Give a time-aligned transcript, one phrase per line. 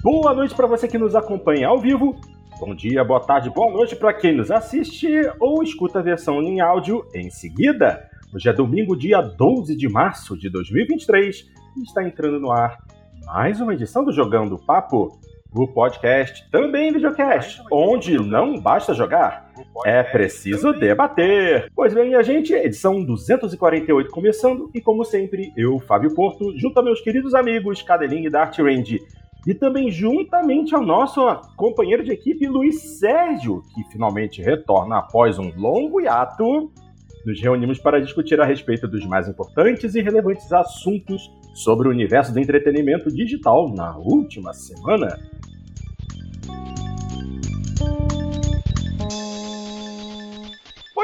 [0.00, 2.14] Boa noite para você que nos acompanha ao vivo.
[2.60, 5.08] Bom dia, boa tarde, boa noite para quem nos assiste
[5.40, 8.08] ou escuta a versão em áudio em seguida.
[8.32, 12.78] Hoje é domingo, dia 12 de março de 2023 e está entrando no ar
[13.26, 15.18] mais uma edição do Jogando Papo,
[15.52, 19.50] o podcast, também videocast, onde não basta jogar,
[19.84, 21.72] é preciso debater.
[21.74, 26.82] Pois bem, a gente, edição 248 começando, e como sempre, eu, Fábio Porto, junto a
[26.84, 29.00] meus queridos amigos Cadelinho e Dart Range,
[29.46, 31.20] e também juntamente ao nosso
[31.56, 36.70] companheiro de equipe, Luiz Sérgio, que finalmente retorna após um longo hiato,
[37.24, 42.32] nos reunimos para discutir a respeito dos mais importantes e relevantes assuntos sobre o universo
[42.32, 45.18] do entretenimento digital na última semana.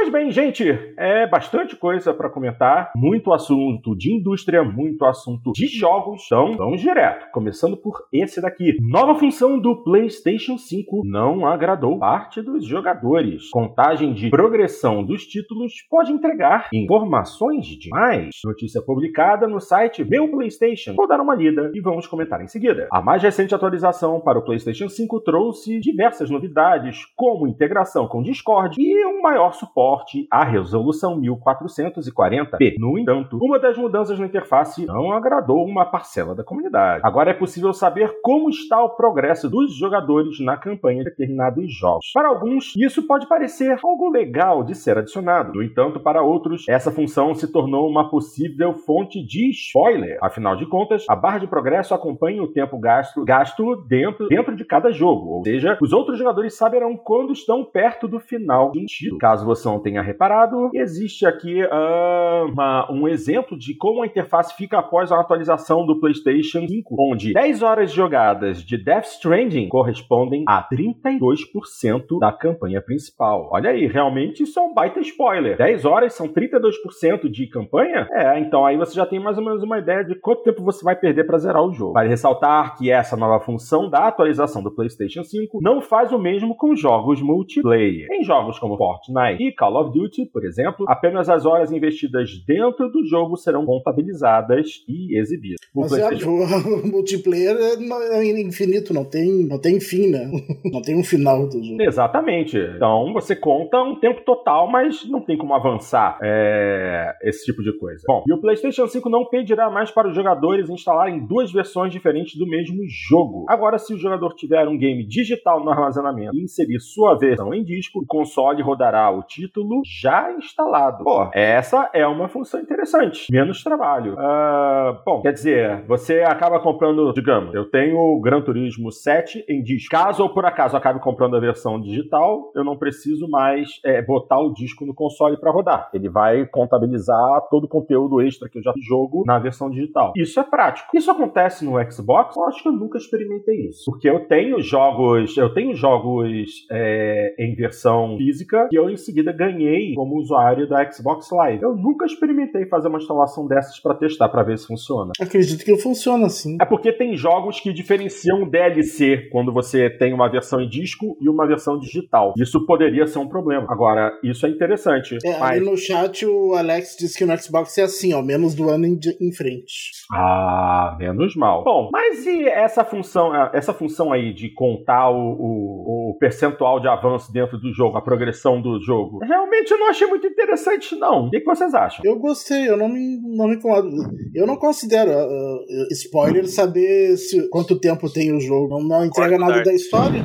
[0.04, 0.68] Pois bem, gente,
[0.98, 6.24] é bastante coisa para comentar, muito assunto de indústria, muito assunto de jogos.
[6.26, 8.76] Então, vamos direto, começando por esse daqui.
[8.82, 13.48] Nova função do PlayStation 5 não agradou parte dos jogadores.
[13.48, 18.28] Contagem de progressão dos títulos pode entregar informações demais.
[18.44, 20.92] Notícia publicada no site Meu PlayStation.
[20.96, 22.88] Vou dar uma lida e vamos comentar em seguida.
[22.92, 28.76] A mais recente atualização para o PlayStation 5 trouxe diversas novidades, como integração com Discord
[28.78, 32.74] e um maior suporte suporte à resolução 1440p.
[32.78, 37.02] No entanto, uma das mudanças na interface não agradou uma parcela da comunidade.
[37.04, 42.10] Agora é possível saber como está o progresso dos jogadores na campanha de determinados jogos.
[42.12, 45.52] Para alguns, isso pode parecer algo legal de ser adicionado.
[45.54, 50.18] No entanto, para outros, essa função se tornou uma possível fonte de spoiler.
[50.22, 54.64] Afinal de contas, a barra de progresso acompanha o tempo gasto, gasto dentro, dentro de
[54.64, 59.18] cada jogo, ou seja, os outros jogadores saberão quando estão perto do final do título.
[59.18, 64.54] Caso você não tenha reparado, existe aqui uh, uma, um exemplo de como a interface
[64.56, 70.44] fica após a atualização do PlayStation 5, onde 10 horas jogadas de Death Stranding correspondem
[70.46, 73.48] a 32% da campanha principal.
[73.52, 75.56] Olha aí, realmente isso é um baita spoiler.
[75.56, 78.06] 10 horas são 32% de campanha?
[78.12, 80.84] É, então aí você já tem mais ou menos uma ideia de quanto tempo você
[80.84, 81.94] vai perder para zerar o jogo.
[81.94, 86.56] Vale ressaltar que essa nova função da atualização do PlayStation 5 não faz o mesmo
[86.56, 88.06] com jogos multiplayer.
[88.12, 92.90] Em jogos como Fortnite e Call of Duty, por exemplo, apenas as horas investidas dentro
[92.90, 95.56] do jogo serão contabilizadas e exibidas.
[95.74, 100.30] O Mas é, o multiplayer é, é infinito, não tem, não tem fim, né?
[100.64, 101.82] Não tem um final do jogo.
[101.82, 102.58] Exatamente.
[102.58, 107.76] Então você conta um tempo total, mas não tem como avançar é, esse tipo de
[107.78, 108.02] coisa.
[108.06, 112.36] Bom, e o PlayStation 5 não pedirá mais para os jogadores instalarem duas versões diferentes
[112.36, 113.44] do mesmo jogo.
[113.48, 117.62] Agora, se o jogador tiver um game digital no armazenamento e inserir sua versão em
[117.62, 121.04] disco, o console rodará o título título já instalado.
[121.04, 123.30] Pô, essa é uma função interessante.
[123.30, 124.14] Menos trabalho.
[124.14, 129.62] Uh, bom, quer dizer, você acaba comprando, digamos, eu tenho o Gran Turismo 7 em
[129.62, 129.90] disco.
[129.90, 134.40] Caso ou por acaso acabe comprando a versão digital, eu não preciso mais é, botar
[134.40, 135.90] o disco no console para rodar.
[135.94, 140.12] Ele vai contabilizar todo o conteúdo extra que eu já jogo na versão digital.
[140.16, 140.88] Isso é prático.
[140.94, 142.36] Isso acontece no Xbox?
[142.36, 143.84] Eu acho que eu nunca experimentei isso.
[143.86, 149.32] Porque eu tenho jogos, eu tenho jogos é, em versão física e eu em seguida
[149.44, 151.62] ganhei como usuário da Xbox Live.
[151.62, 155.12] Eu nunca experimentei fazer uma instalação dessas para testar, para ver se funciona.
[155.20, 156.56] Acredito que funciona sim.
[156.60, 161.28] É porque tem jogos que diferenciam DLC quando você tem uma versão em disco e
[161.28, 162.32] uma versão digital.
[162.38, 163.66] Isso poderia ser um problema.
[163.68, 165.18] Agora, isso é interessante.
[165.24, 165.42] É, mas...
[165.42, 168.86] Ali no chat o Alex disse que no Xbox é assim, ó, menos do ano
[168.86, 169.90] em, em frente.
[170.12, 171.64] Ah, menos mal.
[171.64, 176.88] Bom, mas e essa função, essa função aí de contar o, o, o percentual de
[176.88, 179.18] avanço dentro do jogo, a progressão do jogo?
[179.34, 181.26] Realmente eu não achei muito interessante, não.
[181.26, 182.00] O que, que vocês acham?
[182.04, 183.88] Eu gostei, eu não me, não me incomodo.
[184.34, 188.68] Eu não considero uh, spoiler saber se, quanto tempo tem o jogo.
[188.68, 190.24] Não, não entrega nada da história.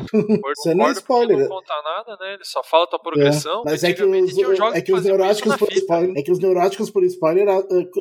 [0.56, 1.40] Você não é spoiler.
[1.40, 2.34] Não conta nada, né?
[2.36, 3.62] Ele só fala a tua progressão.
[3.62, 4.40] É, mas é que, os,
[4.74, 5.80] é que os neuróticos por fita.
[5.80, 6.14] spoiler.
[6.18, 7.48] É que os neuróticos por spoiler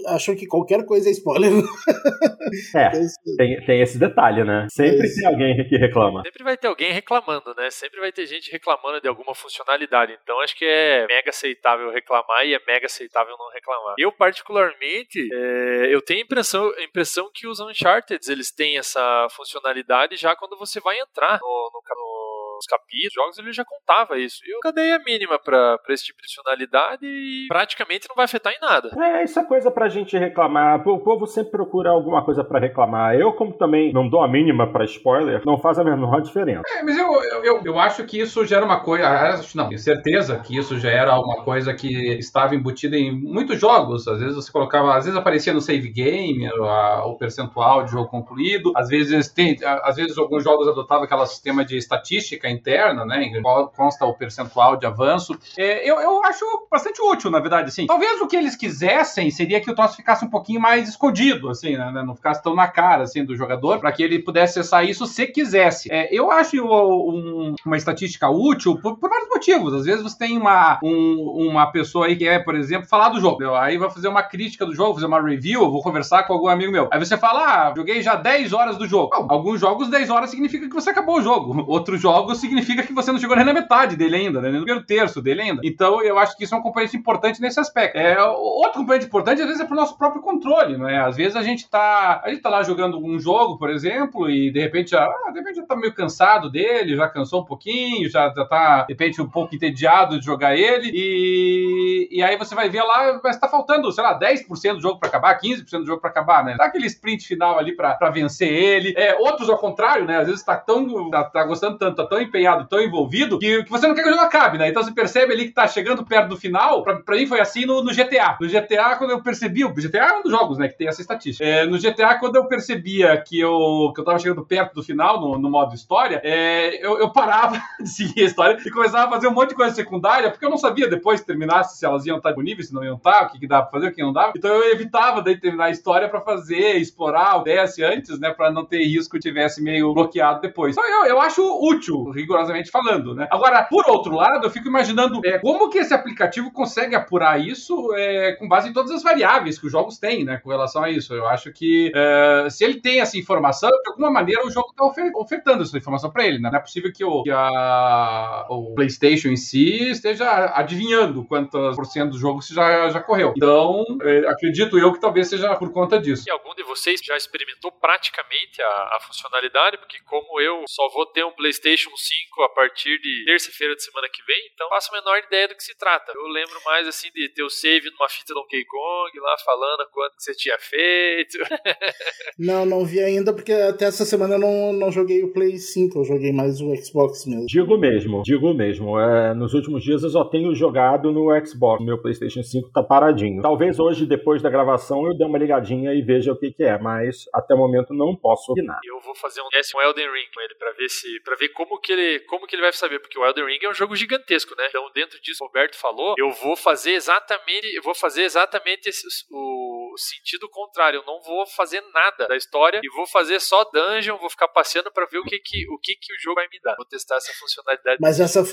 [0.07, 1.51] acham que qualquer coisa é spoiler.
[2.75, 2.91] É,
[3.37, 4.67] tem, tem esse detalhe, né?
[4.71, 6.23] Sempre é tem alguém que reclama.
[6.23, 7.71] Sempre vai ter alguém reclamando, né?
[7.71, 10.19] Sempre vai ter gente reclamando de alguma funcionalidade.
[10.23, 13.95] Então acho que é é mega aceitável reclamar e é mega aceitável não reclamar.
[13.99, 19.29] Eu, particularmente, é, eu tenho a impressão, a impressão que os Uncharted eles têm essa
[19.31, 22.18] funcionalidade já quando você vai entrar no, no, no
[22.59, 24.41] nos capítulos, jogos, ele já contava isso.
[24.45, 28.25] E eu cadê a mínima pra, pra esse tipo de funcionalidade e praticamente não vai
[28.25, 28.91] afetar em nada.
[28.99, 30.87] É, isso é coisa pra gente reclamar.
[30.87, 33.15] O povo sempre procura alguma coisa para reclamar.
[33.15, 36.63] Eu, como também não dou a mínima para spoiler, não faz a menor diferença.
[36.77, 39.09] É, mas eu, eu, eu acho que isso gera uma coisa.
[39.55, 44.07] Não, tenho certeza que isso já era uma coisa que estava embutida em muitos jogos.
[44.09, 48.09] Às vezes você colocava, às vezes aparecia no save game a, o percentual de jogo
[48.09, 48.73] concluído.
[48.77, 53.29] Às vezes tem, às vezes alguns jogos adotavam aquele sistema de estatística interna, né?
[53.29, 53.41] Que
[53.77, 55.39] consta o percentual de avanço.
[55.57, 57.87] É, eu, eu acho bastante útil, na verdade, assim.
[57.87, 61.77] Talvez o que eles quisessem seria que o troço ficasse um pouquinho mais escondido, assim,
[61.77, 61.91] né?
[62.05, 65.27] Não ficasse tão na cara, assim, do jogador, para que ele pudesse acessar isso se
[65.27, 65.91] quisesse.
[65.91, 69.75] É, eu acho um, uma estatística útil por, por, vários motivos.
[69.75, 73.21] Às vezes você tem uma, um, uma pessoa aí que é, por exemplo, falar do
[73.21, 73.55] jogo.
[73.55, 76.73] Aí vai fazer uma crítica do jogo, fazer uma review, vou conversar com algum amigo
[76.73, 76.89] meu.
[76.91, 79.11] Aí você fala, ah, joguei já 10 horas do jogo.
[79.29, 81.65] Alguns jogos, 10 horas significa que você acabou o jogo.
[81.69, 84.51] Outros jogos significa que você não chegou nem na metade dele ainda, né?
[84.51, 85.61] nem no primeiro terço dele ainda.
[85.65, 87.97] Então eu acho que isso é um componente importante nesse aspecto.
[87.97, 90.99] É, outro componente importante, às vezes, é pro nosso próprio controle, não é?
[90.99, 92.21] Às vezes a gente tá.
[92.25, 95.39] A gente tá lá jogando um jogo, por exemplo, e de repente já, ah, de
[95.39, 99.21] repente já tá meio cansado dele, já cansou um pouquinho, já, já tá, de repente,
[99.21, 103.49] um pouco entediado de jogar ele, e, e aí você vai ver lá, mas tá
[103.49, 106.57] faltando, sei lá, 10% do jogo para acabar, 15% do jogo para acabar, né?
[106.57, 108.95] Dá aquele sprint final ali para vencer ele.
[108.97, 110.19] É, outros, ao contrário, né?
[110.19, 111.11] Às vezes tá tão.
[111.11, 114.09] tá, tá gostando tanto, tá tão empenhado, tão envolvido, que, que você não quer que
[114.09, 114.69] o jogo acabe, né?
[114.69, 116.83] Então você percebe ali que tá chegando perto do final.
[116.83, 118.37] Pra, pra mim foi assim no, no GTA.
[118.41, 121.01] No GTA, quando eu percebi, o GTA é um dos jogos, né, que tem essa
[121.01, 121.45] estatística.
[121.45, 125.21] É, no GTA, quando eu percebia que eu, que eu tava chegando perto do final,
[125.21, 129.11] no, no modo história, é, eu, eu parava de seguir a história e começava a
[129.11, 132.05] fazer um monte de coisa secundária, porque eu não sabia depois que terminasse se elas
[132.07, 134.03] iam estar disponíveis, se não iam estar, o que, que dava pra fazer, o que
[134.03, 134.33] não dava.
[134.37, 138.51] Então eu evitava daí terminar a história para fazer, explorar o DS antes, né, para
[138.51, 140.77] não ter risco que tivesse meio bloqueado depois.
[140.77, 143.29] Então eu, eu acho útil, rigorosamente falando, né.
[143.31, 147.95] Agora, por outro lado, eu fico imaginando é, como que esse aplicativo consegue apurar isso
[147.95, 150.91] é, com base em todas as variáveis que os jogos têm, né, com relação a
[150.91, 151.15] isso.
[151.15, 154.85] Eu acho que é, se ele tem essa informação, de alguma maneira o jogo está
[155.19, 156.51] ofertando essa informação para ele, né?
[156.51, 161.87] Não é possível que, o, que a, o PlayStation em si esteja adivinhando quantos por
[161.87, 163.33] cento do jogo já, já correu.
[163.37, 166.25] Então, é, acredito eu que talvez seja por conta disso.
[166.27, 169.79] E algum de vocês já experimentou praticamente a, a funcionalidade?
[169.79, 172.08] Porque como eu só vou ter um PlayStation 5
[172.43, 175.63] a partir de terça-feira de semana que vem, então faço a menor ideia do que
[175.63, 176.13] se trata.
[176.15, 180.17] Eu lembro mais assim de ter o save numa fita Donkey Kong lá falando quanto
[180.17, 181.39] que você tinha feito.
[182.39, 185.99] não, não vi ainda porque até essa semana eu não, não joguei o Play 5,
[185.99, 187.47] eu joguei mais o Xbox mesmo.
[187.47, 188.99] Digo mesmo, digo mesmo.
[188.99, 191.85] É, nos últimos dias eu só tenho jogado no Xbox.
[191.85, 193.43] Meu PlayStation 5 tá paradinho.
[193.43, 196.79] Talvez hoje, depois da gravação, eu dê uma ligadinha e veja o que, que é,
[196.79, 198.79] mas até o momento não posso opinar.
[198.85, 201.79] Eu vou fazer um com Elden Ring com ele para ver se para ver como
[201.81, 204.55] que ele como que ele vai saber, porque o Elden Ring é um jogo gigantesco,
[204.57, 204.67] né?
[204.69, 209.07] Então, dentro disso, o Roberto falou, eu vou fazer exatamente, eu vou fazer exatamente esse,
[209.31, 209.68] o
[209.99, 211.01] sentido contrário.
[211.01, 214.91] Eu não vou fazer nada da história e vou fazer só dungeon, vou ficar passeando
[214.93, 216.77] para ver o que que o que que o jogo vai me dar.
[216.77, 217.99] Vou testar essa funcionalidade.
[218.01, 218.45] Mas essa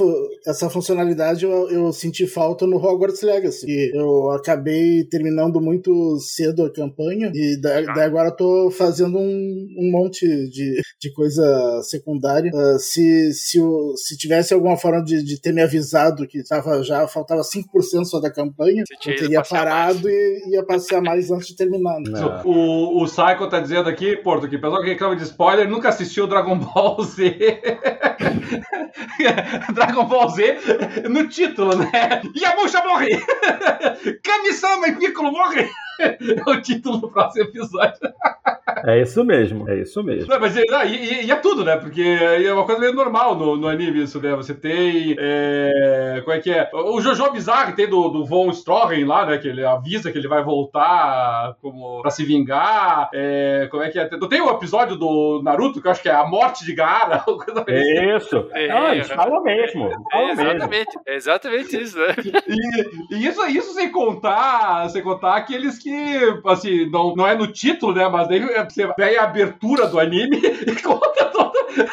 [0.46, 3.66] essa funcionalidade eu, eu senti falta no Hogwarts Legacy.
[3.68, 9.18] E eu acabei terminando muito cedo a campanha e daí, daí agora eu tô fazendo
[9.18, 12.52] um, um monte de, de coisa secundária.
[12.54, 13.60] Uh, se, se,
[13.96, 18.20] se tivesse alguma forma de, de ter me avisado que tava já faltava 5% só
[18.20, 20.16] da campanha, eu teria parado mais.
[20.16, 22.00] e ia passear mais antes de terminar.
[22.00, 22.42] Né?
[22.44, 26.28] O, o Psycho tá dizendo aqui, Porto, que pessoal que reclama de spoiler nunca assistiu
[26.28, 27.36] Dragon Ball Z.
[29.74, 30.58] Dragon Ball Z
[31.10, 32.22] no título, né?
[32.36, 33.10] Yamusha morre!
[34.24, 35.70] Kami-sama e Piccolo morre!
[36.46, 38.00] É o título do próximo episódio.
[38.86, 40.30] É isso mesmo, é isso mesmo.
[40.30, 41.78] Não, mas é, e, e, é tudo, né?
[41.78, 44.36] Porque é uma coisa meio normal no, no anime isso, né?
[44.36, 45.16] Você tem.
[45.18, 46.70] É, como é que é?
[46.74, 49.38] O Jojo Bizarre tem do, do Von Stroheim lá, né?
[49.38, 53.10] Que ele avisa que ele vai voltar como pra se vingar.
[53.14, 54.06] É, como é que é?
[54.06, 57.24] Tem o um episódio do Naruto, que eu acho que é a morte de Gaara.
[57.25, 58.16] Assim.
[58.16, 58.50] Isso.
[58.52, 59.90] É, Não, eles falam mesmo.
[60.12, 60.70] Falam é, exatamente.
[60.70, 61.02] Mesmo.
[61.08, 62.16] É exatamente isso, né?
[62.48, 67.46] E, e, isso, isso sem contar, sem contar aqueles que, assim, não, não é no
[67.46, 68.10] título, né?
[68.10, 71.51] Mas daí você vê a abertura do anime e conta toda,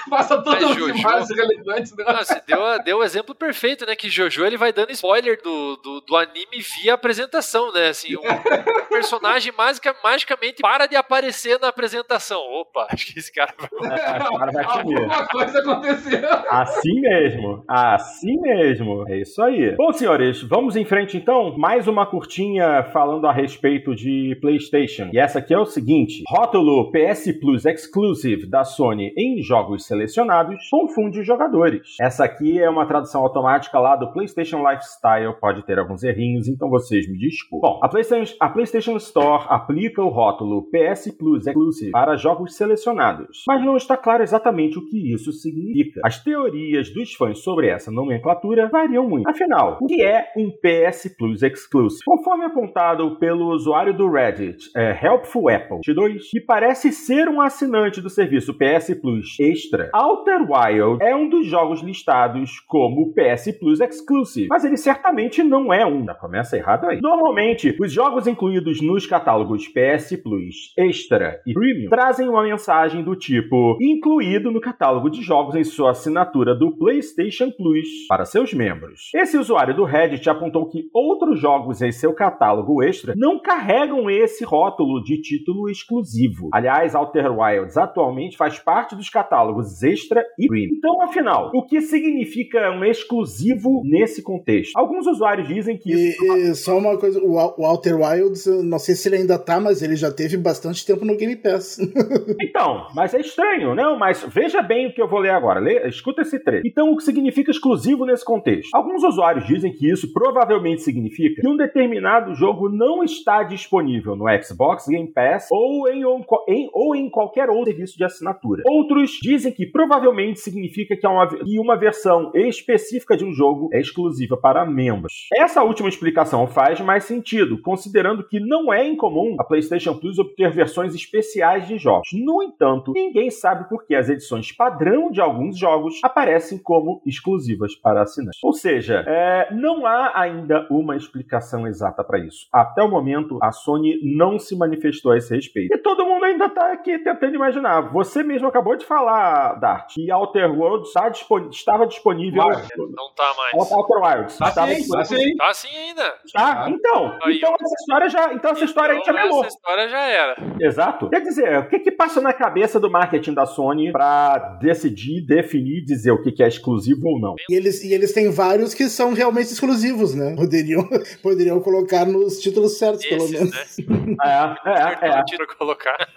[0.08, 1.94] passa todas as imagens relevantes.
[1.94, 2.04] Né?
[2.06, 3.94] Não, você deu, deu o exemplo perfeito, né?
[3.94, 7.88] Que Jojo ele vai dando spoiler do, do, do anime via apresentação, né?
[7.88, 8.22] Assim, um
[8.88, 12.40] personagem mágica, magicamente para de aparecer na apresentação.
[12.40, 16.20] Opa, acho que esse cara vai, é, cara vai Alguma coisa aconteceu.
[16.49, 19.04] Assim mesmo, assim mesmo.
[19.06, 19.76] É isso aí.
[19.76, 21.58] Bom, senhores, vamos em frente então.
[21.58, 25.10] Mais uma curtinha falando a respeito respeito de PlayStation.
[25.12, 30.68] E essa aqui é o seguinte: rótulo PS Plus Exclusive da Sony em jogos selecionados
[30.70, 31.96] confunde jogadores.
[32.00, 36.68] Essa aqui é uma tradução automática lá do PlayStation Lifestyle, pode ter alguns errinhos, então
[36.68, 37.70] vocês me desculpem.
[37.70, 43.44] Bom, a PlayStation, a PlayStation Store aplica o rótulo PS Plus Exclusive para jogos selecionados,
[43.46, 46.00] mas não está claro exatamente o que isso significa.
[46.04, 49.28] As teorias dos fãs sobre essa nomenclatura variam muito.
[49.28, 52.02] Afinal, o que é um PS Plus Exclusive?
[52.04, 58.02] Conforme apontado pelo usuário do Reddit, é, Helpful Apple 2, que parece ser um assinante
[58.02, 63.80] do serviço PS Plus Extra, Outer Wild é um dos jogos listados como PS Plus
[63.80, 66.04] Exclusive, mas ele certamente não é um.
[66.04, 67.00] Já começa errado aí.
[67.00, 73.16] Normalmente, os jogos incluídos nos catálogos PS Plus Extra e Premium trazem uma mensagem do
[73.16, 79.10] tipo incluído no catálogo de jogos em sua assinatura do PlayStation Plus para seus membros.
[79.14, 83.62] Esse usuário do Reddit apontou que outros jogos em seu catálogo extra não carregam
[84.11, 86.49] esse rótulo de título exclusivo.
[86.52, 90.71] Aliás, Outer Wilds atualmente faz parte dos catálogos extra e premium.
[90.76, 94.76] Então, afinal, o que significa um exclusivo nesse contexto?
[94.76, 96.25] Alguns usuários dizem que isso...
[96.25, 99.61] E, e só uma coisa, o, o Outer Wilds, não sei se ele ainda tá,
[99.61, 101.78] mas ele já teve bastante tempo no Game Pass.
[102.40, 103.99] então, mas é estranho, não?
[103.99, 105.61] Mas veja bem o que eu vou ler agora.
[105.61, 106.66] Lê, escuta esse trecho.
[106.66, 108.71] Então, o que significa exclusivo nesse contexto?
[108.75, 114.25] Alguns usuários dizem que isso provavelmente significa que um determinado jogo não está disponível no
[114.42, 116.02] Xbox Game Pass ou em,
[116.49, 118.62] em, ou em qualquer outro serviço de assinatura.
[118.66, 123.68] Outros dizem que provavelmente significa que, é uma, que uma versão específica de um jogo
[123.73, 125.28] é exclusiva para membros.
[125.35, 130.50] Essa última explicação faz mais sentido, considerando que não é incomum a PlayStation Plus obter
[130.50, 132.09] versões especiais de jogos.
[132.12, 137.75] No entanto, ninguém sabe por que as edições padrão de alguns jogos aparecem como exclusivas
[137.75, 138.40] para assinantes.
[138.42, 142.47] Ou seja, é, não há ainda uma explicação exata para isso.
[142.52, 145.75] Até o momento, a Sony não se manifestou a esse respeito.
[145.75, 147.92] E todo mundo ainda está aqui tentando imaginar.
[147.92, 152.44] Você mesmo acabou de falar, Dart, que Outer Worlds está dispon estava disponível.
[152.44, 153.72] Mas, não está mais.
[153.72, 154.38] Outer Worlds.
[154.38, 155.37] Tá sim, tá sim.
[155.37, 156.14] Tá sim ainda.
[156.32, 156.70] Tá?
[156.70, 159.44] Então, Aí, então essa história já, então essa história então, aí já acabou.
[159.44, 160.37] Essa história já era.
[160.61, 161.11] Exato.
[161.11, 165.84] Quer dizer, o que que passa na cabeça do marketing da Sony para decidir, definir,
[165.84, 167.34] dizer o que que é exclusivo ou não?
[167.50, 170.37] E eles, e eles têm vários que são realmente exclusivos, né?
[170.37, 170.88] Poderiam,
[171.20, 173.50] poderiam colocar nos títulos certos, pelo menos.
[173.50, 174.16] Né?
[174.22, 175.56] É, é, é.
[175.56, 176.08] colocar.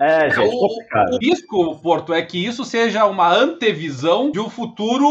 [0.00, 5.06] É, gente, o, o, risco, Porto, é que isso seja uma antevisão de um futuro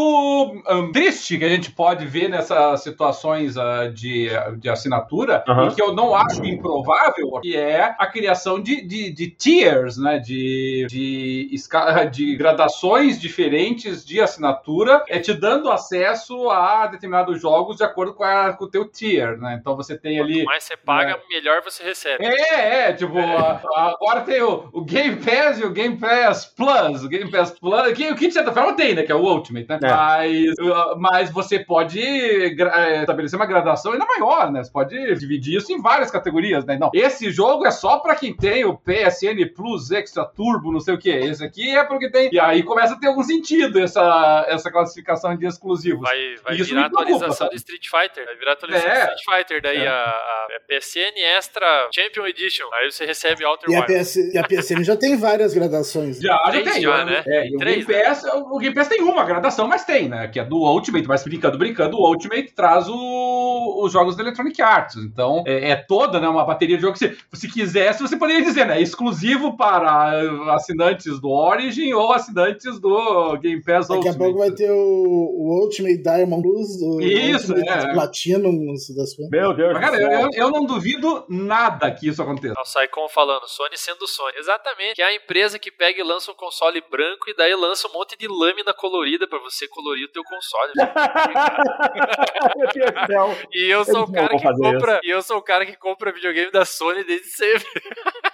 [0.68, 4.28] um, triste que a gente pode ver nessas situações uh, de,
[4.58, 5.68] de assinatura, uhum.
[5.68, 10.18] e que eu não acho improvável, que é a criação de, de, de tiers, né?
[10.18, 11.50] De, de,
[12.12, 18.24] de gradações diferentes de assinatura, é te dando acesso a determinados jogos de acordo com,
[18.24, 19.56] a, com o teu tier, né?
[19.60, 20.34] Então você tem ali.
[20.34, 21.22] Quanto mais você paga, né?
[21.28, 22.24] melhor você recebe.
[22.24, 23.36] É, é, tipo, é.
[23.36, 27.02] A, a, agora tem o, o Game Pass e o Game Pass Plus.
[27.02, 29.04] O Game Pass Plus, que, que de certa forma tem, né?
[29.04, 29.78] Que é o Ultimate, né?
[29.82, 29.88] É.
[29.88, 34.62] Mas, uh, mas você pode é, estabelecer uma gradação ainda maior, né?
[34.62, 36.76] Você pode dividir isso em várias categorias, né?
[36.78, 40.92] Não, esse jogo é só pra quem tem o PSN Plus Extra Turbo, não sei
[40.92, 41.08] o que.
[41.08, 42.28] Esse aqui é porque tem.
[42.30, 46.02] E aí começa a ter algum sentido essa, essa classificação de exclusivos.
[46.02, 48.26] Vai, vai isso virar atualização de Street Fighter.
[48.26, 49.06] Vai virar atualização é.
[49.06, 49.62] de Street Fighter.
[49.62, 49.88] Daí é.
[49.88, 52.66] a, a, a PSN Extra Champion Edition.
[52.74, 56.18] Aí você recebe Outer e A PS, e a PSN já tem várias gradações.
[56.18, 56.82] Já, já tem.
[56.82, 57.22] Já, né?
[57.26, 58.30] É, o, Três, Game Pass, né?
[58.34, 60.28] o Game Pass tem uma gradação, mas tem, né?
[60.28, 64.60] Que é do Ultimate, mas brincando, brincando, o Ultimate traz o, os jogos da Electronic
[64.60, 64.96] Arts.
[64.96, 68.42] Então, é, é toda né, uma bateria de jogos que, se, se quisesse, você poderia
[68.42, 68.80] dizer, né?
[68.80, 70.20] Exclusivo para
[70.54, 74.16] assinantes do Origin ou assinantes do Game Pass Daqui Ultimate.
[74.16, 77.92] a pouco vai ter o, o Ultimate Diamond Plus, o Isso, Ultimate é.
[77.92, 82.54] Platinum, das Meu Deus Mas, cara, eu, eu, não duvido nada que isso aconteça.
[82.60, 84.32] O Saicon falando, Sony sendo Sony.
[84.46, 84.94] Exatamente.
[84.94, 87.92] Que é a empresa que pega e lança um console branco e daí lança um
[87.92, 90.72] monte de lâmina colorida para você colorir o teu console.
[93.52, 95.04] e eu sou o cara que compra, isso.
[95.04, 97.66] e eu sou o cara que compra videogame da Sony desde sempre.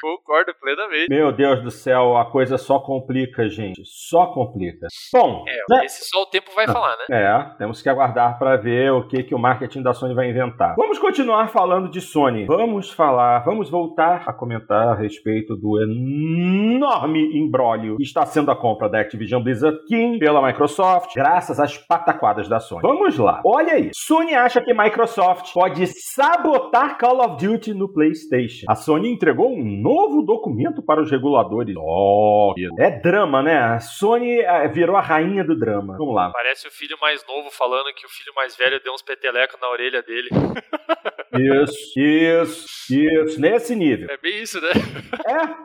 [0.00, 1.08] Concordo plenamente.
[1.08, 3.82] Meu Deus do céu, a coisa só complica, gente.
[3.84, 4.86] Só complica.
[5.12, 5.84] Bom, é, né?
[5.84, 7.04] esse só o tempo vai falar, né?
[7.10, 10.74] É, temos que aguardar para ver o que, que o marketing da Sony vai inventar.
[10.76, 12.46] Vamos continuar falando de Sony.
[12.46, 18.56] Vamos falar, vamos voltar a comentar a respeito do enorme embrólio que está sendo a
[18.56, 22.82] compra da Activision Blizzard King pela Microsoft, graças às pataquadas da Sony.
[22.82, 23.40] Vamos lá.
[23.44, 23.90] Olha aí.
[23.94, 28.66] Sony acha que Microsoft pode sabotar Call of Duty no PlayStation.
[28.68, 31.74] A Sony entregou um novo documento para os reguladores.
[31.78, 33.56] Oh, é drama, né?
[33.58, 35.96] A Sony eh, virou a rainha do drama.
[35.96, 36.30] Vamos lá.
[36.32, 39.68] Parece o filho mais novo falando que o filho mais velho deu uns petelecos na
[39.70, 40.28] orelha dele.
[41.34, 44.06] Isso, isso, isso, nesse nível.
[44.10, 44.68] É bem isso, né?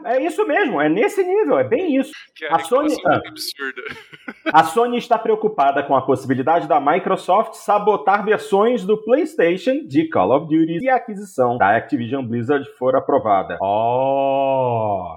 [0.05, 2.11] É, é isso mesmo, é nesse nível, é bem isso.
[2.33, 3.81] Que é A Sony- reclamação absurda.
[4.53, 10.31] A Sony está preocupada com a possibilidade da Microsoft sabotar versões do PlayStation de Call
[10.37, 13.57] of Duty se a aquisição da Activision Blizzard for aprovada.
[13.61, 13.86] Oh!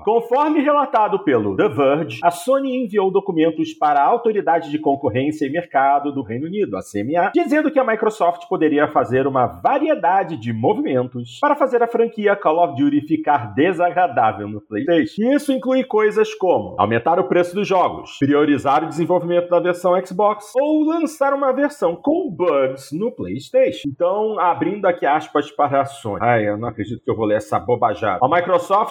[0.05, 5.51] Conforme relatado pelo The Verge, a Sony enviou documentos para a Autoridade de Concorrência e
[5.51, 10.53] Mercado do Reino Unido, a CMA, dizendo que a Microsoft poderia fazer uma variedade de
[10.53, 15.23] movimentos para fazer a franquia Call of Duty ficar desagradável no PlayStation.
[15.33, 20.53] Isso inclui coisas como aumentar o preço dos jogos, priorizar o desenvolvimento da versão Xbox
[20.55, 23.89] ou lançar uma versão com bugs no PlayStation.
[23.89, 26.21] Então, abrindo aqui aspas para a Sony.
[26.23, 28.21] Ai, eu não acredito que eu vou ler essa bobajada.
[28.23, 28.50] A Microsoft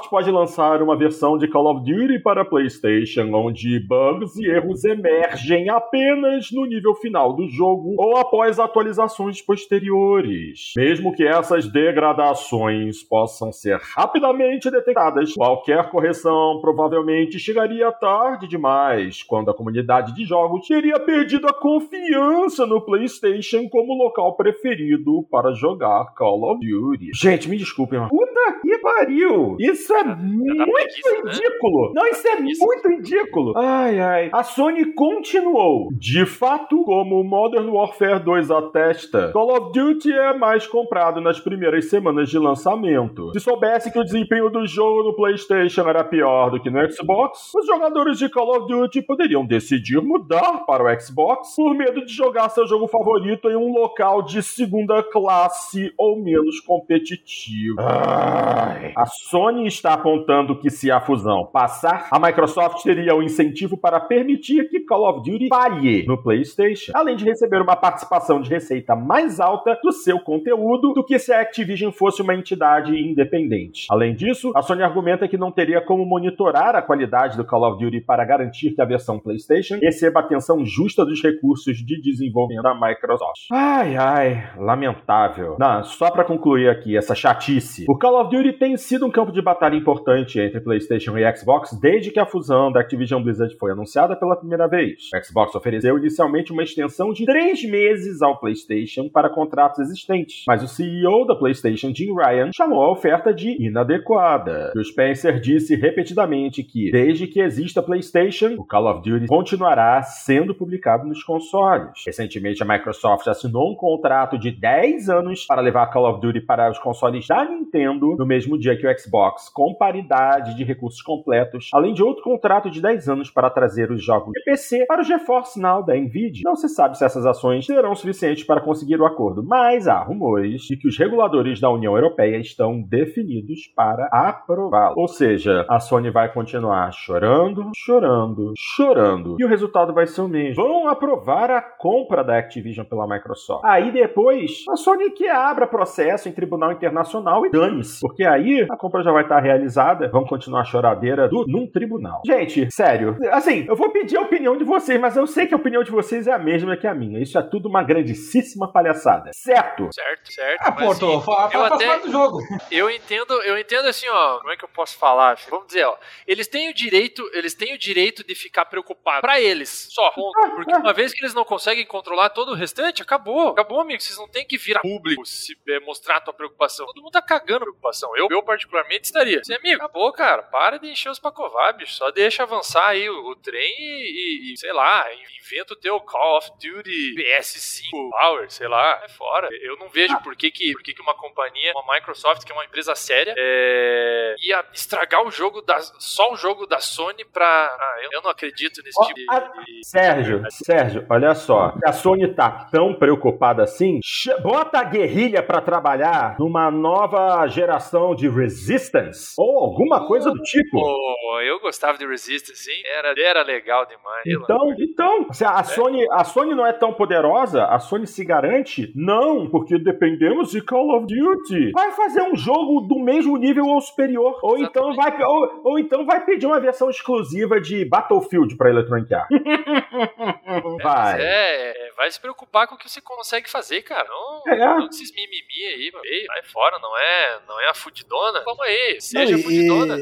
[0.10, 5.70] pode lançar uma versão de Call of Duty para PlayStation onde bugs e erros emergem
[5.70, 10.74] apenas no nível final do jogo ou após atualizações posteriores.
[10.78, 19.52] Mesmo que essas degradações possam ser rapidamente detectadas, qualquer correção provavelmente chegaria tarde demais, quando
[19.52, 26.14] a comunidade de jogos teria perdido a confiança no PlayStation como local preferido para jogar
[26.16, 27.12] Call of Duty.
[27.14, 29.49] Gente, me desculpem, mas puta que pariu!
[29.60, 31.32] Isso é muito preguiça, né?
[31.32, 31.94] ridículo!
[31.94, 32.66] Não, isso é Isso.
[32.66, 33.54] muito ridículo!
[33.58, 34.30] Ai, ai.
[34.34, 35.90] A Sony continuou.
[35.92, 41.90] De fato, como Modern Warfare 2 atesta, Call of Duty é mais comprado nas primeiras
[41.90, 43.32] semanas de lançamento.
[43.34, 47.54] Se soubesse que o desempenho do jogo no PlayStation era pior do que no Xbox,
[47.56, 52.14] os jogadores de Call of Duty poderiam decidir mudar para o Xbox por medo de
[52.14, 57.78] jogar seu jogo favorito em um local de segunda classe ou menos competitivo.
[57.80, 58.94] Ai.
[58.96, 64.00] A Sony está apontando que se a fusão passar, a Microsoft teria o incentivo para
[64.00, 68.96] permitir que Call of Duty falhe no PlayStation, além de receber uma participação de receita
[68.96, 73.88] mais alta do seu conteúdo do que se a Activision fosse uma entidade independente.
[73.90, 77.84] Além disso, a Sony argumenta que não teria como monitorar a qualidade do Call of
[77.84, 82.76] Duty para garantir que a versão PlayStation receba atenção justa dos recursos de desenvolvimento da
[82.76, 83.48] Microsoft.
[83.52, 85.56] Ai, ai, lamentável.
[85.60, 87.86] Não, só para concluir aqui essa chatice.
[87.88, 91.78] O Call of Duty tem sido um campo de batalha importante entre PlayStation e Xbox
[91.80, 95.10] desde que a fusão da Activision Blizzard foi anunciada pela primeira vez.
[95.14, 100.64] O Xbox ofereceu inicialmente uma extensão de três meses ao PlayStation para contratos existentes, mas
[100.64, 104.72] o CEO da PlayStation, Jim Ryan, chamou a oferta de inadequada.
[104.76, 110.54] O Spencer disse repetidamente que, desde que exista PlayStation, o Call of Duty continuará sendo
[110.56, 112.04] publicado nos consoles.
[112.06, 116.70] Recentemente, a Microsoft assinou um contrato de 10 anos para levar Call of Duty para
[116.70, 119.19] os consoles da Nintendo no mesmo dia que o Xbox,
[119.54, 124.04] com paridade de recursos completos, além de outro contrato de 10 anos para trazer os
[124.04, 126.44] jogos de PC para o GeForce Now da Nvidia.
[126.46, 130.62] Não se sabe se essas ações serão suficientes para conseguir o acordo, mas há rumores
[130.64, 134.96] de que os reguladores da União Europeia estão definidos para aprová-lo.
[134.98, 140.28] Ou seja, a Sony vai continuar chorando, chorando, chorando, e o resultado vai ser o
[140.28, 140.64] mesmo.
[140.64, 143.64] Vão aprovar a compra da Activision pela Microsoft.
[143.66, 148.78] Aí depois, a Sony que abra processo em tribunal internacional e dane-se, porque aí a
[148.78, 150.08] compra já vai estar realizada.
[150.10, 152.22] Vão continuar a choradeira do, num tribunal.
[152.26, 155.58] Gente, sério, assim, eu vou pedir a opinião de vocês, mas eu sei que a
[155.58, 157.20] opinião de vocês é a mesma que a minha.
[157.20, 159.32] Isso é tudo uma grandíssima palhaçada.
[159.34, 159.90] Certo?
[159.94, 160.62] Certo, certo.
[160.62, 162.40] Ah, mas, Porto, assim, fa- eu fa- faz até- do jogo.
[162.72, 165.38] Eu entendo, eu entendo assim, ó, como é que eu posso falar?
[165.38, 165.52] filho?
[165.52, 169.40] Vamos dizer, ó, eles têm o direito, eles têm o direito de ficar preocupados pra
[169.40, 170.32] eles, só, ponto.
[170.56, 173.50] Porque uma vez que eles não conseguem controlar todo o restante, acabou.
[173.50, 176.86] Acabou, amigo, vocês não têm que vir a público se é, mostrar a tua preocupação.
[176.88, 178.16] Todo mundo tá cagando a preocupação.
[178.16, 179.40] Eu, eu particularmente estaria.
[179.40, 183.30] Assim, amigo, acabou, cara, para de encher os pacovar, bicho, só deixa avançar aí o,
[183.32, 185.06] o trem e, e, sei lá,
[185.44, 189.50] inventa o teu Call of Duty PS5 Power, sei lá, é fora.
[189.62, 192.56] Eu não vejo por que que, por que que uma companhia, uma Microsoft, que é
[192.56, 197.46] uma empresa séria, é, ia estragar o jogo da, só o jogo da Sony pra...
[197.46, 199.26] Ah, eu, eu não acredito nesse Ó, tipo de...
[199.30, 201.74] a- de- Sérgio, Sérgio, olha só.
[201.86, 204.00] A Sony tá tão preocupada assim,
[204.42, 208.89] bota a guerrilha pra trabalhar numa nova geração de Resistance
[209.38, 210.80] ou alguma coisa do tipo.
[210.80, 212.82] Pô, eu gostava de Resistance, hein?
[212.86, 214.24] Era, era legal demais.
[214.26, 218.92] Então, então, se a Sony, a Sony não é tão poderosa, a Sony se garante?
[218.96, 221.72] Não, porque dependemos de Call of Duty.
[221.72, 226.06] Vai fazer um jogo do mesmo nível ou superior, ou então vai ou, ou então
[226.06, 229.30] vai pedir uma versão exclusiva de Battlefield pra Electronic Arts.
[230.82, 231.22] Vai.
[231.22, 234.08] É, é, vai se preocupar com o que você consegue fazer, cara.
[234.08, 234.58] Não, É.
[234.58, 235.92] não esses mimimi aí.
[236.06, 238.42] Ei, vai fora, não é, não é a fudidona.
[238.46, 239.98] Vamos aí, Não, seja e, fudidona.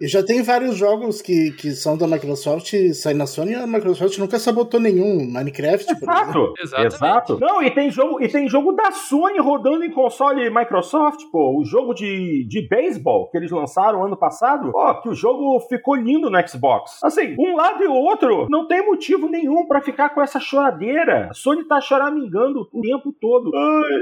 [0.00, 3.54] e já tem vários jogos que, que são da Microsoft e saem na Sony e
[3.54, 5.24] a Microsoft nunca sabotou nenhum.
[5.30, 6.54] Minecraft, por exemplo.
[6.62, 6.86] Exato.
[6.86, 7.38] Exato.
[7.40, 11.58] Não, e tem jogo, e tem jogo da Sony rodando em console Microsoft, pô.
[11.60, 15.94] O jogo de, de beisebol que eles lançaram ano passado, ó, que o jogo ficou
[15.94, 16.98] lindo no Xbox.
[17.02, 21.28] Assim, um lado e o outro não tem motivo nenhum pra ficar com essa choradeira.
[21.30, 23.50] A Sony tá choramingando o tempo todo.
[23.54, 23.98] Ai,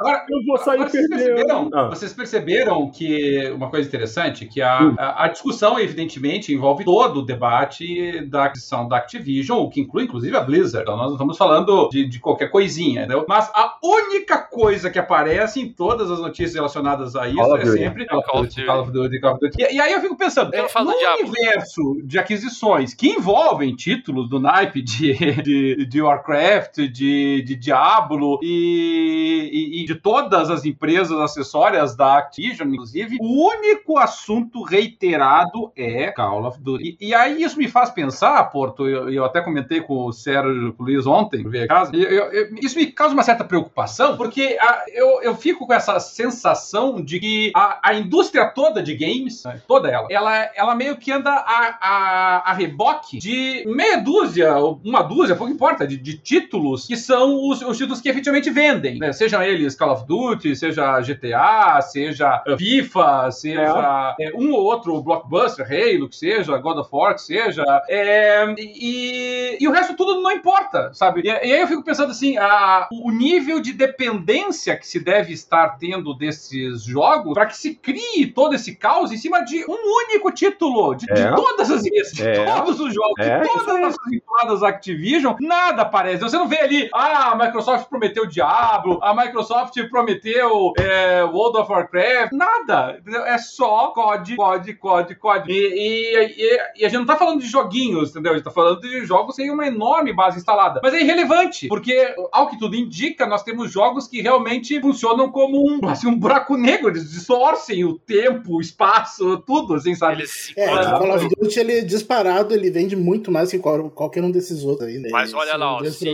[0.00, 1.26] Agora, eu vou sair Agora, vocês perdendo.
[1.34, 1.88] perceberam, Ah.
[1.88, 4.94] vocês perceberam que uma coisa interessante, que a, Hum.
[4.98, 10.04] a, a discussão, evidentemente, envolve todo o debate da aquisição da Activision, o que inclui,
[10.04, 10.82] inclusive, a Blizzard.
[10.82, 13.24] Então, nós não estamos falando de, de qualquer coisinha, entendeu?
[13.28, 17.62] Mas a única coisa que aparece em todas as notícias relacionadas a isso Call of
[17.62, 18.64] é sempre Call of Duty.
[18.66, 19.62] Call of Duty, Call of Duty.
[19.62, 20.90] E, e aí eu fico pensando, Eu é, no
[21.22, 28.38] universo de aquisições que envolvem títulos do naipe de, de, de Warcraft, de, de Diablo
[28.42, 35.72] e, e- e de todas as empresas acessórias da Activision, inclusive, o único assunto reiterado
[35.76, 36.96] é Call of Duty.
[37.00, 40.72] E, e aí isso me faz pensar, Porto, eu, eu até comentei com o Sérgio
[40.74, 44.16] com o Luiz ontem, ver a casa, eu- eu- isso me causa uma certa preocupação,
[44.16, 48.94] porque a- eu, eu fico com essa sensação de que a, a indústria toda de
[48.94, 53.96] games, né, toda ela, ela, ela meio que anda a, a, a reboque de meia
[53.98, 58.50] dúzia, uma dúzia, pouco importa, de, de títulos que são os, os títulos que efetivamente
[58.50, 59.12] vendem, né?
[59.12, 65.66] Sejam eles Call of Duty, seja GTA, seja FIFA, seja é, um ou outro blockbuster,
[65.66, 70.30] Halo, que seja, God of War, que seja, é, e, e o resto tudo não
[70.30, 71.22] importa, sabe?
[71.24, 75.32] E, e aí eu fico pensando assim, a, o nível de dependência que se deve
[75.32, 80.06] estar tendo desses jogos para que se crie todo esse caos em cima de um
[80.06, 81.34] único título, de, de É.
[81.34, 82.44] todas as vezes, de É.
[82.44, 86.22] todos os jogos, É, de isso todas as vinculadas à Activision, nada aparece.
[86.22, 91.70] Você não vê ali, ah, a Microsoft prometeu Diablo, a Microsoft prometeu é, World of
[91.72, 93.00] Warcraft, nada.
[93.10, 93.26] Entendeu?
[93.26, 95.52] É só COD, COD, COD, COD.
[95.52, 98.32] E, e- e- e a gente não tá falando de joguinhos, entendeu?
[98.32, 100.80] A gente tá falando de jogos sem uma enorme base instalada.
[100.82, 105.58] Mas é irrelevante, porque, ao que tudo indica, nós temos jogos que realmente funcionam como
[105.68, 106.88] um, assim, um buraco negro.
[106.90, 110.14] Eles distorcem o tempo, o espaço, tudo, assim, sabe?
[110.20, 111.28] Eles se É, o Call of.
[111.28, 114.98] Duty, ele é disparado, ele vende muito mais que qual- qualquer um desses outros aí,
[114.98, 115.08] né?
[115.10, 116.04] Mas olha lá, ó, se-.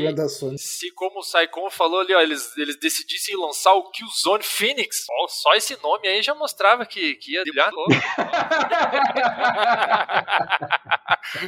[0.58, 5.26] Se, como o Saikon falou ali, ó, eles, eles decidissem lançar o Killzone Phoenix, ó,
[5.28, 7.70] só esse nome aí já mostrava que, que ia brilhar.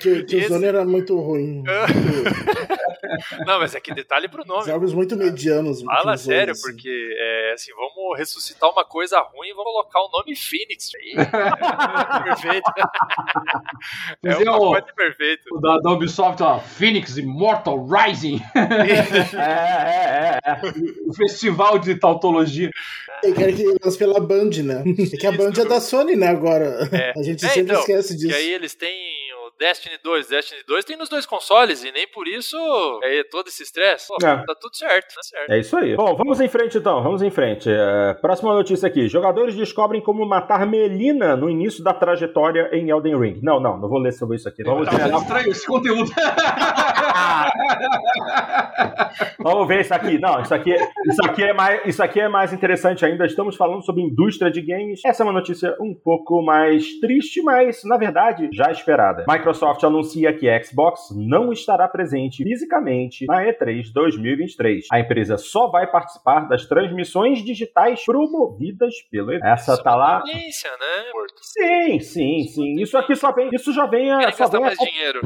[0.00, 1.62] Que, que o Zone era muito ruim.
[1.62, 1.68] muito-
[3.46, 4.64] Não, mas é que detalhe pro nome.
[4.66, 5.82] jogos muito medianos.
[5.82, 6.62] Fala sério, assim.
[6.62, 10.90] porque é assim, vamos ressuscitar uma coisa ruim e vamos colocar o nome Phoenix.
[10.96, 11.14] Aí,
[12.20, 12.70] é perfeito.
[14.24, 15.42] É o- pacote perfeito.
[15.52, 20.60] O da, da Ubisoft, ó, Phoenix Immortal Rising, É, é, é, é.
[21.06, 22.70] o festival de tautologia.
[23.22, 24.84] Eu quero que lance pela Band, né?
[25.12, 26.88] É que a Band é da Sony, né, agora.
[26.92, 27.12] É.
[27.18, 28.34] A gente É, sempre então, esquece Que disso.
[28.36, 29.17] aí eles têm
[29.58, 30.28] Destiny 2.
[30.28, 32.56] Destiny 2 tem nos dois consoles e nem por isso
[33.02, 34.08] é todo esse estresse.
[34.08, 34.36] Pô, É.
[34.44, 35.50] Tá tudo certo, tá certo.
[35.50, 35.96] É isso aí.
[35.96, 37.68] Bom, vamos em frente então, vamos em frente.
[37.70, 39.08] É, próxima notícia aqui.
[39.08, 43.40] Jogadores descobrem como matar Melina no início da trajetória em Elden Ring.
[43.42, 44.62] Não, não, não vou ler sobre isso aqui.
[44.62, 46.10] Vamos, Tá ver, muito estranho esse conteúdo.
[49.38, 50.18] vamos ver isso aqui.
[50.18, 50.74] Não, isso aqui,
[51.06, 53.26] isso, aqui é mais, isso aqui é mais interessante ainda.
[53.26, 55.00] Estamos falando sobre indústria de games.
[55.04, 59.24] Essa é uma notícia um pouco mais triste, mas na verdade já esperada.
[59.28, 59.47] Microsoft
[59.86, 64.86] anuncia que a Xbox não estará presente fisicamente na E3 2023.
[64.92, 69.46] A empresa só vai participar das transmissões digitais promovidas pelo evento.
[69.46, 70.22] Essa Isso é tá uma lá.
[70.78, 71.10] né?
[71.40, 72.80] Sim, sim, sim.
[72.80, 75.20] Isso aqui só vem, isso já vem a, só vem a, dinheiro.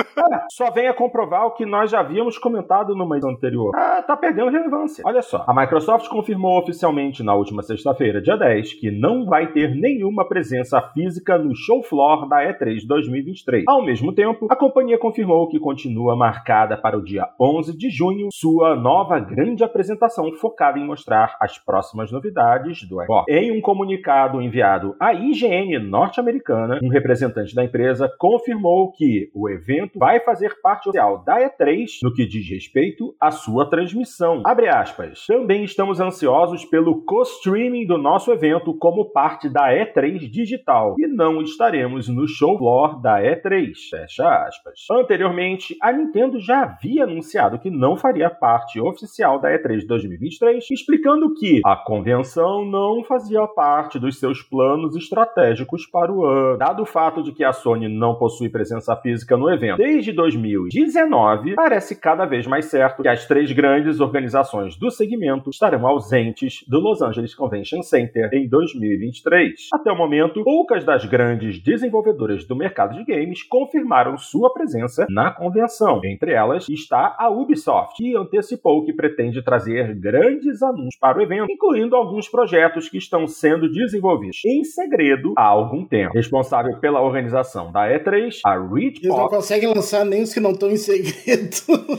[0.50, 3.72] só vem a comprovar o que nós já havíamos comentado numa edição anterior.
[3.74, 5.02] Ah, tá perdendo relevância.
[5.06, 5.44] Olha só.
[5.46, 10.80] A Microsoft confirmou oficialmente na última sexta-feira, dia 10, que não vai ter nenhuma presença
[10.92, 13.64] física no show floor da E3 2023.
[13.68, 18.28] Ao mesmo tempo, a companhia confirmou que continua marcada para o dia 11 de junho
[18.32, 23.26] sua nova grande apresentação focada em mostrar as próximas novidades do Xbox.
[23.28, 29.98] Em um comunicado enviado à IGN norte-americana, um representante da empresa confirmou que o evento
[29.98, 34.40] vai fazer parte oficial da E3 no que diz respeito à sua transmissão.
[34.46, 35.26] Abre aspas.
[35.26, 41.42] Também estamos ansiosos pelo co-streaming do nosso evento como parte da E3 digital e não
[41.42, 43.57] estaremos no show floor da E3.
[43.90, 44.86] Fecha aspas.
[44.90, 51.34] Anteriormente, a Nintendo já havia anunciado que não faria parte oficial da E3 2023, explicando
[51.34, 56.58] que a convenção não fazia parte dos seus planos estratégicos para o ano.
[56.58, 60.88] Dado o fato de que a Sony não possui presença física no evento desde 2019,
[61.08, 66.64] 2019, parece cada vez mais certo que as três grandes organizações do segmento estarão ausentes
[66.66, 69.68] do Los Angeles Convention Center em 2023.
[69.72, 75.30] Até o momento, poucas das grandes desenvolvedoras do mercado de games confirmaram sua presença na
[75.30, 76.00] convenção.
[76.04, 81.50] Entre elas está a Ubisoft, que antecipou que pretende trazer grandes anúncios para o evento,
[81.50, 86.14] incluindo alguns projetos que estão sendo desenvolvidos em segredo há algum tempo.
[86.14, 90.50] Responsável pela organização da E3, a Reed Eles não conseguem lançar nem os que não
[90.50, 91.56] estão em segredo.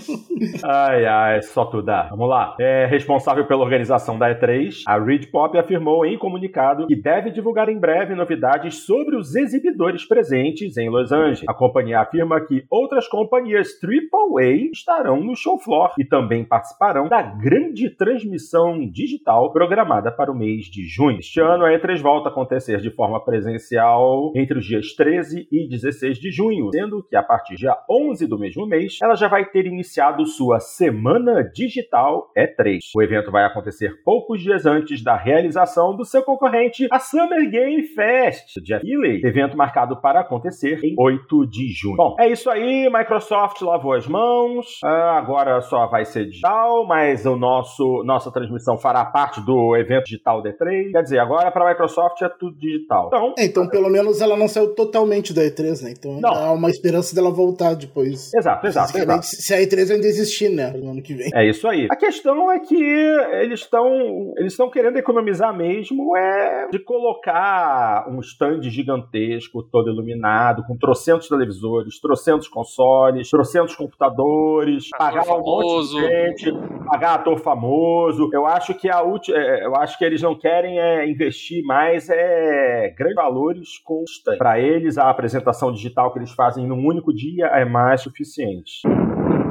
[0.63, 2.07] ai, ai, só tudo dá.
[2.09, 2.55] Vamos lá.
[2.59, 7.69] É responsável pela organização da E3, a Reed Pop afirmou em comunicado que deve divulgar
[7.69, 11.28] em breve novidades sobre os exibidores presentes em Los Angeles.
[11.47, 17.21] A companhia afirma que outras companhias AAA estarão no show floor e também participarão da
[17.21, 21.19] grande transmissão digital programada para o mês de junho.
[21.19, 25.67] Este ano, a E3 volta a acontecer de forma presencial entre os dias 13 e
[25.67, 29.45] 16 de junho, sendo que a partir dia 11 do mesmo mês, ela já vai
[29.45, 32.79] ter iniciado sua Semana Digital E3.
[32.95, 37.83] O evento vai acontecer poucos dias antes da realização do seu concorrente, a Summer Game
[37.83, 41.18] Fest, Jeff Healy, evento marcado para acontecer em 8
[41.49, 41.95] de junho.
[41.95, 47.25] Bom, é isso aí, Microsoft lavou as mãos, ah, agora só vai ser digital, mas
[47.25, 50.91] o nosso nossa transmissão fará parte do evento digital D3.
[50.91, 53.07] Quer dizer, agora para a Microsoft é tudo digital.
[53.07, 55.93] Então, é, então pelo menos ela não saiu totalmente da E3, né?
[55.97, 56.33] Então não.
[56.33, 58.33] há uma esperança dela voltar depois.
[58.33, 59.25] Exato, exato, exato.
[59.25, 60.71] Se a E3 ainda existir, né?
[60.71, 61.29] No ano que vem.
[61.33, 61.87] É isso aí.
[61.91, 68.19] A questão é que eles estão eles estão querendo economizar mesmo é de colocar um
[68.19, 75.97] stand gigantesco, todo iluminado, com trocentos televisores, trocentos consoles, trocentos computadores, ator pagar famoso.
[75.97, 78.29] um monte de gente, pagar ator famoso.
[78.31, 82.09] Eu acho que a última, é, eu acho que eles não querem é, investir mais
[82.09, 84.37] é grandes valores com stand.
[84.37, 88.81] Para eles a apresentação digital que eles fazem num único dia é mais suficiente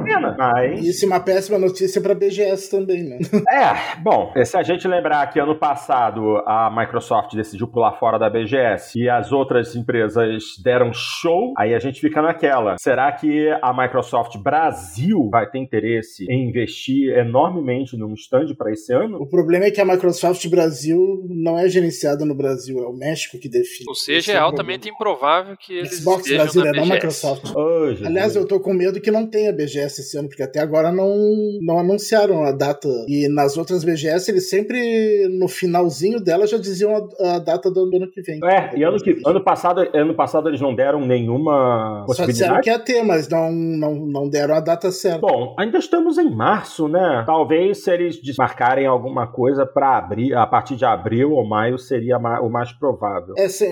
[0.03, 0.35] pena.
[0.37, 0.85] Mas...
[0.85, 3.19] Isso é uma péssima notícia para a BGS também, né?
[3.49, 8.29] É, bom, se a gente lembrar que ano passado a Microsoft decidiu pular fora da
[8.29, 12.75] BGS e as outras empresas deram show, aí a gente fica naquela.
[12.79, 18.93] Será que a Microsoft Brasil vai ter interesse em investir enormemente num stand para esse
[18.93, 19.17] ano?
[19.21, 23.39] O problema é que a Microsoft Brasil não é gerenciada no Brasil, é o México
[23.39, 23.85] que define.
[23.87, 27.51] Ou seja, é, é altamente improvável que eles Xbox Brasil é não Microsoft.
[27.55, 30.91] Oh, Aliás, eu tô com medo que não tenha BGS esse ano, porque até agora
[30.91, 31.15] não,
[31.61, 32.87] não anunciaram a data.
[33.07, 37.81] E nas outras BGS, eles sempre, no finalzinho dela, já diziam a, a data do
[37.95, 38.39] ano que vem.
[38.43, 42.69] É, e ano, que, ano, passado, ano passado eles não deram nenhuma Só disseram que
[42.69, 45.19] ia ter, mas não, não, não deram a data certa.
[45.19, 47.23] Bom, ainda estamos em março, né?
[47.25, 52.17] Talvez se eles desmarcarem alguma coisa para abrir, a partir de abril ou maio, seria
[52.17, 53.33] o mais provável.
[53.37, 53.65] É, se,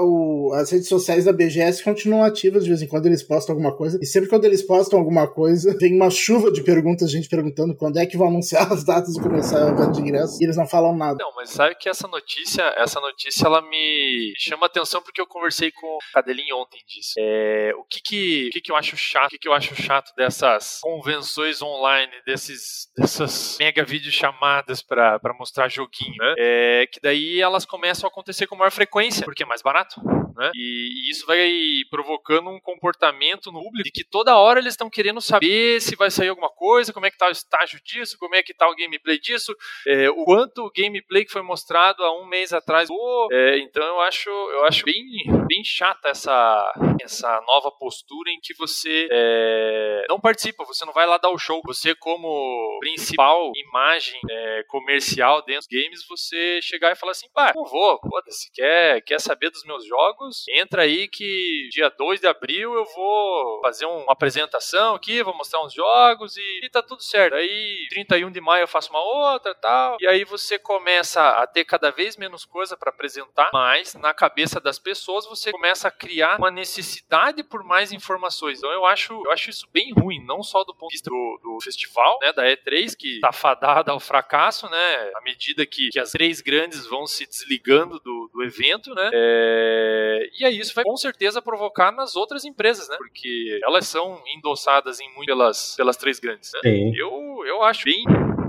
[0.00, 3.72] o, as redes sociais da BGS continuam ativas, de vez em quando eles postam alguma
[3.72, 7.76] coisa, e sempre quando eles postam alguma coisa, tem uma chuva de perguntas, gente perguntando
[7.76, 10.56] quando é que vão anunciar as datas de começar a venda de ingressos e eles
[10.56, 11.18] não falam nada.
[11.20, 15.70] Não, mas sabe que essa notícia, essa notícia ela me chama atenção porque eu conversei
[15.70, 17.14] com o Cadelinho ontem disso.
[17.18, 19.74] É, o que que, o que que eu acho chato, o que que eu acho
[19.74, 26.34] chato dessas convenções online, desses dessas mega videochamadas para mostrar joguinho, né?
[26.38, 30.00] É que daí elas começam a acontecer com maior frequência, porque é mais barato
[30.36, 30.50] né?
[30.54, 31.50] E, e, isso vai
[31.90, 36.10] provocando um comportamento no público de que toda hora eles estão querendo saber se vai
[36.10, 38.74] sair alguma coisa, como é que tá o estágio disso, como é que tá o
[38.76, 39.54] gameplay disso,
[39.86, 42.88] é, o quanto o gameplay que foi mostrado há um mês atrás.
[43.30, 45.04] É, então eu acho, eu acho bem,
[45.46, 51.06] bem chata essa, essa nova postura em que você é, não participa, você não vai
[51.06, 51.60] lá dar o show.
[51.64, 57.52] Você, como principal imagem é, comercial dentro dos games, você chegar e falar assim, pá,
[57.54, 60.21] não vou, foda-se, quer, quer saber dos meus jogos?
[60.22, 60.44] Jogos.
[60.48, 65.64] Entra aí que dia 2 de abril eu vou fazer uma apresentação aqui, vou mostrar
[65.64, 67.34] uns jogos e, e tá tudo certo.
[67.34, 69.96] Aí 31 de maio eu faço uma outra tal.
[70.00, 74.60] E aí você começa a ter cada vez menos coisa para apresentar, mas na cabeça
[74.60, 78.58] das pessoas você começa a criar uma necessidade por mais informações.
[78.58, 81.40] Então eu acho, eu acho isso bem ruim, não só do ponto de vista do,
[81.42, 85.98] do festival, né, da E3, que tá fadada ao fracasso, né, à medida que, que
[85.98, 90.84] as três grandes vão se desligando do, do evento, né, é, e aí isso vai
[90.84, 92.96] com certeza provocar nas outras empresas, né?
[92.96, 96.50] Porque elas são endossadas em muito pelas, pelas três grandes.
[96.54, 96.92] Né?
[96.96, 98.04] Eu, eu acho bem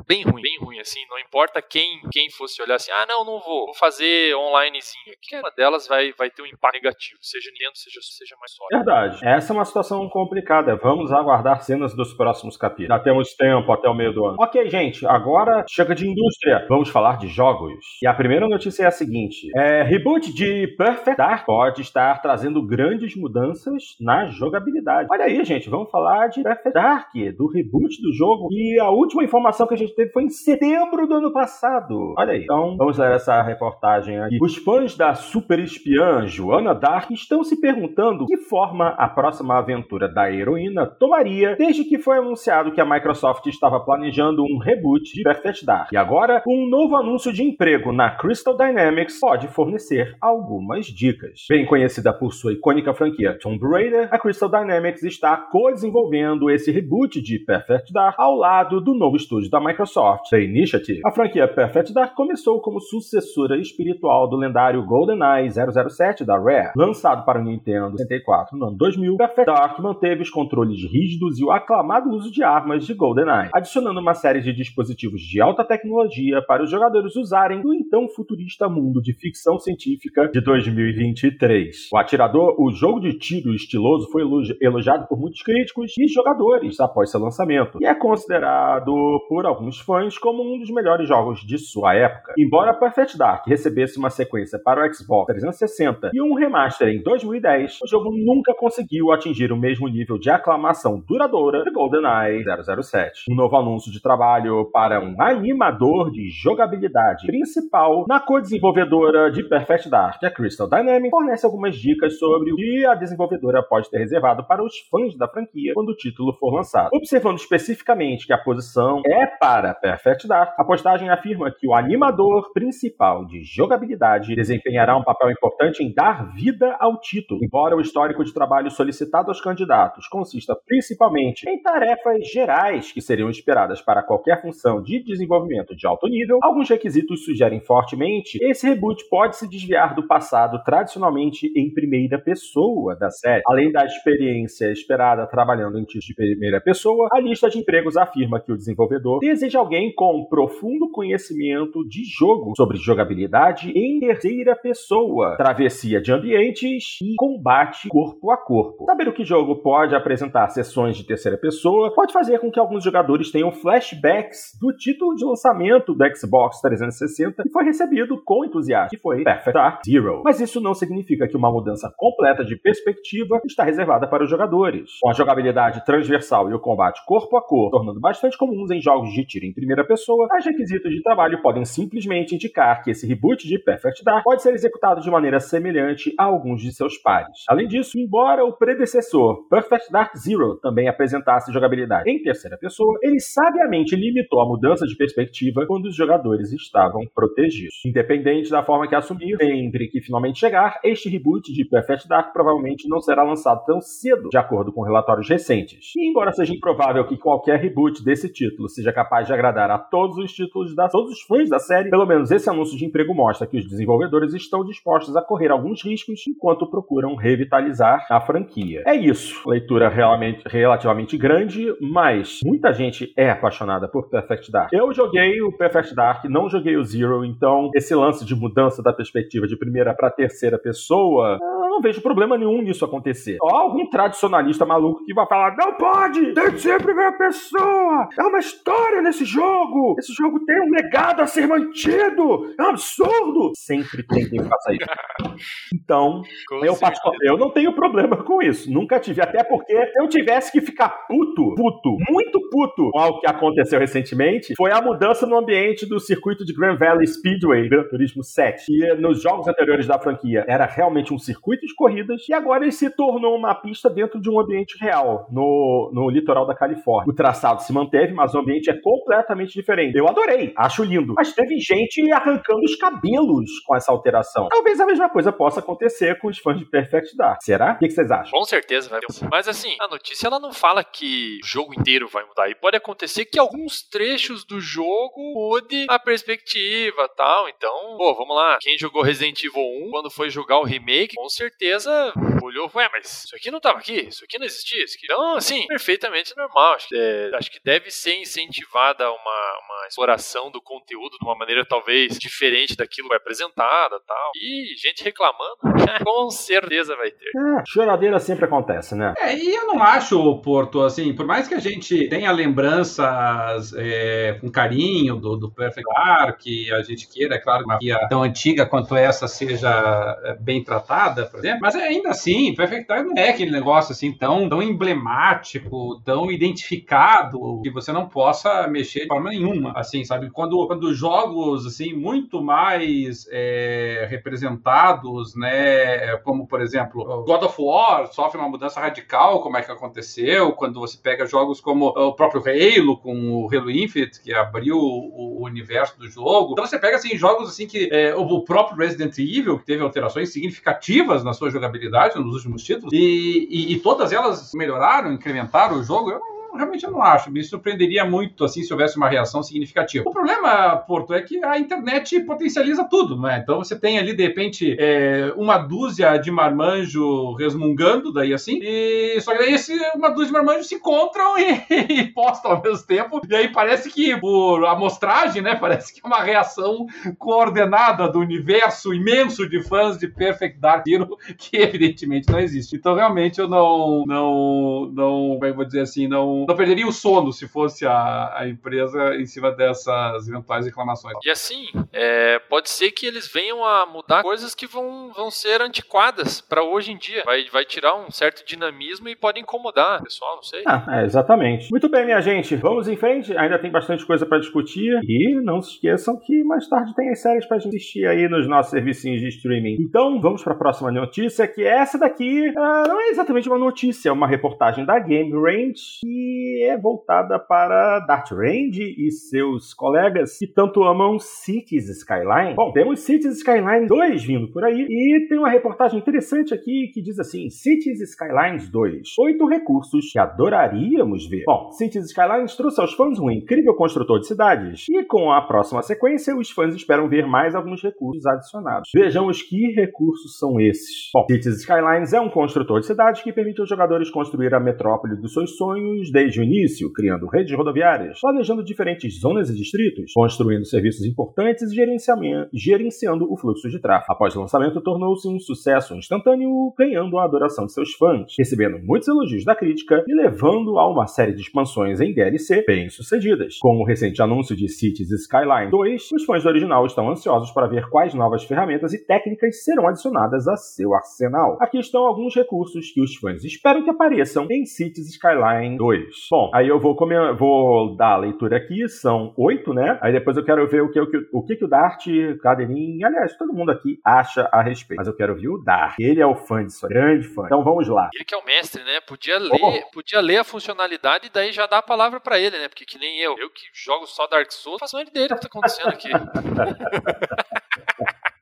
[0.08, 3.40] bem ruim, bem ruim, assim, não importa quem, quem fosse olhar assim, ah, não, não
[3.40, 5.16] vou, vou fazer onlinezinho.
[5.22, 8.84] Que uma delas vai, vai ter um impacto negativo, seja Nintendo, seja, seja mais sólido.
[8.84, 9.20] Verdade.
[9.26, 10.76] Essa é uma situação complicada.
[10.76, 12.98] Vamos aguardar cenas dos próximos capítulos.
[12.98, 14.38] Já temos tempo até o meio do ano.
[14.40, 16.66] Ok, gente, agora chega de indústria.
[16.68, 17.74] Vamos falar de jogos.
[18.02, 22.66] E a primeira notícia é a seguinte: é, reboot de Perfect Dark pode estar trazendo
[22.66, 25.08] grandes mudanças na jogabilidade.
[25.12, 28.48] Olha aí, gente, vamos falar de Perfect Dark, do reboot do jogo.
[28.52, 32.14] E a última informação que a gente teve foi em setembro do ano passado.
[32.18, 32.44] Olha aí.
[32.44, 34.38] Então, vamos ler essa reportagem aqui.
[34.42, 40.08] Os fãs da super espiã Joana Dark estão se perguntando que forma a próxima aventura
[40.08, 45.24] da heroína tomaria desde que foi anunciado que a Microsoft estava planejando um reboot de
[45.24, 45.92] Perfect Dark.
[45.92, 51.46] E agora, um novo anúncio de emprego na Crystal Dynamics pode fornecer algumas dicas.
[51.50, 57.22] Bem conhecida por sua icônica franquia Tomb Raider, a Crystal Dynamics está co-desenvolvendo esse reboot
[57.22, 59.83] de Perfect Dark ao lado do novo estúdio da Microsoft,
[60.30, 61.02] The Initiative.
[61.06, 67.26] A franquia Perfect Dark começou como sucessora espiritual do lendário GoldenEye 007 da Rare, lançado
[67.26, 69.18] para o Nintendo 64 no ano 2000.
[69.18, 74.00] Perfect Dark manteve os controles rígidos e o aclamado uso de armas de GoldenEye, adicionando
[74.00, 79.02] uma série de dispositivos de alta tecnologia para os jogadores usarem no então futurista mundo
[79.02, 81.90] de ficção científica de 2023.
[81.94, 84.24] O atirador, o jogo de tiro estiloso, foi
[84.62, 88.94] elogiado por muitos críticos e jogadores após seu lançamento, e é considerado
[89.28, 92.34] por alguns fãs como um dos melhores jogos de sua época.
[92.38, 97.80] Embora Perfect Dark recebesse uma sequência para o Xbox 360 e um remaster em 2010,
[97.84, 103.26] o jogo nunca conseguiu atingir o mesmo nível de aclamação duradoura de GoldenEye 007.
[103.30, 109.90] Um novo anúncio de trabalho para um animador de jogabilidade principal na co-desenvolvedora de Perfect
[109.90, 114.44] Dark, a Crystal Dynamics, fornece algumas dicas sobre o que a desenvolvedora pode ter reservado
[114.44, 116.90] para os fãs da franquia quando o título for lançado.
[116.94, 122.52] Observando especificamente que a posição é para Perfect Dark, a postagem afirma que o animador
[122.52, 128.24] principal de jogabilidade desempenhará um papel importante em dar vida ao título, embora o histórico
[128.24, 134.42] de trabalho solicitado aos candidatos consista principalmente em tarefas gerais que seriam esperadas para qualquer
[134.42, 139.48] função de desenvolvimento de alto nível, alguns requisitos sugerem fortemente que esse reboot pode se
[139.48, 143.44] desviar do passado tradicionalmente em primeira pessoa da série.
[143.48, 148.40] Além da experiência esperada trabalhando em títulos de primeira pessoa, a lista de empregos afirma
[148.40, 155.38] que o desenvolvedor deseja alguém com profundo conhecimento de jogo sobre jogabilidade em terceira pessoa,
[155.38, 158.86] travessia de ambientes e combate corpo a corpo.
[158.86, 162.84] Saber o que jogo pode apresentar sessões de terceira pessoa pode fazer com que alguns
[162.84, 168.90] jogadores tenham flashbacks do título de lançamento do Xbox 360 que foi recebido com entusiasmo,
[168.90, 170.22] que foi Perfect Dark Zero.
[170.24, 174.92] Mas isso não significa que uma mudança completa de perspectiva está reservada para os jogadores.
[175.02, 179.12] Com a jogabilidade transversal e o combate corpo a corpo tornando bastante comuns em jogos
[179.14, 183.48] de tiro em primeira pessoa, os requisitos de trabalho podem simplesmente indicar que esse reboot
[183.48, 187.44] de Perfect Dark pode ser executado de maneira semelhante a alguns de seus pares.
[187.48, 193.20] Além disso, embora o predecessor Perfect Dark Zero também apresentasse jogabilidade em terceira pessoa, ele
[193.20, 197.82] sabiamente limitou a mudança de perspectiva quando os jogadores estavam protegidos.
[197.86, 202.88] Independente da forma que assumir, sempre que finalmente chegar, este reboot de Perfect Dark provavelmente
[202.88, 205.92] não será lançado tão cedo, de acordo com relatórios recentes.
[205.96, 210.18] E embora seja improvável que qualquer reboot desse título seja capaz de agradar a todos
[210.18, 213.48] os títulos da todos os fãs da série, pelo menos esse anúncio de emprego mostra
[213.48, 218.84] que os desenvolvedores estão dispostos a correr alguns riscos enquanto procuram revitalizar a franquia.
[218.86, 219.48] É isso.
[219.48, 224.74] Leitura realmente relativamente grande, mas muita gente é apaixonada por Perfect Dark.
[224.74, 228.94] Eu joguei o Perfect Dark, não joguei o Zero, então esse lance de mudança da
[228.94, 231.38] perspectiva de primeira para terceira pessoa
[231.84, 233.38] vejo problema nenhum nisso acontecer.
[233.42, 236.34] Ó, algum tradicionalista maluco que vai falar: não pode!
[236.34, 238.08] Tem que ser a primeira pessoa!
[238.18, 239.96] É uma história nesse jogo!
[240.00, 242.54] Esse jogo tem um legado a ser mantido!
[242.58, 243.52] É um absurdo!
[243.56, 244.84] Sempre tem quem faça isso.
[245.74, 246.22] Então,
[246.64, 246.78] eu,
[247.24, 248.72] eu não tenho problema com isso.
[248.72, 249.22] Nunca tive.
[249.22, 254.54] Até porque eu tivesse que ficar puto, puto, muito puto com o que aconteceu recentemente,
[254.56, 258.66] foi a mudança no ambiente do circuito de Grand Valley Speedway, Gran Turismo 7.
[258.66, 262.72] Que nos jogos anteriores da franquia era realmente um circuito de corridas e agora ele
[262.72, 267.12] se tornou uma pista dentro de um ambiente real, no, no litoral da Califórnia.
[267.12, 269.98] O traçado se manteve, mas o ambiente é completamente diferente.
[269.98, 271.14] Eu adorei, acho lindo.
[271.16, 274.48] Mas teve gente arrancando os cabelos com essa alteração.
[274.50, 277.42] Talvez a mesma coisa possa acontecer com os fãs de Perfect Dark.
[277.42, 277.74] Será?
[277.74, 278.32] O que vocês acham?
[278.32, 279.00] Com certeza vai.
[279.32, 282.50] Mas assim, a notícia ela não fala que o jogo inteiro vai mudar.
[282.50, 287.50] E pode acontecer que alguns trechos do jogo mude a perspectiva tal.
[287.50, 288.58] Então, pô, vamos lá.
[288.62, 292.90] Quem jogou Resident Evil 1 quando foi jogar o remake, com certeza certeza olhou, ué,
[292.92, 294.84] mas isso aqui não estava aqui, isso aqui não existia.
[294.84, 295.06] Isso aqui...
[295.06, 296.74] Então, assim, perfeitamente normal.
[296.74, 301.38] Acho que, é, acho que deve ser incentivada uma, uma exploração do conteúdo de uma
[301.38, 304.32] maneira talvez diferente daquilo que é apresentado tal.
[304.36, 305.58] E gente reclamando,
[306.04, 307.30] com certeza vai ter.
[307.36, 309.14] É, choradeira sempre acontece, né?
[309.18, 314.38] É, e eu não acho, Porto, assim, por mais que a gente tenha lembranças é,
[314.40, 318.24] com carinho do, do Perfect Dark, que a gente queira, é claro, uma guia tão
[318.24, 323.52] antiga quanto essa seja é, bem tratada, por mas ainda assim, Perfect não é aquele
[323.52, 329.74] negócio assim tão, tão emblemático, tão identificado, que você não possa mexer de forma nenhuma,
[329.76, 330.30] assim, sabe?
[330.30, 338.08] Quando, quando jogos, assim, muito mais é, representados, né, como, por exemplo, God of War
[338.14, 342.42] sofre uma mudança radical, como é que aconteceu, quando você pega jogos como o próprio
[342.42, 346.54] Halo, com o Halo Infinite, que abriu o, o universo do jogo.
[346.54, 350.32] Então você pega, assim, jogos, assim, que é, o próprio Resident Evil, que teve alterações
[350.32, 355.84] significativas na sua jogabilidade nos últimos títulos, e, e, e todas elas melhoraram, incrementaram o
[355.84, 356.12] jogo.
[356.12, 356.22] Eu
[356.56, 357.32] realmente eu não acho.
[357.32, 360.08] Me surpreenderia muito assim se houvesse uma reação significativa.
[360.08, 363.40] O problema, Porto, é que a internet potencializa tudo, né?
[363.42, 369.20] Então você tem ali, de repente, é, uma dúzia de marmanjo resmungando, daí assim, e
[369.22, 371.64] só que daí esse, uma dúzia de marmanjos se encontram e,
[372.02, 373.22] e, postam ao mesmo tempo.
[373.28, 375.56] E aí parece que por amostragem, né?
[375.56, 376.86] Parece que é uma reação
[377.18, 382.76] coordenada do universo imenso de fãs de Perfect Dark Hero, que evidentemente não existe.
[382.76, 386.56] Então realmente eu não, não, não, como é que eu vou dizer assim, não não,
[386.56, 391.16] perderia o sono se fosse a, a empresa em cima dessas eventuais reclamações.
[391.24, 395.62] E assim, é, pode ser que eles venham a mudar coisas que vão, vão ser
[395.62, 397.24] antiquadas para hoje em dia.
[397.26, 400.64] Vai, vai tirar um certo dinamismo e pode incomodar o pessoal, não sei.
[400.68, 401.70] Ah, é, exatamente.
[401.72, 402.56] Muito bem, minha gente.
[402.56, 403.36] Vamos em frente.
[403.38, 405.00] Ainda tem bastante coisa para discutir.
[405.04, 408.72] E não se esqueçam que mais tarde tem as séries para assistir aí nos nossos
[408.72, 409.78] serviços de streaming.
[409.80, 414.10] Então, vamos para a próxima notícia, que essa daqui uh, não é exatamente uma notícia,
[414.10, 416.33] é uma reportagem da Game Range e
[416.64, 422.56] é voltada para Dart Range e seus colegas que tanto amam Cities Skyline.
[422.56, 427.02] Bom, temos Cities Skyline 2 vindo por aí e tem uma reportagem interessante aqui que
[427.02, 431.44] diz assim: Cities Skylines 2, oito recursos que adoraríamos ver.
[431.46, 435.82] Bom, Cities Skylines trouxe aos fãs um incrível construtor de cidades e com a próxima
[435.82, 438.90] sequência os fãs esperam ver mais alguns recursos adicionados.
[438.94, 441.10] Vejamos que recursos são esses.
[441.14, 445.16] Bom, Cities Skylines é um construtor de cidades que permite aos jogadores construir a metrópole
[445.16, 450.66] dos seus sonhos desde o início, criando redes rodoviárias, planejando diferentes zonas e distritos, construindo
[450.66, 454.14] serviços importantes e gerenciando o fluxo de tráfego.
[454.14, 459.08] Após o lançamento, tornou-se um sucesso instantâneo, ganhando a adoração de seus fãs, recebendo muitos
[459.08, 463.58] elogios da crítica e levando a uma série de expansões em DLC bem-sucedidas.
[463.60, 467.68] Com o recente anúncio de Cities Skyline 2, os fãs do original estão ansiosos para
[467.68, 471.58] ver quais novas ferramentas e técnicas serão adicionadas a seu arsenal.
[471.60, 476.13] Aqui estão alguns recursos que os fãs esperam que apareçam em Cities Skyline 2.
[476.30, 479.98] Bom, aí eu vou, comer, vou dar a leitura aqui, são oito, né?
[480.02, 482.06] Aí depois eu quero ver o que o, que, o, que, que o Dart,
[482.42, 484.98] Cadeirinho, aliás, todo mundo aqui acha a respeito.
[484.98, 485.96] Mas eu quero ver o Dart.
[486.00, 487.44] Ele é o fã disso, grande fã.
[487.46, 488.10] Então vamos lá.
[488.14, 489.00] Ele que é o mestre, né?
[489.02, 489.92] Podia ler, oh.
[489.92, 492.68] podia ler a funcionalidade e daí já dá a palavra para ele, né?
[492.68, 493.36] Porque que nem eu.
[493.38, 496.10] Eu que jogo só Dark Souls, faço uma ideia do que tá acontecendo aqui.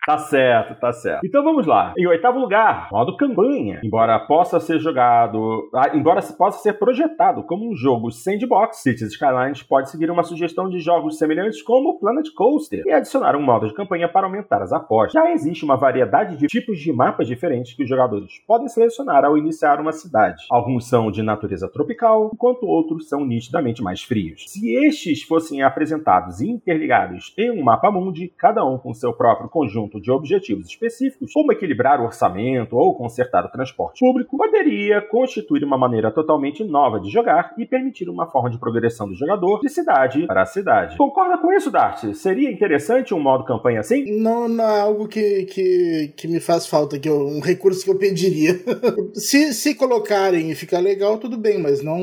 [0.06, 1.22] Tá certo, tá certo.
[1.24, 1.94] Então vamos lá.
[1.96, 3.80] Em oitavo lugar, modo campanha.
[3.84, 9.62] Embora possa ser jogado, ah, embora possa ser projetado como um jogo sandbox, Cities Skylines
[9.62, 13.76] pode seguir uma sugestão de jogos semelhantes como Planet Coaster e adicionar um modo de
[13.76, 15.14] campanha para aumentar as apostas.
[15.14, 19.38] Já existe uma variedade de tipos de mapas diferentes que os jogadores podem selecionar ao
[19.38, 20.46] iniciar uma cidade.
[20.50, 24.46] Alguns são de natureza tropical, enquanto outros são nitidamente mais frios.
[24.48, 29.50] Se estes fossem apresentados e interligados em um mapa mundi, cada um com seu próprio
[29.50, 35.02] conjunto conjunto de objetivos específicos, como equilibrar o orçamento ou consertar o transporte público, poderia
[35.02, 39.60] constituir uma maneira totalmente nova de jogar e permitir uma forma de progressão do jogador
[39.60, 40.98] de cidade para cidade.
[40.98, 42.14] Concorda com isso, Dart?
[42.14, 44.20] Seria interessante um modo campanha assim?
[44.22, 47.92] Não, não é algo que, que, que me faz falta, que eu, um recurso que
[47.92, 48.60] eu pediria.
[49.14, 52.00] se, se colocarem e ficar legal, tudo bem, mas não,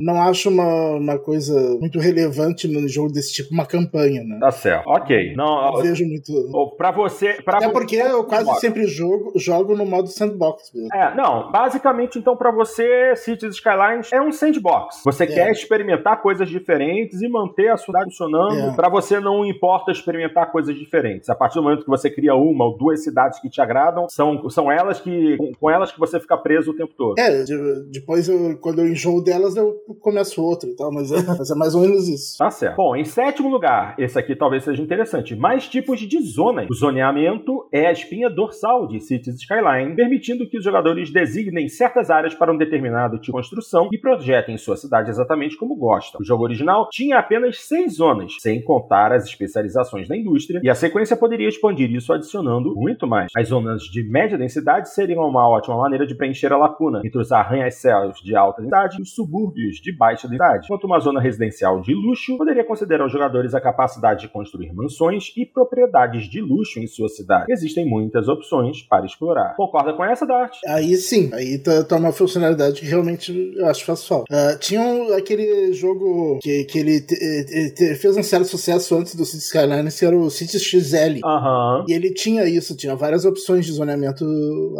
[0.00, 4.38] não acho uma, uma coisa muito relevante no jogo desse tipo, uma campanha, né?
[4.40, 4.88] Tá certo.
[4.88, 5.34] Ok.
[5.34, 6.76] Não, não vejo muito.
[6.76, 7.42] Pra você você.
[7.42, 10.88] Pra Até porque eu quase sempre jogo, jogo no modo sandbox mesmo.
[10.94, 11.50] É, não.
[11.50, 15.02] Basicamente, então, para você, Cities Skylines é um sandbox.
[15.04, 15.26] Você é.
[15.26, 18.72] quer experimentar coisas diferentes e manter a cidade funcionando.
[18.72, 18.74] É.
[18.74, 21.28] Para você, não importa experimentar coisas diferentes.
[21.28, 24.48] A partir do momento que você cria uma ou duas cidades que te agradam, são,
[24.48, 25.36] são elas que.
[25.58, 27.18] com elas que você fica preso o tempo todo.
[27.18, 27.44] É,
[27.90, 31.54] depois, eu, quando eu enjoo delas, eu começo outra e tal, mas é, mas é
[31.54, 32.38] mais ou menos isso.
[32.38, 32.76] Tá certo.
[32.76, 35.34] Bom, em sétimo lugar, esse aqui talvez seja interessante.
[35.34, 36.66] Mais tipos de zonas.
[36.70, 41.68] O zoneamento mapeamento é a espinha dorsal de Cities Skyline, permitindo que os jogadores designem
[41.68, 46.20] certas áreas para um determinado tipo de construção e projetem sua cidade exatamente como gostam.
[46.20, 50.74] O jogo original tinha apenas seis zonas, sem contar as especializações da indústria, e a
[50.74, 53.30] sequência poderia expandir isso adicionando muito mais.
[53.36, 57.32] As zonas de média densidade seriam uma ótima maneira de preencher a lacuna entre os
[57.32, 61.94] arranha-céus de alta densidade e os subúrbios de baixa densidade, enquanto uma zona residencial de
[61.94, 66.86] luxo poderia conceder aos jogadores a capacidade de construir mansões e propriedades de luxo em
[66.86, 67.46] sua cidade.
[67.50, 69.54] Existem muitas opções para explorar.
[69.56, 70.56] Concorda com essa, Dart?
[70.66, 74.26] Aí sim, aí tá, tá uma funcionalidade que realmente eu acho que faz falta.
[74.32, 78.96] Uh, tinha um, aquele jogo que, que ele, te, ele te, fez um certo sucesso
[78.96, 81.20] antes do City Skylines, que era o City XL.
[81.24, 81.84] Aham.
[81.88, 84.24] E ele tinha isso, tinha várias opções de zoneamento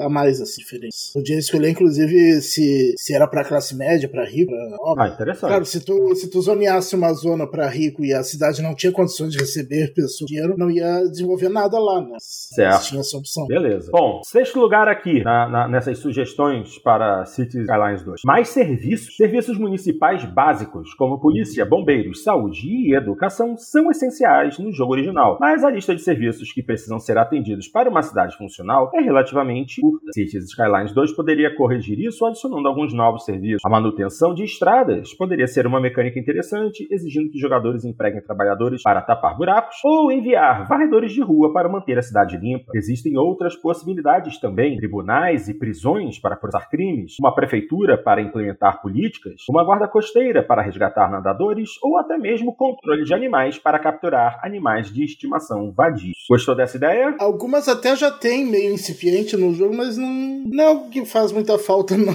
[0.00, 1.10] a mais, assim, diferentes.
[1.12, 4.52] Podia escolher, inclusive, se, se era pra classe média, pra rico,
[4.94, 5.48] pra Ah, interessante.
[5.48, 8.92] Claro, se tu, se tu zoneasse uma zona pra rico e a cidade não tinha
[8.92, 12.17] condições de receber pessoas dinheiro, não ia desenvolver nada lá, né?
[12.18, 12.82] Certo.
[12.84, 13.46] Tinha essa opção.
[13.46, 13.90] Beleza.
[13.92, 18.20] Bom, sexto lugar aqui na- na- nessas sugestões para Cities Skylines 2.
[18.24, 19.16] Mais serviços.
[19.16, 25.38] Serviços municipais básicos, como polícia, bombeiros, saúde e educação, são essenciais no jogo original.
[25.40, 29.80] Mas a lista de serviços que precisam ser atendidos para uma cidade funcional é relativamente
[29.80, 30.12] curta.
[30.12, 33.60] Cities Skylines 2 poderia corrigir isso adicionando alguns novos serviços.
[33.64, 39.00] A manutenção de estradas poderia ser uma mecânica interessante, exigindo que jogadores empreguem trabalhadores para
[39.02, 42.72] tapar buracos ou enviar varredores de rua para manter a cidade limpa.
[42.74, 49.42] Existem outras possibilidades também: tribunais e prisões para processar crimes, uma prefeitura para implementar políticas,
[49.48, 54.92] uma guarda costeira para resgatar nadadores ou até mesmo controle de animais para capturar animais
[54.92, 56.16] de estimação vadios.
[56.28, 57.14] Gostou dessa ideia?
[57.18, 60.08] Algumas até já tem meio incipiente no jogo, mas não,
[60.46, 62.14] não é algo que faz muita falta, não.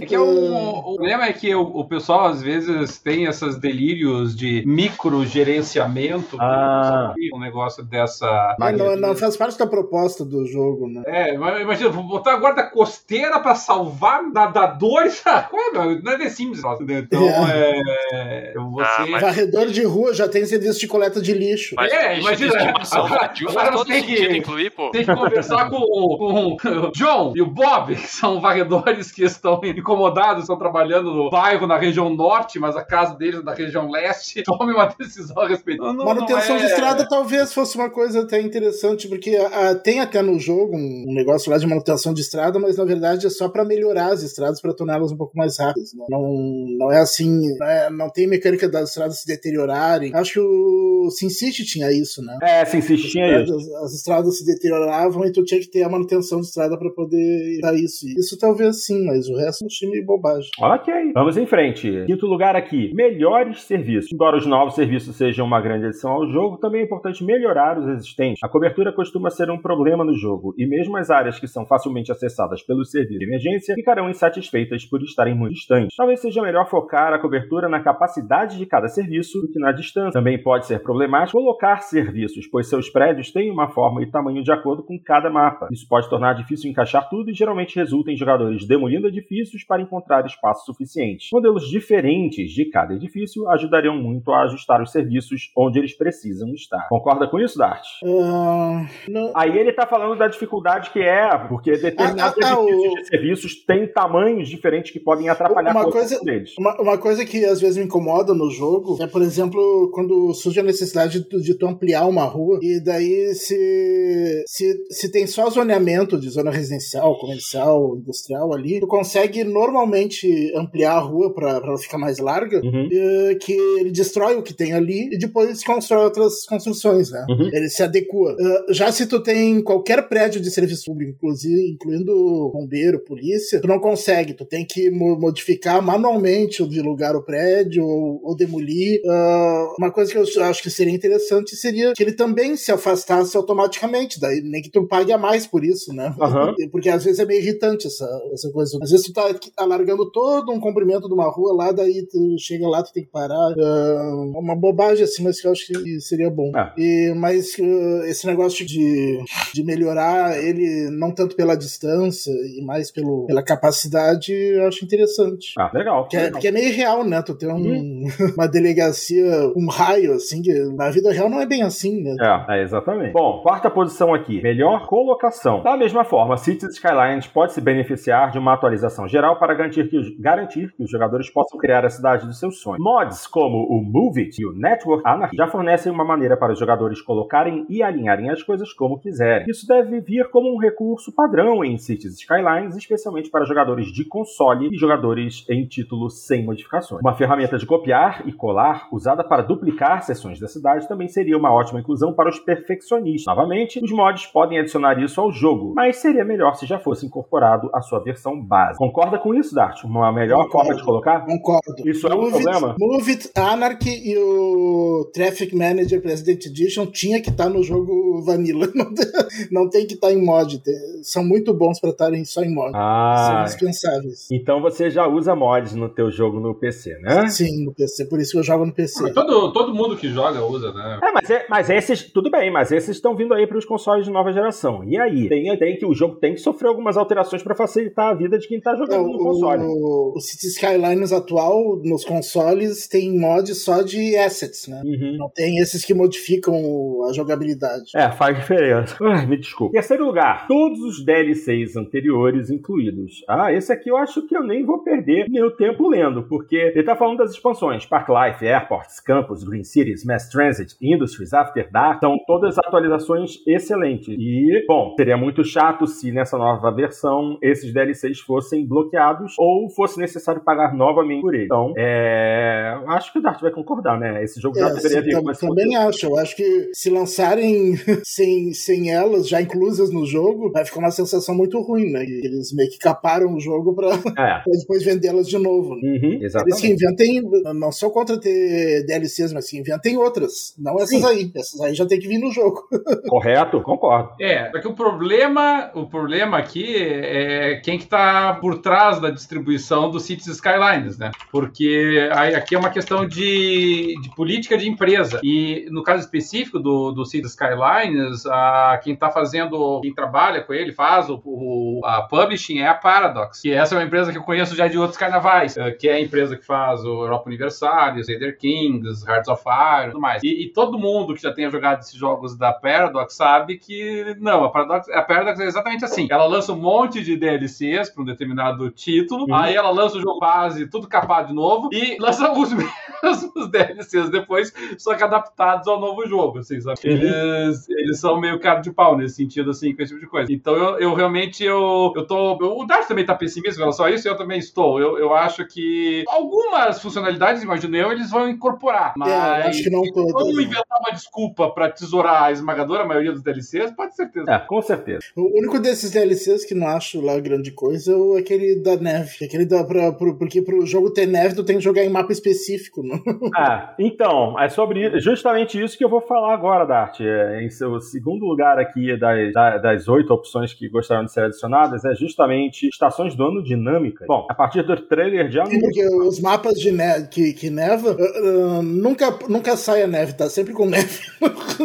[0.00, 0.24] É que é o,
[0.92, 6.36] o problema é que o, o pessoal às vezes tem esses delírios de microgerenciamento.
[6.40, 7.14] Ah.
[7.34, 8.56] Um negócio dessa.
[8.58, 11.02] Mas não, não faz parte da proposta do jogo, né?
[11.06, 15.22] É, mas imagina, vou botar a guarda costeira pra salvar nadadores.
[15.50, 16.02] Qual é, meu?
[16.02, 16.82] Não é The Sims, nossa?
[16.82, 18.52] Então é.
[18.72, 18.88] Você.
[18.88, 21.74] Ah, mas- Varredor de rua já tem serviço de coleta de lixo.
[21.76, 22.52] Mas É, imagina,
[22.92, 24.90] agora- faz você tem que- incluir, pô.
[24.90, 26.16] Tem que conversar com, o-
[26.56, 26.56] com
[26.88, 31.66] o John e o Bob, que são varredores que estão incomodados, estão trabalhando no bairro
[31.66, 34.42] na região norte, mas a casa deles é na região leste.
[34.44, 35.82] Tome uma decisão a respeito.
[35.82, 40.00] Não, não Manutenção é- de estrada talvez fosse uma coisa até interessante, porque ah, tem
[40.00, 43.30] até no jogo um, um negócio lá de manutenção de estrada, mas na verdade é
[43.30, 45.90] só pra melhorar as estradas, pra torná-las um pouco mais rápidas.
[45.94, 50.12] Não, não, não é assim, não, é- não tem mecânica das estradas se deteriorarem.
[50.14, 52.38] Acho que o SimCity tinha isso, né?
[52.42, 53.54] É, se insistia isso.
[53.54, 56.90] As, as estradas se deterioravam e tu tinha que ter a manutenção de estrada pra
[56.90, 58.06] poder dar isso.
[58.18, 60.50] Isso talvez sim, mas o resto eu achei meio bobagem.
[60.60, 62.04] Ok, vamos em frente.
[62.06, 64.10] Quinto lugar aqui, melhores serviços.
[64.12, 67.88] Embora os novos serviços sejam uma grande adição ao jogo, também é importante melhorar os
[67.88, 68.38] existentes.
[68.42, 72.12] A cobertura costuma ser um problema no jogo, e mesmo as áreas que são facilmente
[72.12, 75.96] acessadas pelos serviços de emergência ficarão insatisfeitas por estarem muito distantes.
[75.96, 80.12] Talvez seja melhor focar a cobertura na capacidade de cada serviço do que na distância.
[80.12, 84.52] Também pode ser problemático colocar serviços, pois seus prédios têm uma forma e tamanho de
[84.52, 85.66] acordo com cada mapa.
[85.72, 90.24] Isso pode tornar difícil encaixar tudo e geralmente resulta em jogadores demolindo edifícios para encontrar
[90.24, 91.28] espaço suficiente.
[91.32, 96.86] Modelos diferentes de cada edifício ajudariam muito a ajustar os serviços onde eles precisam estar.
[96.88, 97.84] Concorda com isso, Dart?
[98.04, 102.62] Ah, não, Aí ele tá falando da dificuldade que é, porque determinados Ah, ah, ah,
[102.62, 106.52] edifícios o- de serviços têm tamanhos diferentes que podem atrapalhar Uma a coisa- deles.
[106.58, 110.60] Uma, uma coisa que às vezes me incomoda no jogo é, por exemplo, quando surge
[110.60, 115.26] a necessidade de, tu- de tu ampliar uma rua, e daí se, se, se tem
[115.26, 121.60] só zoneamento de zona residencial, comercial, industrial ali, tu consegue normalmente ampliar a rua pra
[121.60, 122.88] pra ela ficar mais larga, Uhum.
[122.90, 127.24] eh, que ele destrói o que tem ali e depois constrói outras construções, né?
[127.28, 127.50] Uhum.
[127.52, 128.32] Ele se adequa.
[128.32, 133.68] Uh, já se tu tem qualquer prédio de serviço público, inclusive, incluindo bombeiro, polícia, tu
[133.68, 134.34] não consegue.
[134.34, 139.00] Tu tem que mo- modificar manualmente de lugar o prédio ou, ou demolir.
[139.04, 143.36] Uh, uma coisa que eu acho que seria interessante seria que ele também se afastasse
[143.36, 146.12] automaticamente, daí nem que tu pague a mais por isso, né?
[146.20, 146.52] Aham.
[146.72, 148.78] Porque às vezes é meio irritante essa, essa coisa.
[148.82, 152.66] Às vezes tu tá alargando todo um comprimento de uma rua lá, daí tu chega
[152.68, 153.52] lá, tu tem que parar.
[153.56, 156.50] Uh, uma bobagem assim, mas que eu acho que seria bom.
[156.54, 156.74] Ah.
[156.76, 162.90] E, mas uh, esse negócio de, de melhorar ele não tanto pela distância e mais
[162.90, 165.54] pelo, pela capacidade, eu acho interessante.
[165.58, 166.02] Ah, legal.
[166.02, 166.40] Porque é, legal.
[166.44, 167.22] é meio real, né?
[167.22, 168.06] Tu tem um-
[168.36, 169.24] uma delegacia,
[169.56, 172.16] um raio, assim, que na vida real não é bem assim, né?
[172.20, 173.12] É, é, exatamente.
[173.12, 175.62] Bom, quarta posição aqui, melhor colocação.
[175.62, 179.96] Da mesma forma, Cities Skylines pode se beneficiar de uma atualização geral para garantir que,
[179.96, 182.78] os, garantir que os jogadores possam criar a cidade dos seus sonhos.
[182.82, 186.58] Mods como o Move It e o Network Anarchy já fornecem uma maneira para os
[186.58, 189.46] jogadores colocarem e alinharem as coisas como quiserem.
[189.48, 194.68] Isso deve vir como um recurso padrão em Cities Skylines, especialmente para jogadores de console
[194.70, 197.00] e jogadores em título sem modificações.
[197.00, 201.52] Uma ferramenta de copiar e colar usada para duplicar seções da cidade também seria uma
[201.52, 203.34] ótima inclusão para os perfeccionistas.
[203.34, 207.70] Novamente, os mods podem adicionar isso ao jogo, mas seria melhor se já fosse incorporado
[207.72, 208.78] à sua versão base.
[208.78, 209.82] Concorda com isso, Dart?
[209.84, 210.50] Uma melhor Concordo.
[210.50, 211.24] forma de colocar?
[211.24, 211.88] Concordo.
[211.88, 212.68] Isso Move é um problema?
[212.68, 217.62] It, Move It Anarchy e o Traffic Manager President Edition tinha que estar tá no
[217.62, 218.51] jogo Vanilla.
[218.74, 219.06] Não tem,
[219.50, 220.60] não tem que estar tá em mod.
[221.02, 222.72] São muito bons para estarem só em mod.
[222.74, 224.28] Ah, São dispensáveis.
[224.30, 227.28] Então você já usa mods no teu jogo no PC, né?
[227.28, 228.06] Sim, no PC.
[228.06, 229.12] Por isso que eu jogo no PC.
[229.12, 231.00] todo, todo mundo que joga usa, né?
[231.02, 234.04] É, mas, é, mas esses, tudo bem, mas esses estão vindo aí para os consoles
[234.04, 234.84] de nova geração.
[234.84, 235.28] E aí?
[235.28, 238.48] Tem, tem que o jogo tem que sofrer algumas alterações para facilitar a vida de
[238.48, 239.62] quem tá jogando no console.
[239.64, 244.82] O, o City Skylines atual nos consoles tem mod só de assets, né?
[244.84, 245.16] Uhum.
[245.18, 247.90] Não tem esses que modificam a jogabilidade.
[247.94, 248.96] É, faz diferença.
[249.02, 249.72] Ai, me desculpa.
[249.72, 253.24] Terceiro lugar, todos os DLCs anteriores incluídos.
[253.28, 256.82] Ah, esse aqui eu acho que eu nem vou perder meu tempo lendo, porque ele
[256.82, 262.00] tá falando das expansões Park Life, Airports, Campus, Green Cities, Mass Transit, Industries, After Dark,
[262.00, 264.14] são todas atualizações excelentes.
[264.18, 269.98] E, bom, seria muito chato se nessa nova versão esses DLCs fossem bloqueados ou fosse
[269.98, 271.44] necessário pagar novamente por ele.
[271.44, 272.78] Então, é...
[272.88, 274.22] acho que o Dart vai concordar, né?
[274.22, 275.12] Esse jogo é, já deveria vir.
[275.12, 276.06] Tam, também acho.
[276.06, 280.90] Eu acho que se lançarem sem, sem elas já inclusas no jogo, vai ficar uma
[280.90, 282.02] sensação muito ruim, né?
[282.04, 284.40] Eles meio que caparam o jogo pra, é.
[284.40, 285.76] pra depois vendê-las de novo.
[285.76, 285.98] Né?
[285.98, 287.22] Uhum, Eles que inventem,
[287.54, 290.54] não sou contra ter DLCs, mas que inventem outras.
[290.58, 291.06] Não essas Sim.
[291.06, 291.32] aí.
[291.34, 292.62] Essas aí já tem que vir no jogo.
[293.08, 294.10] Correto, concordo.
[294.20, 299.90] É, porque o problema, o problema aqui é quem que tá por trás da distribuição
[299.90, 301.10] do Cities Skylines, né?
[301.30, 305.20] Porque aqui é uma questão de, de política de empresa.
[305.22, 310.52] E no caso específico do, do Cities Skylines, a, quem está fazendo, quem trabalha com
[310.52, 313.40] ele, faz o, o, a publishing é a Paradox.
[313.40, 315.94] Que essa é uma empresa que eu conheço já de outros carnavais, eh, que é
[315.94, 320.22] a empresa que faz o Europa Universalis, Raider Kings, Hearts of Fire e tudo mais.
[320.22, 324.44] E, e, todo mundo que já tenha jogado esses jogos da Paradox sabe que não,
[324.44, 326.06] a Paradox, a Paradox é exatamente assim.
[326.10, 329.34] Ela lança um monte de DLCs para um determinado título, uhum.
[329.34, 332.52] aí ela lança o jogo base, tudo capado de novo, e lança os
[333.02, 336.80] mesmos DLCs depois, só que adaptados ao novo jogo, assim, sabe?
[336.84, 336.90] Uhum.
[336.92, 340.32] Eles, eles são meio cara de pau nesse sentido, assim, com esse tipo de coisa.
[340.32, 342.34] Então eu, eu realmente, eu, eu tô...
[342.34, 344.78] o Darth também tá pessimista com relação a isso, e eu também estou.
[344.78, 349.10] Eu, eu acho que algumas funcionalidades, imagino eu, eles vão incorporar, mas...
[349.10, 350.12] É, acho que não todas.
[350.12, 354.30] Vamos inventar uma desculpa pra tesourar a esmagadora maioria dos DLCs, pode ser certeza.
[354.30, 355.00] É, com certeza.
[355.16, 359.44] O único desses DLCs que não acho lá grande coisa é aquele da neve, aquele
[359.44, 362.82] da, pra, pro, porque pro jogo ter neve, tu tem que jogar em mapa específico.
[362.82, 363.00] Não?
[363.34, 367.00] Ah, então, é sobre justamente isso que eu vou falar agora, Dart.
[367.00, 369.32] É, em seu segundo lugar aqui das,
[369.62, 374.06] das oito opções que gostaram de ser adicionadas é justamente estações do ano dinâmicas.
[374.06, 375.60] Bom, a partir do trailer de anúncio...
[375.60, 380.14] Porque os mapas de neve, que, que neva, uh, uh, nunca, nunca sai a neve,
[380.14, 381.00] tá sempre com neve.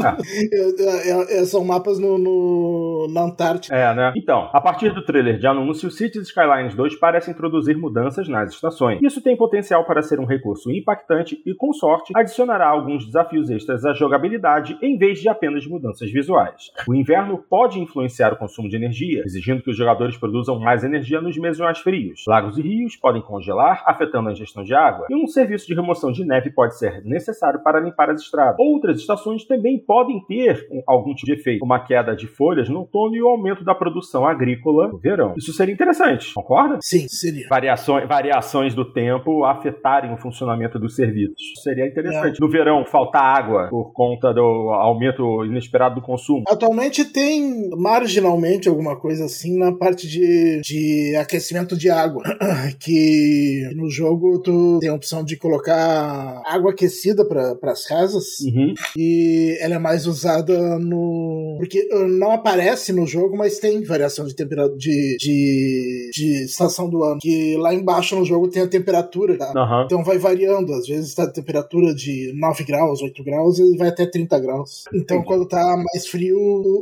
[0.04, 0.18] Ah.
[0.20, 3.76] é, é, são mapas no, no, na Antártica.
[3.76, 4.14] É, né?
[4.16, 9.00] Então, a partir do trailer de anúncio, Cities Skylines 2 parece introduzir mudanças nas estações.
[9.02, 13.86] Isso tem potencial para ser um recurso impactante e, com sorte, adicionará alguns desafios extras
[13.86, 16.72] à jogabilidade em vez de apenas mudanças visuais.
[16.88, 21.22] O inverno pode influenciar o consumo de energia, exigindo que os jogadores produzam mais energia
[21.22, 22.24] nos meses mais frios.
[22.28, 26.12] Lagos e rios podem congelar, afetando a ingestão de água, e um serviço de remoção
[26.12, 28.56] de neve pode ser necessário para limpar as estradas.
[28.60, 32.80] Outras estações também podem ter algum tipo de efeito, como a queda de folhas no
[32.80, 35.34] outono e o aumento da produção agrícola no verão.
[35.38, 36.78] Isso seria interessante, concorda?
[36.82, 37.48] Sim, seria.
[37.48, 41.38] Variações, variações do tempo afetarem o funcionamento dos serviços.
[41.62, 42.38] Seria interessante.
[42.38, 42.42] É.
[42.42, 46.44] No verão, faltar água por conta do aumento inesperado do consumo.
[46.48, 52.24] Atualmente tem marginalmente alguma coisa assim na parte de, de aquecimento de água.
[52.80, 58.74] que no jogo tu tem a opção de colocar água aquecida para as casas uhum.
[58.98, 61.56] e ela é mais usada no.
[61.58, 66.90] Porque uh, não aparece no jogo, mas tem variação de temperatura de, de, de estação
[66.90, 67.20] do ano.
[67.20, 69.52] Que lá embaixo no jogo tem a temperatura, tá?
[69.56, 69.86] Uhum.
[69.86, 70.74] Então vai variando.
[70.74, 74.86] Às vezes tá a temperatura de 9 graus, 8 graus, e vai até 30 graus.
[74.94, 75.26] Então, Entendi.
[75.26, 76.38] quando tá mais frio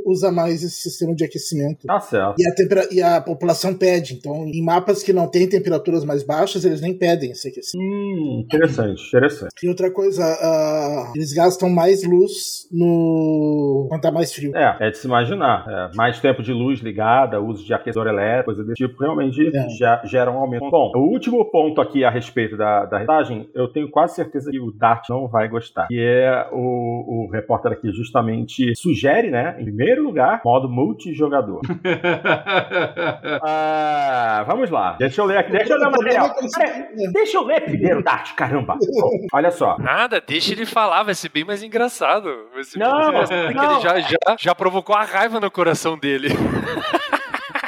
[0.05, 1.85] usa mais esse sistema de aquecimento.
[1.85, 2.35] Tá certo.
[2.39, 4.15] E a, tempera e a população pede.
[4.15, 7.85] Então, em mapas que não tem temperaturas mais baixas, eles nem pedem esse aquecimento.
[7.85, 9.51] Hum, interessante, interessante.
[9.63, 14.55] E outra coisa, uh, eles gastam mais luz no quando tá mais frio.
[14.55, 15.65] É, é de se imaginar.
[15.67, 19.69] É, mais tempo de luz ligada, uso de aquecedor elétrico, coisa desse tipo, realmente é.
[19.69, 20.69] já gera um aumento.
[20.69, 24.59] Bom, o último ponto aqui a respeito da, da reportagem, eu tenho quase certeza que
[24.59, 25.87] o Dart não vai gostar.
[25.87, 31.61] Que é o, o repórter aqui justamente sugere, né, em primeiro lugar, modo multijogador.
[33.43, 34.95] ah, vamos lá.
[34.97, 35.51] Deixa eu ler aqui.
[35.51, 36.35] Deixa eu ler o material.
[37.13, 38.77] Deixa eu ler primeiro, Dart, caramba.
[39.33, 39.77] Olha só.
[39.77, 42.47] Nada, deixa ele falar, vai ser bem mais engraçado.
[42.53, 43.71] Vai ser não, mais engraçado, não.
[43.73, 46.29] Ele já, já, já provocou a raiva no coração dele.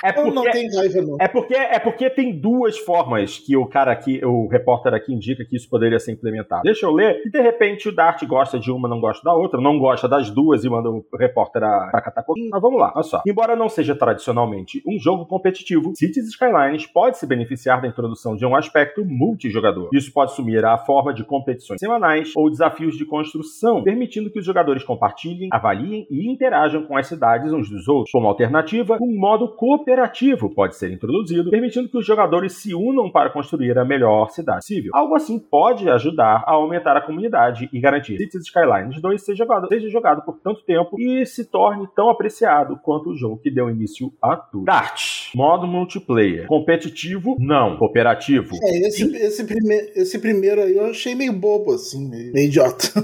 [0.03, 1.17] É porque, não tem raiva, não.
[1.19, 5.43] É porque, é porque tem duas formas que o cara aqui, o repórter aqui indica
[5.45, 6.63] que isso poderia ser implementado.
[6.63, 7.21] Deixa eu ler.
[7.25, 10.29] E de repente o Dart gosta de uma, não gosta da outra, não gosta das
[10.29, 13.21] duas e manda o repórter a, pra catar Mas vamos lá, olha só.
[13.27, 18.45] Embora não seja tradicionalmente um jogo competitivo, Cities Skylines pode se beneficiar da introdução de
[18.45, 19.89] um aspecto multijogador.
[19.93, 24.45] Isso pode assumir a forma de competições semanais ou desafios de construção, permitindo que os
[24.45, 28.11] jogadores compartilhem, avaliem e interajam com as cidades uns dos outros.
[28.11, 33.11] Como alternativa, um modo cooperativo cooperativo pode ser introduzido, permitindo que os jogadores se unam
[33.11, 34.91] para construir a melhor cidade possível.
[34.93, 39.43] Algo assim pode ajudar a aumentar a comunidade e garantir que Cities Skylines 2 seja
[39.43, 43.49] jogado, seja jogado por tanto tempo e se torne tão apreciado quanto o jogo que
[43.49, 44.65] deu início a tudo.
[44.65, 46.47] Dart, modo multiplayer.
[46.47, 47.77] Competitivo, não.
[47.77, 48.55] Cooperativo.
[48.61, 52.87] É, esse, esse, prime esse primeiro aí eu achei meio bobo, assim, meio, meio idiota.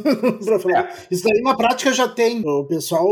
[0.76, 0.90] é.
[1.10, 2.42] Isso daí na prática já tem.
[2.46, 3.06] O pessoal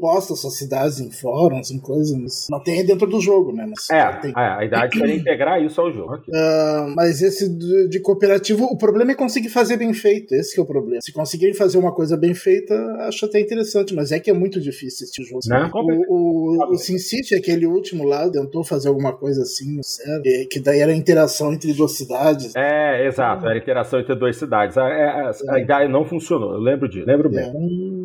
[0.00, 2.46] posta suas cidades em fóruns, em coisas.
[2.50, 3.66] Não tem dentro do do jogo, né?
[3.68, 4.30] Mas é, tem...
[4.30, 6.14] é, a idade seria integrar isso ao jogo.
[6.28, 10.34] Uh, mas esse de, de, cooperativo, o problema é conseguir fazer bem feito.
[10.34, 11.00] Esse é o problema.
[11.00, 14.60] Se conseguirem fazer uma coisa bem feita, acho até interessante, mas é que é muito
[14.60, 15.40] difícil esse jogo.
[15.46, 15.70] Né?
[16.08, 20.60] O, o, o SimCity, aquele último lá, tentou fazer alguma coisa assim, sério, que, que
[20.60, 22.54] daí era interação entre duas cidades.
[22.56, 24.76] É, exato, era interação entre duas cidades.
[24.78, 25.62] A, a, a, é.
[25.62, 27.44] ideia não funcionou, eu lembro disso, lembro bem.
[27.44, 27.52] É,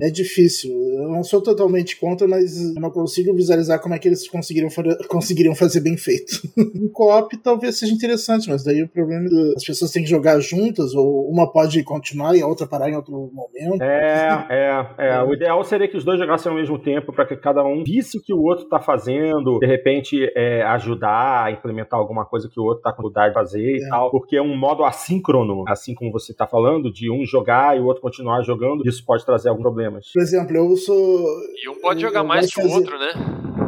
[0.04, 0.72] é difícil.
[0.72, 4.68] Eu não sou totalmente contra, mas eu não consigo visualizar como é que eles conseguiram
[5.08, 6.42] conseguiriam fazer bem feito.
[6.58, 10.10] em co-op talvez seja interessante, mas daí o problema é que as pessoas têm que
[10.10, 13.82] jogar juntas, ou uma pode continuar e a outra parar em outro momento.
[13.82, 15.24] É, é, é.
[15.24, 18.18] O ideal seria que os dois jogassem ao mesmo tempo para que cada um visse
[18.18, 22.60] o que o outro tá fazendo, de repente é, ajudar a implementar alguma coisa que
[22.60, 23.78] o outro tá com vontade de fazer é.
[23.78, 27.78] e tal, porque é um modo assíncrono, assim como você tá falando, de um jogar
[27.78, 29.64] e o outro continuar jogando, isso pode trazer alguns
[29.94, 30.12] problemas.
[30.12, 31.26] Por exemplo, eu sou.
[31.56, 33.14] E um pode jogar mais que o outro, né?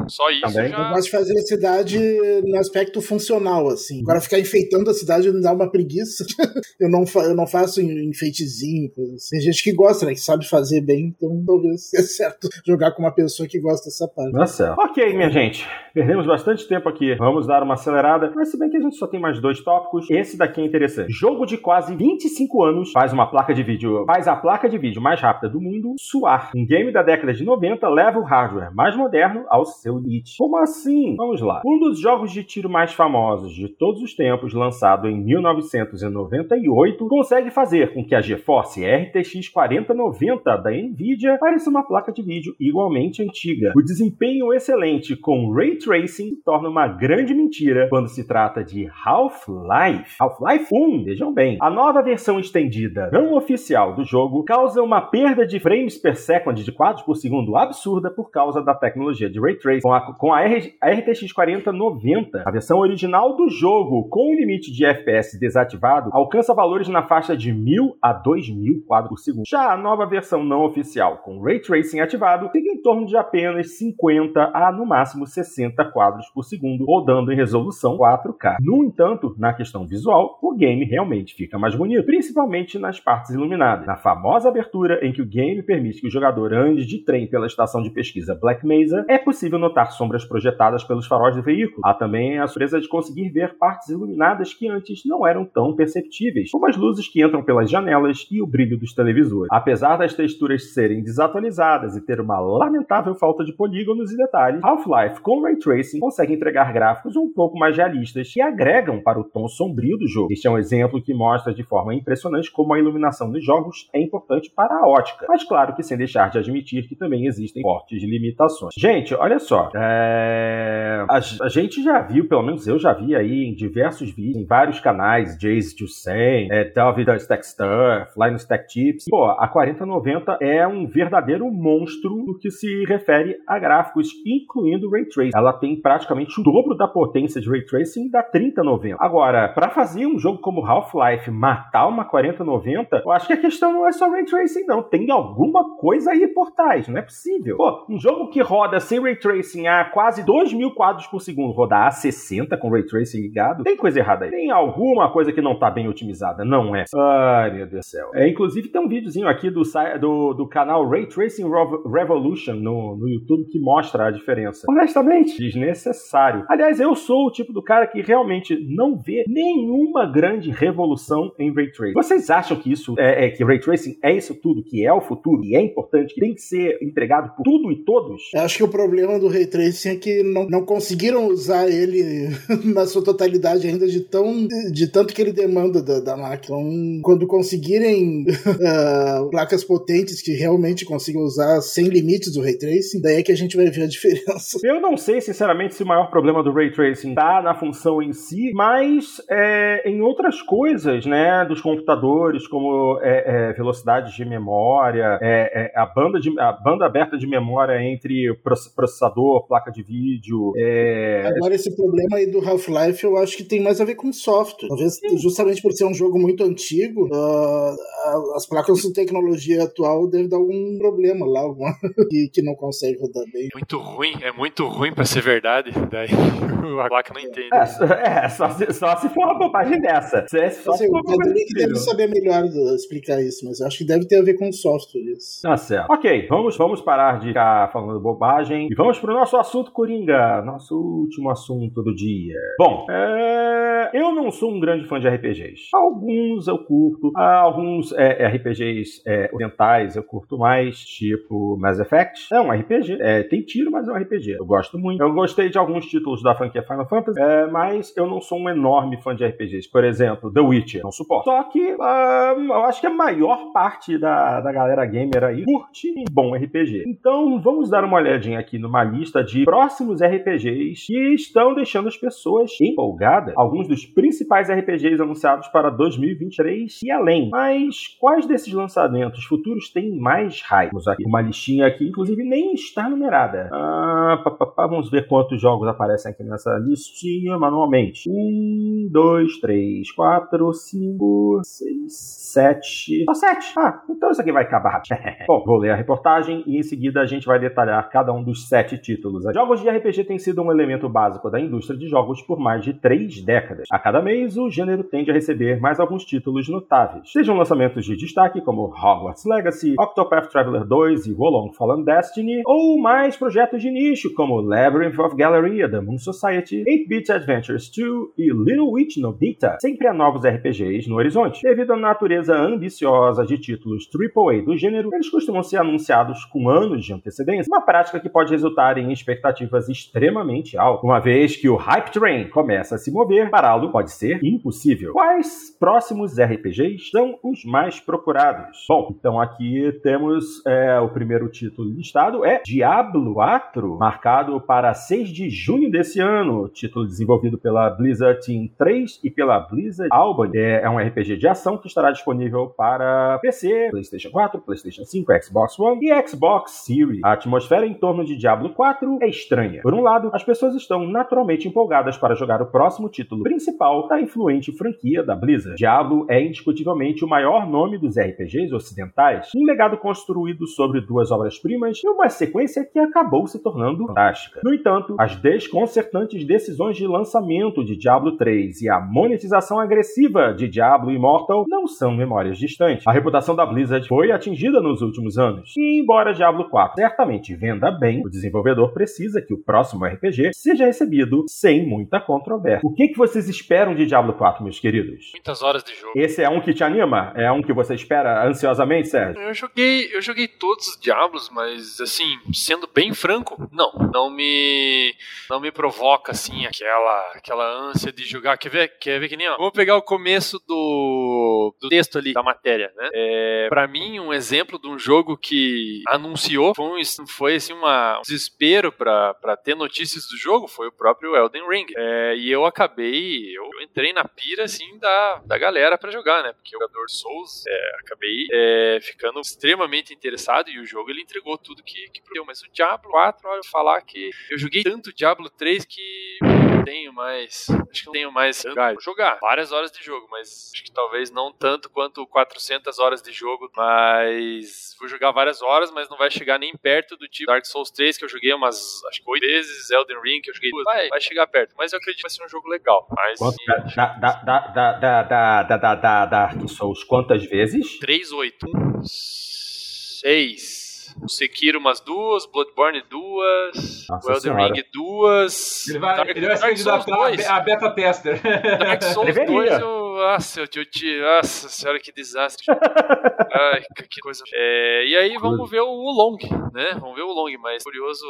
[0.08, 0.70] Só isso Também.
[0.70, 0.78] já...
[0.78, 2.00] Eu gosto de fazer a cidade
[2.46, 4.02] no aspecto funcional, assim.
[4.02, 6.26] Agora ficar enfeitando a cidade me dá uma preguiça.
[6.80, 9.30] eu, não eu não faço enfeitezinho, assim.
[9.32, 10.14] Tem gente que gosta, né?
[10.14, 14.08] Que sabe fazer bem, então talvez é certo jogar com uma pessoa que gosta dessa
[14.08, 14.52] parte.
[14.52, 14.80] Certo.
[14.80, 15.68] Ok, minha gente.
[15.94, 17.16] Perdemos bastante tempo aqui.
[17.16, 18.32] Vamos dar uma acelerada.
[18.36, 21.12] Mas se bem que a gente só tem mais dois tópicos, esse daqui é interessante.
[21.12, 25.02] Jogo de quase 25 anos faz uma placa de vídeo, faz a placa de vídeo
[25.02, 26.52] mais rápida do mundo suar.
[26.56, 30.36] Um game da década de 90 leva o hardware mais moderno ao seu Elite.
[30.38, 31.16] Como assim?
[31.16, 31.62] Vamos lá.
[31.66, 37.50] Um dos jogos de tiro mais famosos de todos os tempos, lançado em 1998, consegue
[37.50, 43.24] fazer com que a GeForce RTX 4090 da Nvidia pareça uma placa de vídeo igualmente
[43.24, 43.72] antiga.
[43.76, 48.90] O desempenho excelente com Ray Tracing se torna uma grande mentira quando se trata de
[49.06, 50.16] Half-Life.
[50.20, 51.58] Half-Life 1, vejam bem.
[51.62, 56.64] A nova versão estendida, não oficial do jogo, causa uma perda de frames per second
[56.64, 60.34] de quadros por segundo absurda por causa da tecnologia de Ray Tracing com a, com
[60.34, 65.40] a, R, a RTX 4090, a versão original do jogo, com o limite de FPS
[65.40, 69.44] desativado, alcança valores na faixa de 1000 a 2000 quadros por segundo.
[69.48, 73.78] Já a nova versão não oficial, com Ray Tracing ativado, fica em torno de apenas
[73.78, 78.58] 50 a no máximo 60 quadros por segundo, rodando em resolução 4K.
[78.60, 83.86] No entanto, na questão visual, o game realmente fica mais bonito, principalmente nas partes iluminadas.
[83.86, 87.48] Na famosa abertura em que o game permite que o jogador ande de trem pela
[87.48, 91.82] estação de pesquisa Black Mesa, é possível notar sombras projetadas pelos faróis do veículo.
[91.84, 96.52] Há também a surpresa de conseguir ver partes iluminadas que antes não eram tão perceptíveis,
[96.52, 99.50] como as luzes que entram pelas janelas e o brilho dos televisores.
[99.52, 105.22] Apesar das texturas serem desatualizadas e ter uma lamentável falta de polígonos e detalhes, Half-Life
[105.22, 109.48] com Ray Tracing consegue entregar gráficos um pouco mais realistas que agregam para o tom
[109.48, 110.32] sombrio do jogo.
[110.32, 114.02] Este é um exemplo que mostra de forma impressionante como a iluminação dos jogos é
[114.02, 118.02] importante para a ótica, mas claro que sem deixar de admitir que também existem fortes
[118.04, 118.74] limitações.
[118.78, 119.70] Gente, olha só.
[119.76, 121.06] É...
[121.10, 124.46] A, a, gente já viu, pelo menos eu já vi aí em diversos vídeos, em
[124.46, 129.06] vários canais, Jace Jusen, é, David Stack Stuff, Line Stack Tips.
[129.10, 135.06] Pô, a 4090 é um verdadeiro monstro no que se refere a gráficos, incluindo Ray
[135.06, 135.32] Tracing.
[135.36, 138.98] Ela tem praticamente o dobro da potência de Ray Tracing da 3090.
[139.00, 143.74] Agora, para fazer um jogo como Half-Life matar uma 4090, eu acho que a questão
[143.74, 144.84] não é só Ray Tracing, não.
[144.84, 147.58] Tem alguma coisa aí por trás, não é possível.
[147.58, 151.54] Pô, um jogo que roda sem Ray Tracing a quase 2 mil quadros por segundo,
[151.54, 154.32] rodar a 60 com Ray Tracing ligado, tem coisa errada aí.
[154.32, 156.86] Tem alguma coisa que não tá bem otimizada, não é?
[156.96, 158.12] Ai, meu Deus do céu.
[158.14, 159.62] É, inclusive tem um videozinho aqui do,
[160.00, 161.46] do, do canal Ray Tracing
[161.86, 164.66] Revolution no, no YouTube que mostra a diferença.
[164.70, 166.46] Honestamente, desnecessário.
[166.50, 171.54] Aliás, eu sou o tipo do cara que realmente não vê nenhuma grande revolução em
[171.54, 171.94] Ray Tracing.
[171.94, 175.02] Vocês acham que isso é, é que Ray Tracing é isso tudo, que é o
[175.02, 178.32] futuro, é importante, que tem que ser empregado por tudo e todos?
[178.34, 182.30] Eu acho que o problema do Ray Tracing é que não, não conseguiram usar ele
[182.74, 186.46] na sua totalidade ainda de tão de tanto que ele demanda da, da máquina.
[186.46, 193.02] Então, quando conseguirem uh, placas potentes que realmente consigam usar sem limites o Ray Tracing,
[193.02, 194.60] daí é que a gente vai ver a diferença.
[194.64, 198.14] Eu não sei, sinceramente, se o maior problema do Ray Tracing tá na função em
[198.14, 205.18] si, mas é, em outras coisas, né, dos computadores, como é, é, velocidade de memória,
[205.22, 208.34] é, é, a, banda de, a banda aberta de memória entre
[208.74, 210.54] processador, placa de vídeo.
[210.56, 214.12] É, Agora, esse problema aí do Half-Life eu acho que tem mais a ver com
[214.12, 214.68] software.
[214.68, 215.18] Talvez Sim.
[215.18, 220.38] justamente por ser um jogo muito antigo, uh, as placas de tecnologia atual devem dar
[220.38, 221.74] algum problema lá, alguma,
[222.10, 223.50] que, que não consegue rodar bem.
[223.54, 225.72] Muito ruim, é muito ruim pra ser verdade.
[225.90, 226.10] Daí
[226.84, 227.50] a placa não entende.
[227.52, 230.26] É, é só, se, só se for uma bobagem dessa.
[230.28, 234.06] Se, é só assim, o Frederic deve saber melhor explicar isso, mas acho que deve
[234.06, 235.35] ter a ver com software isso.
[235.42, 235.92] Tá certo.
[235.92, 240.76] Ok, vamos, vamos parar de ficar falando bobagem e vamos pro nosso assunto Coringa, nosso
[240.76, 242.40] último assunto do dia.
[242.58, 243.92] Bom, é...
[243.94, 245.70] eu não sou um grande fã de RPGs.
[245.74, 252.34] Alguns eu curto, alguns é, RPGs é, orientais eu curto mais, tipo Mass Effect.
[252.34, 254.38] É um RPG, é, tem tiro, mas é um RPG.
[254.40, 255.02] Eu gosto muito.
[255.02, 258.50] Eu gostei de alguns títulos da franquia Final Fantasy, é, mas eu não sou um
[258.50, 259.70] enorme fã de RPGs.
[259.70, 261.26] Por exemplo, The Witcher, não suporto.
[261.26, 265.94] Só que uh, eu acho que a maior parte da, da galera gamer aí curte
[265.98, 266.84] um bom RPG.
[266.88, 271.98] Então vamos dar uma olhadinha aqui numa lista de próximos RPGs que estão deixando as
[271.98, 273.34] pessoas empolgadas.
[273.36, 277.30] Alguns dos principais RPGs anunciados para 2023 e além.
[277.30, 280.72] Mas quais desses lançamentos futuros têm mais hype?
[280.72, 283.50] Vamos aqui uma listinha aqui, inclusive nem está numerada.
[283.52, 288.10] Ah, pá, pá, pá, vamos ver quantos jogos aparecem aqui nessa listinha manualmente.
[288.10, 291.94] Um, dois, três, quatro, cinco, seis,
[292.34, 293.04] sete.
[293.06, 293.54] Só sete.
[293.58, 294.96] Ah, então isso aqui vai acabar rápido.
[295.28, 298.48] Bom, vou ler a reportagem e em seguida a gente vai detalhar cada um dos
[298.48, 299.24] sete títulos.
[299.34, 302.74] Jogos de RPG têm sido um elemento básico da indústria de jogos por mais de
[302.74, 303.68] três décadas.
[303.72, 307.12] A cada mês, o gênero tende a receber mais alguns títulos notáveis.
[307.12, 312.80] Sejam lançamentos de destaque como Hogwarts Legacy, Octopath Traveler 2 e Wolong Fallen Destiny, ou
[312.80, 318.32] mais projetos de nicho como Labyrinth of Galleria, The Moon Society, 8-Bit Adventures 2 e
[318.32, 319.58] Little Witch Nobita.
[319.60, 321.42] Sempre há novos RPGs no horizonte.
[321.42, 326.84] Devido à natureza ambiciosa de títulos AAA do gênero, eles costumam ser anunciados com anos
[326.84, 330.84] de antecedência, uma prática que pode resultar em expectativas extremamente altas.
[330.84, 334.94] Uma vez que o hype train começa a se mover, pará-lo pode ser impossível.
[334.94, 338.66] Quais próximos RPGs são os mais procurados?
[338.68, 345.10] Bom, então aqui temos é, o primeiro título listado é Diablo 4, marcado para 6
[345.10, 346.48] de junho desse ano.
[346.50, 350.38] Título desenvolvido pela Blizzard Team 3 e pela Blizzard Albany.
[350.38, 355.12] É, é um RPG de ação que estará disponível para PC, PlayStation 4, PlayStation 5,
[355.24, 357.04] Xbox One e Xbox Series.
[357.04, 359.62] A atmosfera em torno de Diablo 4 é estranha.
[359.62, 364.00] Por um lado, as pessoas estão naturalmente empolgadas para jogar o próximo título principal da
[364.00, 365.58] influente franquia da Blizzard.
[365.58, 371.82] Diablo é indiscutivelmente o maior nome dos RPGs ocidentais, um legado construído sobre duas obras-primas
[371.84, 374.42] e uma sequência que acabou se tornando fantástica.
[374.44, 380.48] No entanto, as desconcertantes decisões de lançamento de Diablo 3 e a monetização agressiva de
[380.48, 382.86] Diablo Immortal não são memórias distantes.
[382.88, 387.72] A reputação da Blizzard foi atingida nos últimos anos, e embora Diablo 4 certamente venda
[387.72, 392.62] bem, o desenvolvedor precisa que o próximo RPG seja recebido sem muita controvérsia.
[392.64, 395.12] O que, que vocês esperam de Diablo 4, meus queridos?
[395.14, 395.94] Muitas horas de jogo.
[395.96, 397.14] Esse é um que te anima?
[397.16, 399.22] É um que você espera ansiosamente, Sérgio?
[399.22, 404.94] Eu joguei, eu joguei todos os Diablos, mas assim, sendo bem franco, não, não me
[405.30, 408.38] não me provoca assim aquela aquela ânsia de jogar.
[408.38, 408.78] Quer ver?
[408.80, 409.38] Quer ver que nem, ó.
[409.38, 412.90] Vamos pegar o começo do, do texto ali da matéria, né?
[412.94, 418.02] É, para mim um exemplo de um jogo que anunciou foi, foi assim uma um
[418.02, 421.68] desespero para ter notícias do jogo foi o próprio Elden Ring.
[421.76, 426.24] É, e eu acabei, eu, eu, entrei na pira assim da, da galera para jogar,
[426.24, 426.34] né?
[426.34, 431.38] Porque o jogador Souls, é, acabei é, ficando extremamente interessado e o jogo ele entregou
[431.38, 432.26] tudo que, que deu.
[432.26, 436.18] Mas o Diablo 4, olha, falar que eu joguei tanto Diablo 3 que
[436.66, 437.48] tenho mais.
[437.50, 438.44] Acho que não tenho mais.
[438.44, 443.02] Vou jogar várias horas de jogo, mas acho que talvez não tanto quanto 400 horas
[443.02, 443.50] de jogo.
[443.56, 447.72] Mas vou jogar várias horas, mas não vai chegar nem perto do tipo Dark Souls
[447.72, 450.64] 3, que eu joguei umas, acho que 8 vezes, Elden Ring, que eu joguei duas.
[450.64, 452.88] Vai, vai chegar perto, mas eu acredito que vai ser um jogo legal.
[452.96, 453.20] Mas.
[453.20, 457.80] Quanto, da, da, da, da, da, da, da, da, Dark Souls, quantas vezes?
[457.80, 458.48] 3, 8.
[458.84, 460.65] 6
[461.02, 464.54] o Sekiro umas duas, Bloodborne duas, Nossa o Elden senhora.
[464.54, 465.68] Ring duas.
[465.68, 467.28] Ele vai, Dark, ele vai Dark Souls 2.
[467.28, 468.22] a beta tester.
[468.60, 472.46] Dark Souls 2, eu, nossa, eu, eu, eu, nossa senhora, que desastre.
[472.52, 474.24] Ai, que coisa.
[474.34, 476.18] É, e aí vamos ver o, o Long,
[476.54, 476.72] né?
[476.80, 478.06] Vamos ver o Long, mas curioso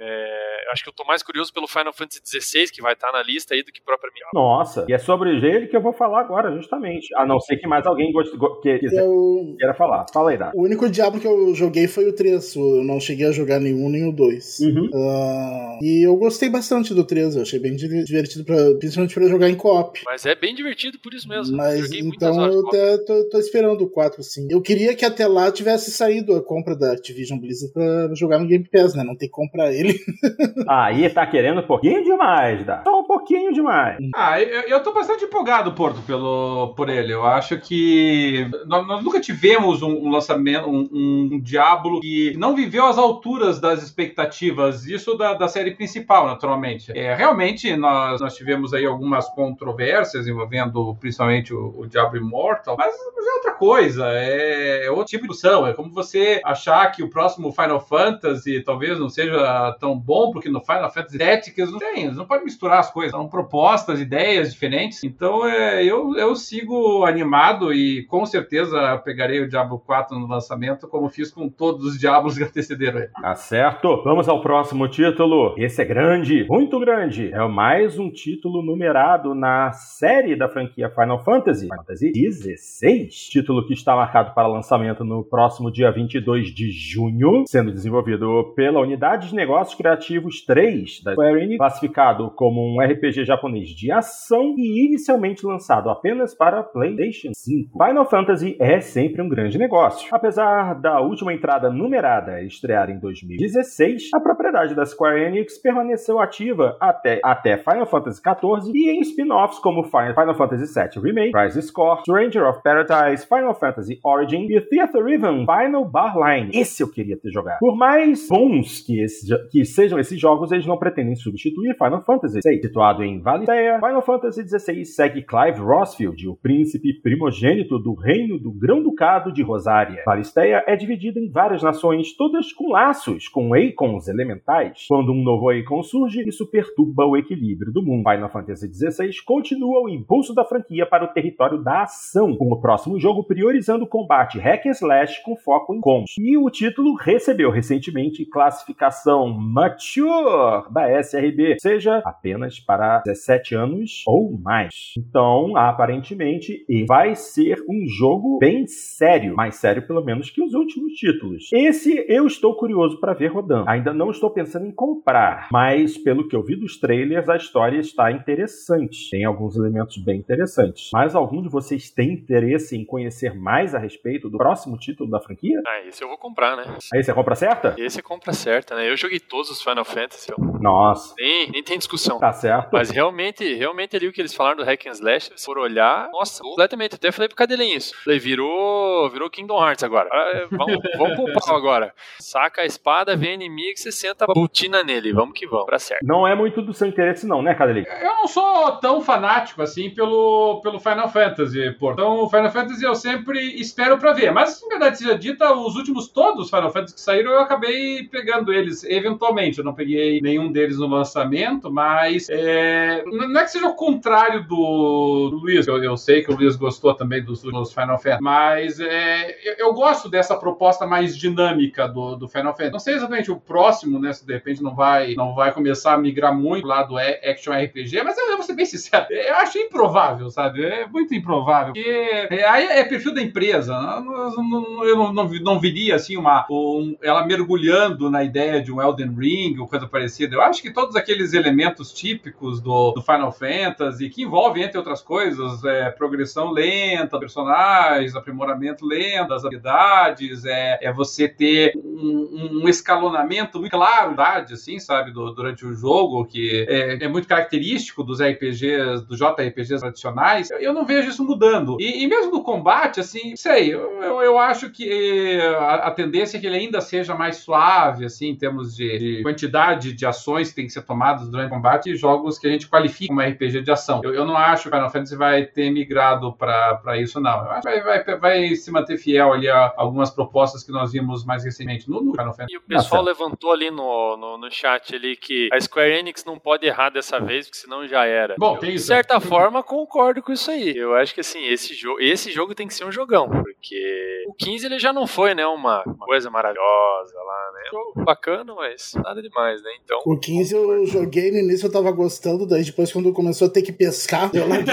[0.00, 3.18] é, acho que eu tô mais curioso pelo Final Fantasy XVI, que vai estar tá
[3.18, 4.24] na lista aí, do que propriamente.
[4.32, 7.14] Nossa, e é sobre ele que eu vou falar agora, justamente.
[7.16, 9.54] A não ser que mais alguém goste, que, quiser, eu...
[9.58, 10.06] queira falar.
[10.12, 10.52] Fala aí, Dá.
[10.54, 12.56] O único Diablo que eu joguei foi o 3.
[12.56, 14.60] Eu não cheguei a jogar nenhum nem o 2.
[14.60, 14.90] Uhum.
[14.92, 17.36] Uh, e eu gostei bastante do 3.
[17.36, 20.00] Eu achei bem divertido, pra, principalmente pra jogar em co-op.
[20.04, 21.56] Mas é bem divertido por isso mesmo.
[21.56, 24.46] Mas então eu até tô, tô, esperando o 4, sim.
[24.50, 28.46] Eu queria que até lá tivesse saído a compra da Activision Blizzard pra jogar no
[28.46, 29.02] Game Pass, né?
[29.02, 30.04] Não ter que comprar ele dele.
[30.68, 32.82] Aí tá querendo um pouquinho demais, dá.
[32.84, 33.98] Só um pouquinho demais.
[34.14, 37.12] Ah, eu, eu tô bastante empolgado, Porto, pelo, por ele.
[37.12, 42.54] Eu acho que nós, nós nunca tivemos um, um lançamento, um, um, Diablo que não
[42.54, 44.86] viveu às alturas das expectativas.
[44.86, 46.92] Isso da, da série principal, naturalmente.
[46.94, 52.94] É, realmente, nós, nós tivemos aí algumas controvérsias envolvendo principalmente o, o Diablo Immortal, mas,
[53.16, 54.06] mas é outra coisa.
[54.12, 55.66] É, é outro tipo de discussão.
[55.66, 60.48] É como você achar que o próximo Final Fantasy talvez não seja tão bom, porque
[60.48, 65.04] no Final Fantasy Tactics não tem, não pode misturar as coisas, são propostas, ideias diferentes.
[65.04, 70.88] Então é, eu, eu sigo animado e com certeza pegarei o Diablo 4 no lançamento,
[70.88, 73.10] como fiz com todos os Diablos que antecederam ele.
[73.20, 74.02] Tá certo.
[74.04, 75.54] Vamos ao próximo título.
[75.56, 77.32] Esse é grande, muito grande.
[77.32, 83.14] É mais um título numerado na série da franquia Final Fantasy, Final Fantasy 16.
[83.28, 88.80] Título que está marcado para lançamento no próximo dia 22 de junho, sendo desenvolvido pela
[88.80, 94.54] unidade de negócios Criativos 3 da Square Enix, classificado como um RPG japonês de ação
[94.56, 97.84] e inicialmente lançado apenas para PlayStation 5.
[97.84, 100.08] Final Fantasy é sempre um grande negócio.
[100.12, 106.76] Apesar da última entrada numerada estrear em 2016, a propriedade da Square Enix permaneceu ativa
[106.80, 112.00] até, até Final Fantasy XIV e em spin-offs como Final Fantasy VII Remake, Crisis Score,
[112.00, 116.50] Stranger of Paradise, Final Fantasy Origin e Theater Even Final Barline.
[116.52, 117.58] Esse eu queria ter jogado.
[117.58, 122.40] Por mais bons que, esse, que sejam esses jogos, eles não pretendem substituir Final Fantasy
[122.44, 122.60] VI.
[122.60, 128.52] Situado em Valisteia, Final Fantasy XVI segue Clive Rossfield, o príncipe primogênito do reino do
[128.52, 130.02] Grão-Ducado de Rosária.
[130.04, 134.86] Valisteia é dividida em várias nações, todas com laços, com Eikons elementais.
[134.88, 138.08] Quando um novo Eikon surge, isso perturba o equilíbrio do mundo.
[138.08, 142.60] Final Fantasy XVI continua o impulso da franquia para o território da ação, com o
[142.60, 146.14] próximo jogo priorizando o combate hack and slash com foco em combos.
[146.18, 154.38] E o título recebeu recentemente classificação Mature da SRB, seja apenas para 17 anos ou
[154.38, 154.92] mais.
[154.98, 160.92] Então, aparentemente, vai ser um jogo bem sério, mais sério pelo menos que os últimos
[160.92, 161.48] títulos.
[161.50, 163.68] Esse eu estou curioso para ver rodando.
[163.68, 167.78] Ainda não estou pensando em comprar, mas pelo que eu vi dos trailers, a história
[167.78, 169.08] está interessante.
[169.10, 170.90] Tem alguns elementos bem interessantes.
[170.92, 175.20] Mas algum de vocês tem interesse em conhecer mais a respeito do próximo título da
[175.20, 175.58] franquia?
[175.66, 176.64] Ah, esse eu vou comprar, né?
[176.92, 177.74] Aí você compra certa?
[177.78, 178.90] Esse é compra certa, né?
[178.90, 180.32] Eu joguei todos os Final Fantasy.
[180.60, 181.14] Nossa.
[181.18, 182.18] Nem, nem tem discussão.
[182.18, 182.70] Tá certo.
[182.72, 186.08] Mas realmente, realmente ali o que eles falaram do Hack and Slash, se for olhar,
[186.10, 186.94] nossa, completamente.
[186.94, 187.94] Até falei pro Cadelinho isso.
[188.02, 190.08] Falei, virou, virou Kingdom Hearts agora.
[190.12, 191.94] Ah, vamos, vamos pro pau agora.
[192.18, 195.12] Saca a espada, vem inimigo e você senta a botina nele.
[195.12, 196.04] Vamos que vamos, pra certo.
[196.04, 197.86] Não é muito do seu interesse não, né, Cadelinho?
[197.86, 201.92] Eu não sou tão fanático assim pelo, pelo Final Fantasy, pô.
[201.92, 204.32] Então, o Final Fantasy eu sempre espero pra ver.
[204.32, 208.52] Mas, em verdade seja dita, os últimos todos Final Fantasy que saíram, eu acabei pegando
[208.52, 209.17] eles eventualmente
[209.58, 214.42] eu não peguei nenhum deles no lançamento, mas é, não é que seja o contrário
[214.46, 215.66] do, do Luiz.
[215.66, 219.66] Eu, eu, sei que o Luiz gostou também dos, dos Final Fantasy, mas é, eu,
[219.66, 222.72] eu, gosto dessa proposta mais dinâmica do, do Final Fantasy.
[222.72, 224.12] Não sei exatamente o próximo, né?
[224.12, 228.02] Se de repente não vai, não vai começar a migrar muito lá do Action RPG,
[228.02, 230.64] mas eu, eu vou ser bem sincero, eu acho improvável, sabe?
[230.64, 231.72] É muito improvável.
[231.72, 233.72] Porque é, aí é perfil da empresa.
[233.72, 238.80] Eu não, não, não, não viria assim uma um, ela mergulhando na ideia de um
[238.80, 240.34] Elden Elden Ring ou coisa parecida.
[240.34, 245.00] Eu acho que todos aqueles elementos típicos do, do Final Fantasy, que envolvem, entre outras
[245.02, 252.68] coisas, é, progressão lenta, personagens, aprimoramento lento, as habilidades, é, é você ter um, um
[252.68, 254.14] escalonamento muito claro,
[254.52, 259.80] assim, sabe, do, durante o jogo, que é, é, muito característico dos RPGs, dos JRPGs
[259.80, 261.76] tradicionais, eu, eu não vejo isso mudando.
[261.80, 266.36] E, e, mesmo no combate, assim, sei, eu, eu, eu acho que a, a, tendência
[266.36, 270.50] é que ele ainda seja mais suave, assim, em termos de, de, quantidade de ações
[270.50, 273.20] que tem que ser tomadas durante o combate e jogos que a gente qualifica como
[273.20, 274.00] RPG de ação.
[274.04, 277.44] Eu, eu não acho que o Final Fantasy vai ter migrado para isso, não.
[277.44, 280.92] Eu acho que vai, vai, vai, se manter fiel ali a algumas propostas que nós
[280.92, 282.54] vimos mais recentemente no, no Final Fantasy.
[282.54, 286.38] E o pessoal levantou ali no, no, no, chat ali que a Square Enix não
[286.38, 288.34] pode errar dessa vez, porque senão já era.
[288.38, 288.84] Bom, tem isso.
[288.84, 290.76] De certa forma, concordo com isso aí.
[290.76, 294.34] Eu acho que assim, esse, jo esse jogo tem que ser um jogão, porque o
[294.34, 298.04] 15 ele já não foi, né, uma, uma coisa maravilhosa lá, né?
[298.04, 299.70] Bacana, mas nada demais, né?
[299.84, 300.00] Então.
[300.04, 303.62] O 15 eu joguei no início, eu tava gostando, daí depois quando começou a ter
[303.62, 304.58] que pescar, eu não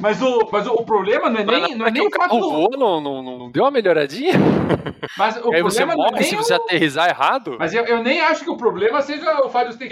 [0.00, 3.00] mas o, mas o problema não é nem, não é nem o carro voa, não,
[3.00, 4.32] não, não, deu uma melhoradinha?
[5.16, 6.56] Mas o aí você morre é se você o...
[6.56, 7.56] aterrizar errado.
[7.58, 9.88] Mas eu, eu, nem acho que o problema seja o fato de, ter,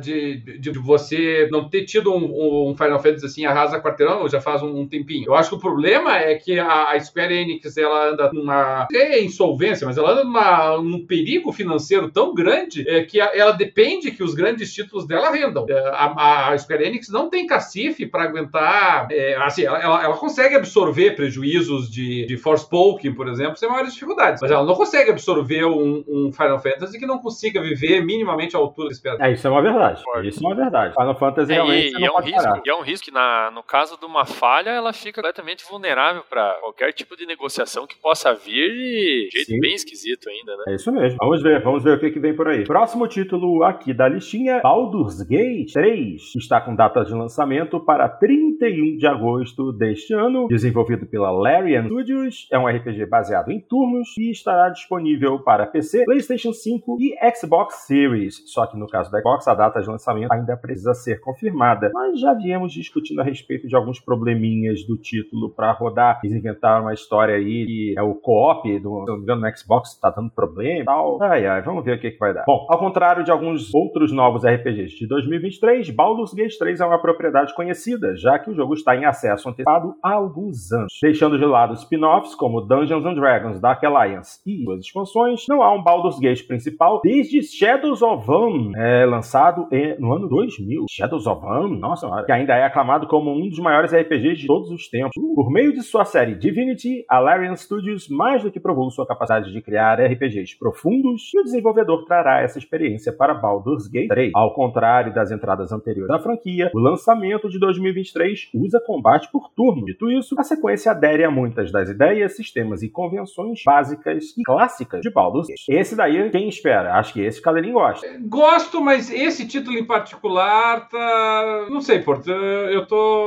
[0.00, 4.40] de, de, de você não ter tido um, um, Final Fantasy assim, arrasa quarteirão já
[4.40, 5.26] faz um, um, tempinho.
[5.26, 9.20] Eu acho que o problema é que a, a Square Enix ela anda numa é
[9.22, 14.10] insolvência, mas ela anda numa, num perigo financeiro tão grande é, que a, ela depende
[14.10, 15.66] que os grandes títulos dela rendam.
[15.68, 19.08] É, a, a, Square Enix não tem cacife para aguentar.
[19.10, 23.92] É, assim, ela, ela, ela, consegue absorver prejuízos de, de Forspoken, por exemplo, sem maiores
[23.92, 24.40] dificuldades.
[24.40, 28.58] Mas ela não consegue absorver um, um Final Fantasy que não consiga viver minimamente a
[28.58, 29.26] altura esperada.
[29.26, 30.02] É, isso é uma verdade.
[30.24, 30.94] Isso é uma verdade.
[30.94, 31.96] Final Fantasy é, realmente.
[31.96, 34.24] E, e é, um risco, e é um risco que, na, no caso de uma
[34.24, 39.46] falha, ela fica completamente vulnerável para qualquer tipo de negociação que possa vir de jeito
[39.46, 39.60] Sim.
[39.60, 39.93] bem esquisito
[40.28, 40.64] ainda, né?
[40.68, 41.18] É isso mesmo.
[41.20, 42.64] Vamos ver, vamos ver o que, que vem por aí.
[42.64, 46.34] Próximo título aqui da listinha: Baldur's Gate 3.
[46.36, 50.46] Está com data de lançamento para 31 de agosto deste ano.
[50.48, 52.48] Desenvolvido pela Larian Studios.
[52.50, 57.86] É um RPG baseado em turnos e estará disponível para PC, PlayStation 5 e Xbox
[57.86, 58.42] Series.
[58.46, 61.90] Só que no caso da Xbox, a data de lançamento ainda precisa ser confirmada.
[61.92, 66.20] Mas já viemos discutindo a respeito de alguns probleminhas do título para rodar.
[66.24, 69.46] Eles inventaram uma história aí que é o co-op, do, engano, no
[69.84, 71.22] Xbox tá dando problema e tal.
[71.22, 72.44] Ai, ai, vamos ver o que, que vai dar.
[72.46, 76.98] Bom, ao contrário de alguns outros novos RPGs de 2023, Baldur's Gate 3 é uma
[76.98, 80.92] propriedade conhecida, já que o jogo está em acesso antecipado há alguns anos.
[81.02, 85.72] Deixando de lado spin-offs como Dungeons and Dragons, Dark Alliance e suas expansões, não há
[85.74, 89.68] um Baldur's Gate principal desde Shadows of Am, é, lançado
[89.98, 90.86] no ano 2000.
[90.90, 94.70] Shadows of Am, nossa, que ainda é aclamado como um dos maiores RPGs de todos
[94.70, 95.12] os tempos.
[95.34, 99.52] Por meio de sua série Divinity, a Larian Studios mais do que provou sua capacidade
[99.52, 104.32] de criar RPGs profundos e o desenvolvedor trará essa experiência para Baldur's Gate 3.
[104.34, 109.84] Ao contrário das entradas anteriores da franquia, o lançamento de 2023 usa combate por turno.
[109.84, 115.00] Dito isso, a sequência adere a muitas das ideias, sistemas e convenções básicas e clássicas
[115.00, 115.68] de Baldur's Gate.
[115.68, 116.94] Esse daí, quem espera?
[116.94, 118.06] Acho que esse Cadeirinho gosta.
[118.26, 121.66] Gosto, mas esse título em particular tá...
[121.70, 123.24] Não sei, Porto, eu tô...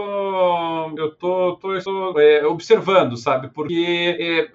[0.98, 3.50] Eu tô, tô, tô é, observando, sabe?
[3.54, 4.48] Porque é,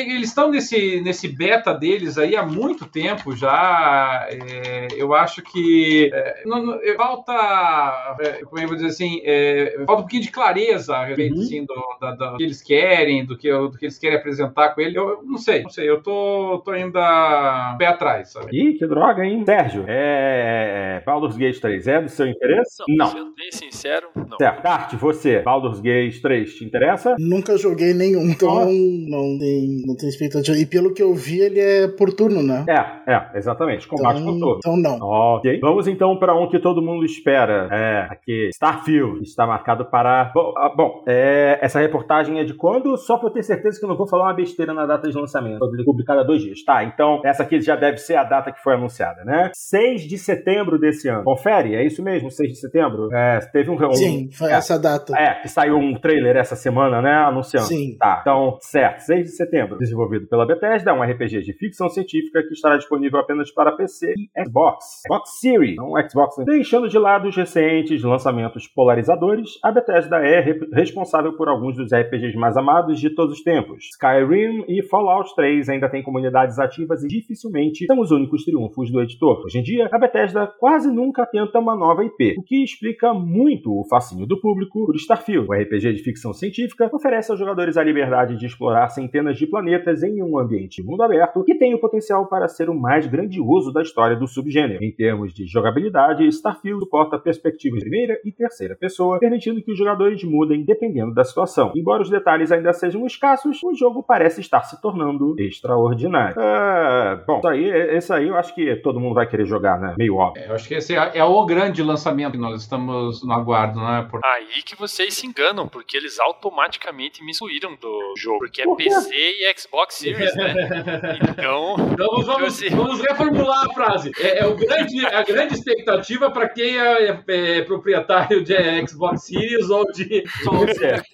[0.00, 4.26] eles estão nesse, nesse beta deles aí há muito tempo já.
[4.30, 9.74] É, eu acho que é, não, não, falta, é, como eu vou dizer assim, é,
[9.86, 11.42] falta um pouquinho de clareza a respeito uhum.
[11.42, 14.80] assim, do, da, do, que eles querem, do que, do que eles querem apresentar com
[14.80, 14.98] ele.
[14.98, 18.56] Eu, não sei, não sei, eu tô, tô ainda pé atrás, sabe?
[18.56, 19.44] Ih, que droga, hein?
[19.44, 22.82] Sérgio, é, é Baldur's Gate 3 é do seu interesse?
[22.88, 23.06] Não.
[23.06, 23.34] Sendo
[23.76, 24.36] sincero, não.
[24.38, 24.62] Certo.
[24.62, 27.16] Tart, você, Baldur's Gate 3 te interessa?
[27.18, 30.56] Nunca joguei nenhum, então não tem, não tem expectativa.
[30.56, 32.64] E pelo que eu vi, ele é por turno, né?
[32.68, 33.86] É, é, exatamente.
[33.86, 34.58] Combate então, por turno.
[34.58, 34.98] Então não.
[35.00, 35.60] Ok.
[35.60, 37.68] Vamos então para um que todo mundo espera.
[37.70, 39.22] É, aqui, Starfield.
[39.22, 40.30] Está marcado para.
[40.34, 42.96] Bom, ah, bom é, essa reportagem é de quando?
[42.96, 45.16] Só para eu ter certeza que eu não vou falar uma besteira na data de
[45.16, 45.58] lançamento.
[45.58, 46.62] Foi publicada há dois dias.
[46.64, 49.50] Tá, então essa aqui já deve ser a data que foi anunciada, né?
[49.54, 51.24] 6 de setembro desse ano.
[51.24, 53.14] Confere, é isso mesmo, 6 de setembro?
[53.14, 53.75] É, teve um.
[53.94, 55.16] Sim, foi é, essa data.
[55.16, 57.12] É, que saiu um trailer essa semana, né?
[57.12, 57.66] Anunciando.
[57.66, 57.96] Sim.
[57.98, 59.00] Tá, então, certo.
[59.00, 59.78] 6 de setembro.
[59.78, 64.14] Desenvolvido pela Bethesda, é um RPG de ficção científica que estará disponível apenas para PC
[64.16, 65.02] e Xbox.
[65.06, 66.36] Xbox Series, não Xbox.
[66.44, 71.92] Deixando de lado os recentes lançamentos polarizadores, a Bethesda é re responsável por alguns dos
[71.92, 73.84] RPGs mais amados de todos os tempos.
[73.92, 79.00] Skyrim e Fallout 3 ainda têm comunidades ativas e dificilmente são os únicos triunfos do
[79.00, 79.42] editor.
[79.44, 83.55] Hoje em dia, a Bethesda quase nunca tenta uma nova IP, o que explica muito
[83.64, 87.82] o fascínio do público por Starfield, um RPG de ficção científica oferece aos jogadores a
[87.82, 92.26] liberdade de explorar centenas de planetas em um ambiente mundo aberto que tem o potencial
[92.26, 94.82] para ser o mais grandioso da história do subgênero.
[94.82, 99.78] Em termos de jogabilidade, Starfield suporta perspectivas de primeira e terceira pessoa, permitindo que os
[99.78, 101.72] jogadores mudem dependendo da situação.
[101.74, 106.40] Embora os detalhes ainda sejam escassos, o jogo parece estar se tornando extraordinário.
[106.40, 109.94] É, bom, isso aí, esse aí eu acho que todo mundo vai querer jogar, né?
[109.98, 110.42] Meio óbvio.
[110.42, 113.80] É, eu acho que esse é, é, o grande lançamento que nós estamos no aguardo,
[113.80, 114.06] né?
[114.10, 114.20] Por...
[114.24, 118.40] Aí que vocês se enganam, porque eles automaticamente me excluíram do jogo.
[118.40, 120.54] Porque é PC e Xbox Series, né?
[121.36, 121.76] Então.
[121.92, 122.70] Então vamos, vamos, assim...
[122.70, 124.10] vamos reformular a frase.
[124.18, 128.54] É, é o grande, a grande expectativa para quem é, é, é, proprietário de
[128.86, 130.24] Xbox Series ou de.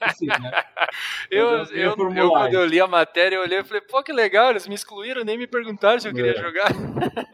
[0.01, 0.65] Assim, né?
[1.31, 4.12] eu, eu, eu, eu, quando eu li a matéria, eu olhei e falei, pô, que
[4.12, 6.40] legal, eles me excluíram, nem me perguntaram se eu queria é.
[6.40, 6.70] jogar.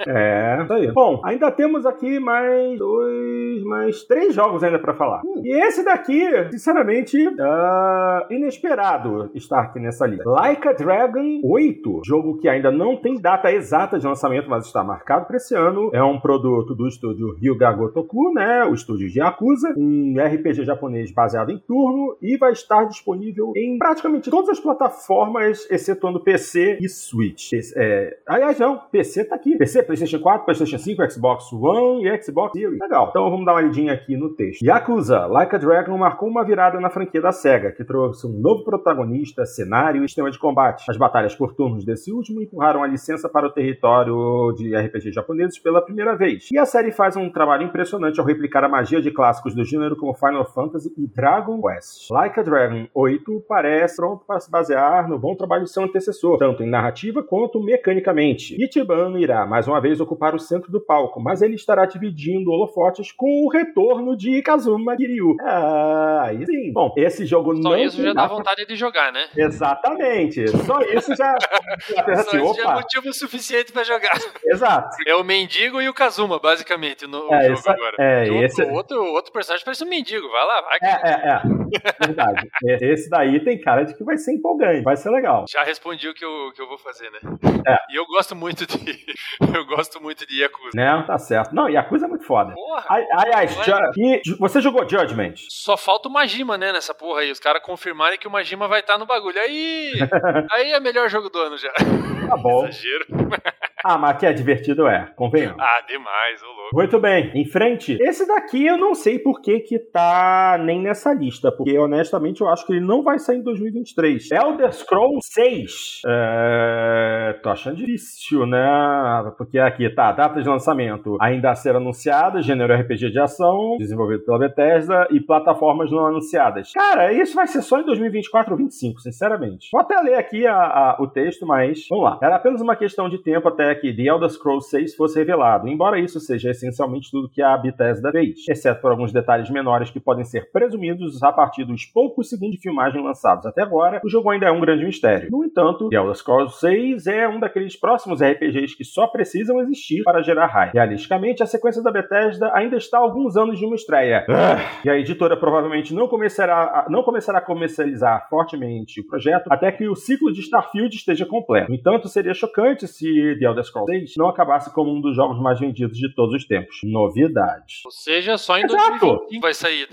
[0.07, 0.93] É, isso aí.
[0.93, 5.23] Bom, ainda temos aqui mais dois, mais três jogos ainda para falar.
[5.25, 10.29] Hum, e esse daqui, sinceramente, uh, inesperado estar aqui nessa lista.
[10.29, 14.83] Like a Dragon 8, jogo que ainda não tem data exata de lançamento, mas está
[14.83, 15.91] marcado para esse ano.
[15.93, 18.65] É um produto do estúdio Ryuga Gotoku, né?
[18.65, 23.77] O estúdio de Yakuza, um RPG japonês baseado em turno e vai estar disponível em
[23.79, 27.53] praticamente todas as plataformas, excetuando PC e Switch.
[27.77, 29.57] É, aliás, não, PC tá aqui.
[29.57, 32.81] PC, PlayStation 4, PlayStation 5, Xbox One e Xbox Series.
[32.81, 33.09] Legal.
[33.11, 34.65] Então vamos dar uma olhadinha aqui no texto.
[34.79, 38.63] Yakuza, Like a Dragon marcou uma virada na franquia da SEGA, que trouxe um novo
[38.63, 40.85] protagonista, cenário e sistema de combate.
[40.89, 45.59] As batalhas por turnos desse último empurraram a licença para o território de RPG japoneses
[45.59, 46.49] pela primeira vez.
[46.53, 49.97] E a série faz um trabalho impressionante ao replicar a magia de clássicos do gênero
[49.97, 52.09] como Final Fantasy e Dragon Quest.
[52.11, 56.39] Like a Dragon 8 parece pronto para se basear no bom trabalho de seu antecessor,
[56.39, 58.55] tanto em narrativa quanto mecanicamente.
[58.63, 63.11] Ichiban irá mais uma vez ocupar o centro do palco, mas ele estará dividindo holofotes
[63.11, 64.39] com o retorno de
[64.69, 65.37] Kazuma Kiryu.
[65.41, 66.73] Ah, aí sim.
[66.73, 67.71] Bom, esse jogo Só não.
[67.71, 69.27] Só isso já dá vontade de jogar, né?
[69.37, 70.49] Exatamente.
[70.49, 71.35] Só isso já.
[71.89, 74.19] já Só assim, isso já é motivo suficiente para jogar.
[74.45, 74.97] Exato.
[75.07, 77.73] É o mendigo e o Kazuma, basicamente, no é, jogo essa...
[77.73, 77.97] agora.
[77.99, 78.63] É, outro, esse...
[78.65, 80.29] outro, outro personagem parece um mendigo.
[80.29, 80.79] Vai lá, vai.
[80.83, 82.07] É, é, é.
[82.07, 82.49] Verdade.
[82.65, 85.45] Esse daí tem cara de que vai ser empolgante, vai ser legal.
[85.51, 87.19] Já respondi o que eu, que eu vou fazer, né?
[87.67, 87.77] É.
[87.91, 88.79] E eu gosto muito de.
[89.55, 90.71] eu gosto muito de Yakuza.
[90.75, 91.05] Né?
[91.07, 91.55] Tá certo.
[91.55, 92.53] Não, Yakuza é muito foda.
[92.53, 92.85] Porra.
[92.89, 93.57] Aliás,
[93.97, 95.35] e você jogou Judgment?
[95.49, 97.31] Só falta o Majima, né, nessa porra aí.
[97.31, 99.39] Os caras confirmarem que o Majima vai estar no bagulho.
[99.41, 99.93] Aí.
[100.53, 101.73] aí é melhor jogo do ano já.
[101.73, 102.67] Tá bom.
[102.67, 103.07] Exagero.
[103.85, 105.61] Ah, mas que é divertido é, convenhamos.
[105.61, 106.75] Ah, demais, ô louco.
[106.75, 107.97] Muito bem, em frente.
[108.01, 112.49] Esse daqui eu não sei por que que tá nem nessa lista, porque honestamente eu
[112.49, 114.33] acho que ele não vai sair em 2023.
[114.33, 116.03] Elder Scrolls 6.
[116.07, 117.39] É...
[117.43, 119.33] Tô achando difícil, né?
[119.37, 124.25] Porque aqui tá, data de lançamento ainda a ser anunciada, gênero RPG de ação, desenvolvido
[124.25, 126.73] pela Bethesda e plataformas não anunciadas.
[126.73, 129.69] Cara, isso vai ser só em 2024 ou 2025, sinceramente.
[129.73, 132.19] Vou até ler aqui a, a, o texto, mas vamos lá.
[132.23, 135.99] Era apenas uma questão de tempo até que The Elder Scrolls 6 fosse revelado, embora
[135.99, 140.25] isso seja essencialmente tudo que a Bethesda fez, exceto por alguns detalhes menores que podem
[140.25, 144.47] ser presumidos a partir dos poucos segundos de filmagem lançados até agora, o jogo ainda
[144.47, 145.31] é um grande mistério.
[145.31, 150.03] No entanto, The Elder Scrolls 6 é um daqueles próximos RPGs que só precisam existir
[150.03, 150.75] para gerar hype.
[150.75, 154.25] Realisticamente, a sequência da Bethesda ainda está a alguns anos de uma estreia.
[154.39, 159.49] Ah, e a editora provavelmente não começará, a, não começará a comercializar fortemente o projeto
[159.51, 161.69] até que o ciclo de Starfield esteja completo.
[161.69, 165.41] No entanto, seria chocante se The Elder Scrolls 6 não acabasse como um dos jogos
[165.41, 166.79] mais vendidos de todos os tempos.
[166.85, 167.83] Novidade.
[167.85, 169.01] Ou seja, só em Exato.
[169.01, 169.89] 2025 vai sair.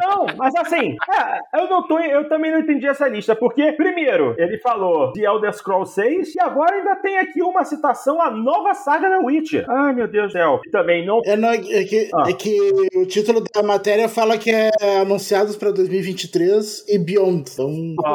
[0.00, 4.34] Não, mas assim, é, eu não tô, eu também não entendi essa lista, porque primeiro,
[4.38, 8.74] ele falou de Elder Scrolls 6 e agora ainda tem aqui uma citação à nova
[8.74, 9.64] saga da Witcher.
[9.68, 10.60] Ai, meu Deus do céu.
[10.66, 12.28] E também não É, não, é, que, ah.
[12.28, 12.58] é que
[12.94, 14.70] o título da matéria fala que é
[15.00, 17.50] anunciados para 2023 e Beyond.
[17.52, 17.70] Então...
[18.04, 18.12] Ah,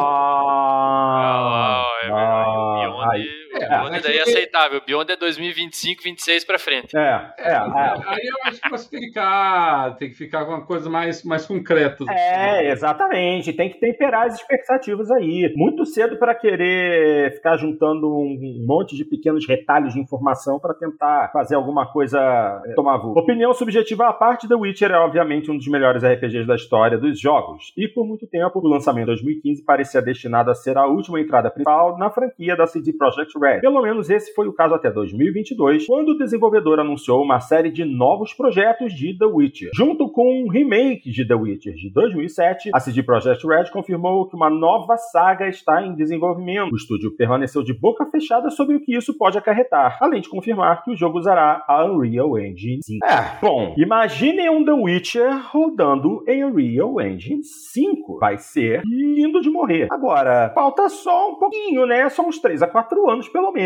[1.20, 2.50] ah, é verdade.
[2.50, 4.82] Ah, Beyond aí é, Beyond daí é aceitável.
[4.86, 6.98] Beyond é 2025, 26 pra frente.
[6.98, 7.56] É, é, é.
[7.56, 11.24] Aí eu acho que você tem que ficar, tem que ficar com uma coisa mais,
[11.24, 12.04] mais concreta.
[12.10, 13.54] É, exatamente.
[13.54, 15.52] Tem que temperar as expectativas aí.
[15.56, 21.30] Muito cedo para querer ficar juntando um monte de pequenos retalhos de informação para tentar
[21.32, 22.20] fazer alguma coisa
[22.66, 23.18] é, tomar voo.
[23.18, 27.20] Opinião subjetiva à parte, The Witcher é obviamente um dos melhores RPGs da história dos
[27.20, 27.74] jogos.
[27.78, 31.50] E por muito tempo, o lançamento em 2015 parecia destinado a ser a última entrada
[31.50, 33.62] principal na franquia da CD Projekt Red.
[33.68, 37.84] Pelo menos esse foi o caso até 2022, quando o desenvolvedor anunciou uma série de
[37.84, 39.72] novos projetos de The Witcher.
[39.76, 44.38] Junto com um remake de The Witcher de 2007, a CD Projekt Red confirmou que
[44.38, 46.72] uma nova saga está em desenvolvimento.
[46.72, 50.86] O estúdio permaneceu de boca fechada sobre o que isso pode acarretar, além de confirmar
[50.86, 53.06] que o jogo usará a Unreal Engine 5.
[53.06, 58.18] É, bom, imaginem um The Witcher rodando em Unreal Engine 5.
[58.20, 59.90] Vai ser lindo de morrer.
[59.92, 62.08] Agora, falta só um pouquinho, né?
[62.08, 63.57] Só uns 3 a 4 anos, pelo menos.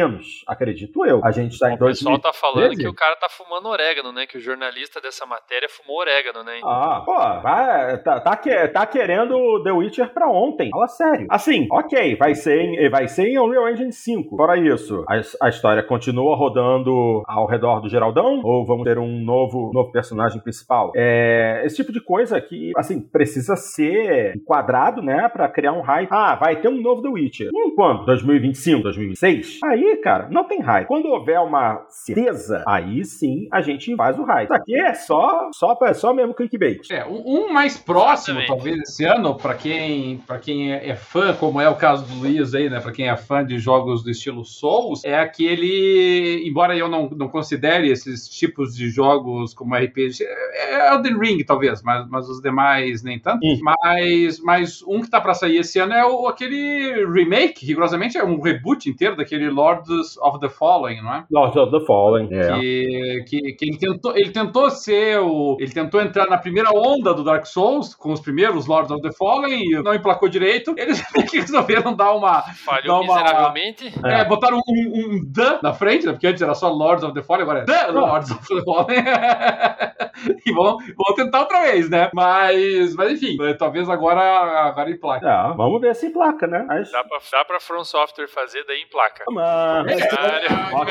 [0.48, 1.22] Acredito eu.
[1.24, 4.26] A gente tá em O pessoal tá falando que o cara tá fumando orégano, né?
[4.26, 6.60] Que o jornalista dessa matéria fumou orégano, né?
[6.64, 10.70] Ah, pô, vai, tá, tá, que- tá querendo The Witcher pra ontem.
[10.70, 11.28] Fala sério.
[11.30, 14.36] Assim, ok, vai ser em, vai ser em Unreal Engine 5.
[14.38, 18.42] Fora isso, a, a história continua rodando ao redor do Geraldão?
[18.44, 20.92] Ou vamos ter um novo, novo personagem principal?
[20.96, 25.28] É, esse tipo de coisa que, assim, precisa ser enquadrado, né?
[25.30, 26.10] Pra criar um hype.
[26.12, 27.50] Ah, vai ter um novo The Witcher.
[27.54, 28.06] Hum, quando?
[28.06, 29.60] 2025, 2026?
[29.64, 30.88] Aí, cara, não tem hype.
[30.88, 34.46] Quando houver uma certeza, aí sim a gente faz o hype.
[34.46, 36.92] Isso aqui é só, só, é só mesmo clickbait.
[36.92, 38.48] É, um mais próximo, Exatamente.
[38.48, 42.20] talvez, esse ano, pra quem, pra quem é é fã, como é o caso do
[42.20, 42.80] Luiz aí, né?
[42.80, 46.44] Pra quem é fã de jogos do estilo Souls, é aquele.
[46.46, 51.82] Embora eu não, não considere esses tipos de jogos como RPG, é Elden Ring, talvez,
[51.82, 53.40] mas, mas os demais nem tanto.
[53.44, 53.60] Hum.
[53.62, 58.18] Mas, mas um que tá pra sair esse ano é o, aquele remake, que rigorosamente
[58.18, 61.26] é um reboot inteiro daquele Lords of the Fallen, não é?
[61.32, 62.30] Lord of the Fallen.
[62.32, 62.58] É.
[62.58, 65.58] Que, que, que ele, tentou, ele tentou ser o.
[65.60, 69.12] Ele tentou entrar na primeira onda do Dark Souls, com os primeiros Lords of the
[69.18, 70.74] Fallen, e não emplacou direito.
[70.78, 71.02] Eles
[71.34, 72.42] resolveram dar uma.
[72.42, 73.94] Falhou Dá uma- miseravelmente.
[74.06, 76.12] É, botaram um, um, um The na frente, né?
[76.12, 79.04] Porque antes era só Lords of the Fallen, agora é The Lords of the Fallen.
[80.46, 82.10] e vão, vão tentar outra vez, né?
[82.14, 84.22] Mas, mas enfim, eh, talvez agora,
[84.68, 85.26] agora emplaque.
[85.26, 86.66] É, vamos ver se placa, né?
[86.68, 86.92] Mas...
[86.92, 89.24] Dá pra, dá pra From Software fazer daí em placa.
[89.30, 89.48] Mano,
[89.86, 90.18] Neste.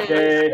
[0.08, 0.50] Der.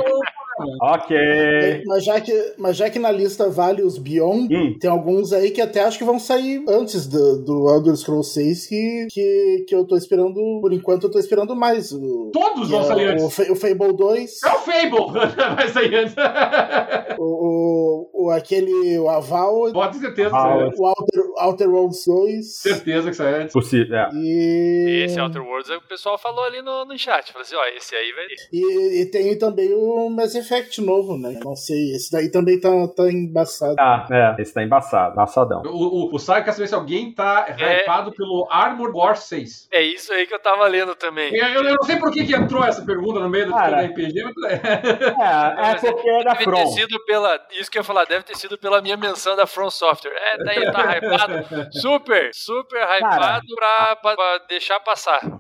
[0.81, 1.83] Ok.
[1.87, 4.77] Mas já, que, mas já que na lista vale os Beyond, Hum.
[4.81, 8.67] tem alguns aí que até acho que vão sair antes do, do Elder Scrolls 6
[8.67, 11.93] que, que, que eu tô esperando, por enquanto eu tô esperando mais.
[11.93, 13.35] O, Todos vão é sair o, antes.
[13.35, 15.13] Fa- o Fable 2, É o Fable!
[15.57, 16.15] Vai sair antes.
[17.19, 20.79] o, o, o aquele, o Aval, Pode ter certeza que sai antes.
[20.81, 23.53] o Outer, Outer Worlds 2 Certeza que sai antes.
[23.53, 24.09] Possível, é.
[24.15, 25.03] e...
[25.05, 27.31] Esse Outer Worlds, o pessoal falou ali no, no chat.
[27.33, 28.25] Falou assim, ó, esse aí vai...
[28.53, 30.46] E, e tem também o Mass Effect
[30.81, 31.39] novo, né?
[31.45, 33.75] Não sei, esse daí também tá, tá embaçado.
[33.79, 35.63] Ah, é, esse tá embaçado, embaçadão.
[35.67, 37.81] O, o, o Saio quer saber se alguém tá É.
[37.83, 39.69] hypado pelo Armored Core 6.
[39.73, 41.35] É isso aí que eu tava lendo também.
[41.35, 43.77] Eu, eu- eu não sei por que, que entrou essa pergunta no meio da Cara.
[43.77, 46.67] da RPG, mas É, é porque é da Deve ter From.
[46.69, 47.41] sido pela.
[47.53, 50.13] Isso que eu ia falar, deve ter sido pela minha menção da From Software.
[50.15, 51.73] É, tá aí, tá hypado.
[51.73, 55.21] Super, super hypado pra, pra- pra deixar passar.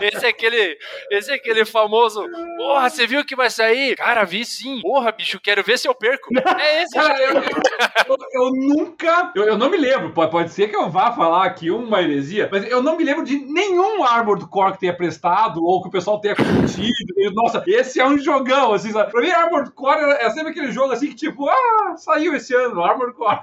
[0.00, 0.78] Esse é aquele.
[1.10, 2.24] Esse é aquele famoso.
[2.56, 3.96] Porra, você viu que vai sair?
[3.96, 4.80] Cara, vi sim.
[4.82, 6.28] Porra, bicho, quero ver se eu perco.
[6.58, 6.94] É esse.
[6.94, 9.32] Cara, eu, eu- eu nunca.
[9.34, 12.48] Eu, eu não me lembro, pode, pode ser que eu vá falar aqui uma heresia,
[12.50, 15.90] mas eu não me lembro de nenhum Armored Core que tenha prestado ou que o
[15.92, 16.90] pessoal tenha curtido.
[17.16, 19.10] E, Nossa, esse é um jogão, assim, sabe?
[19.10, 22.54] Pra mim, Armored Core é é sempre aquele jogo assim que, tipo, ah, saiu esse
[22.54, 23.40] ano, Armored Core.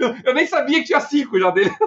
[0.00, 1.70] Eu, eu nem sabia que tinha cinco já dele.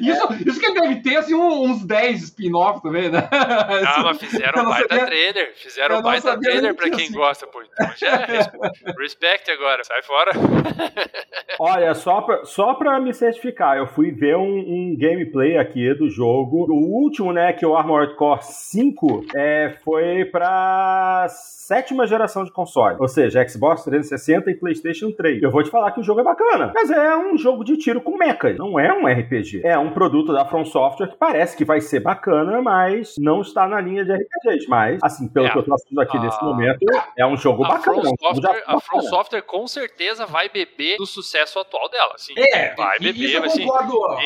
[0.00, 3.28] Isso, isso que ele deve ter, assim, uns 10 spin-off também, né?
[3.30, 5.52] Ah, mas Eu fizeram um baita sabia- trailer.
[5.56, 7.14] Fizeram um baita trailer pra que quem assim.
[7.14, 7.62] gosta, pô.
[7.62, 8.50] Então já res-
[8.98, 9.82] respect agora.
[9.84, 10.30] Sai fora.
[11.58, 16.08] Olha, só pra, só pra me certificar, eu fui ver um, um gameplay aqui do
[16.08, 16.66] jogo.
[16.70, 21.26] O último, né, que é o Armored Core 5, é, foi pra
[21.66, 22.96] sétima geração de console.
[22.98, 25.42] Ou seja, Xbox 360 e PlayStation 3.
[25.42, 28.00] Eu vou te falar que o jogo é bacana, mas é um jogo de tiro
[28.00, 28.56] com mechas.
[28.58, 29.62] Não é um RPG.
[29.64, 33.66] É um produto da From Software que parece que vai ser bacana, mas não está
[33.68, 34.68] na linha de RPGs.
[34.68, 35.50] Mas, assim, pelo É.
[35.50, 36.20] que eu tô assistindo aqui Ah.
[36.20, 36.78] nesse momento,
[37.16, 37.82] é um jogo A bacana.
[37.82, 39.00] From, é um jogo Software, a From.
[39.02, 42.12] Software com certeza vai beber do sucesso atual dela.
[42.14, 42.34] Assim.
[42.36, 43.66] É, Vai beber, mas assim.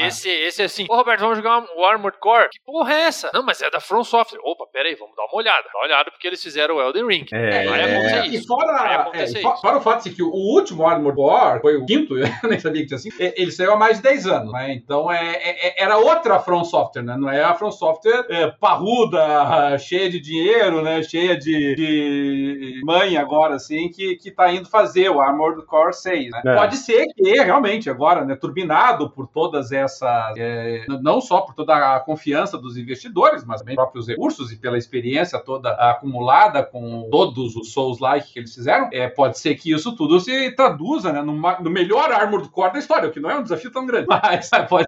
[0.07, 2.49] Esse, esse assim, ô Roberto, vamos jogar o Armored Core?
[2.51, 3.31] Que porra é essa?
[3.35, 4.41] Não, mas é da From Software.
[4.43, 5.65] Opa, pera aí, vamos dar uma olhada.
[5.73, 7.26] Dá uma olhada porque eles fizeram o Elden Ring.
[7.35, 8.47] É, Vai acontecer E isso.
[8.49, 9.41] Vai fora, é, e isso.
[9.61, 12.83] fora o fato de que o último Armored Core foi o quinto, eu nem sabia
[12.83, 14.73] que tinha assim, e- ele saiu há mais de 10 anos, né?
[14.73, 17.17] Então é, é- é- era outra From Software, né?
[17.19, 19.19] Não é a From Software é, parruda,
[19.79, 21.03] cheia de dinheiro, né?
[21.03, 26.31] Cheia de, de mãe agora, assim, que, que tá indo fazer o Armored Core 6,
[26.31, 26.43] né?
[26.45, 26.55] É.
[26.55, 28.35] Pode ser que realmente agora, né?
[28.37, 33.75] Turbinado por todas essas, é, não só por toda a confiança dos investidores, mas também
[33.75, 39.09] próprios recursos e pela experiência toda acumulada com todos os Souls-like que eles fizeram, é,
[39.09, 43.09] pode ser que isso tudo se traduza né, numa- no melhor Armored Core da história,
[43.09, 44.07] o que não é um desafio tão grande.
[44.23, 44.87] Mas pode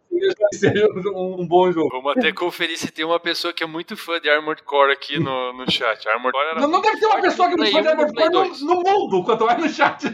[0.53, 1.89] seja um, um, bom jogo.
[1.91, 5.19] Vamos até conferir se tem uma pessoa que é muito fã de Armored Core aqui
[5.19, 6.09] no, no chat.
[6.09, 8.15] Armored Core era não, não deve ter uma pessoa que é muito fã de Armored
[8.15, 10.07] Core no, no, mundo, quanto mais no chat.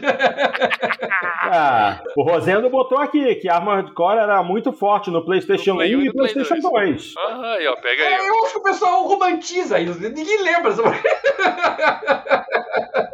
[1.43, 6.07] ah, o Rosendo botou aqui que Armored Core era muito forte no PlayStation 1 e,
[6.07, 7.13] e PlayStation 2.
[7.17, 8.13] Ah, aí, ó, pega aí.
[8.13, 9.99] É, eu acho que o pessoal romantiza isso.
[9.99, 10.75] Ninguém lembra.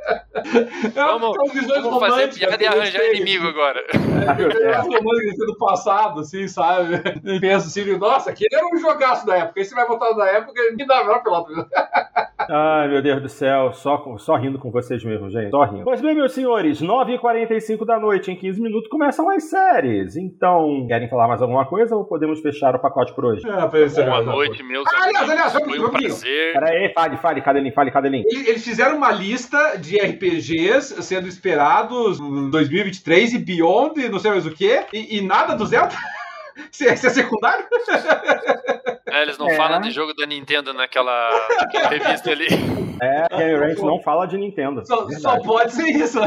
[0.95, 1.37] Vamos,
[1.67, 3.81] vamos fazer piada e arranjar inimigo agora.
[4.21, 7.01] É, do passado, assim, sabe?
[7.23, 9.59] E pensa assim, nossa, aquele era um jogaço da época.
[9.59, 11.51] Esse vai voltar da época e me dá a melhor pelota.
[12.49, 15.51] Ai, meu Deus do céu, só, só rindo com vocês mesmo, gente.
[15.51, 15.83] Só rindo.
[15.83, 20.15] Pois bem, meus senhores, 9h45 da noite, em 15 minutos, começam as séries.
[20.15, 23.47] Então, querem falar mais alguma coisa ou podemos fechar o pacote por hoje?
[23.47, 25.21] É, Boa noite, meus ah, amigos.
[25.21, 26.53] Aliás, aliás, foi um prazer.
[26.53, 28.25] Pera aí, fale, fale, Cadelinho, fale, Cadelinho.
[28.27, 29.99] Eles fizeram uma lista de
[30.31, 35.55] RPGs sendo esperados em 2023 e beyond, não sei mais o que, e, e nada
[35.55, 35.95] do Zelda?
[36.71, 37.65] Isso é, secundário?
[39.07, 39.55] É, eles não é.
[39.55, 41.29] falam de jogo da Nintendo naquela,
[41.59, 42.47] naquela revista ali.
[43.01, 44.85] É, Game Ranch não fala de Nintendo.
[44.85, 46.19] Só, só, pode ser isso.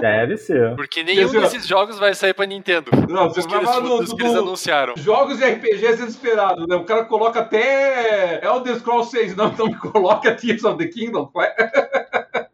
[0.00, 0.74] Deve ser.
[0.74, 2.90] Porque nenhum desses jogos vai sair pra Nintendo.
[3.06, 4.94] Não, você vai falar do, que eles anunciaram.
[4.96, 6.76] Jogos de RPG desesperados, né?
[6.76, 11.30] O cara coloca até Elder Scrolls 6, não, então coloca Tears of the Kingdom.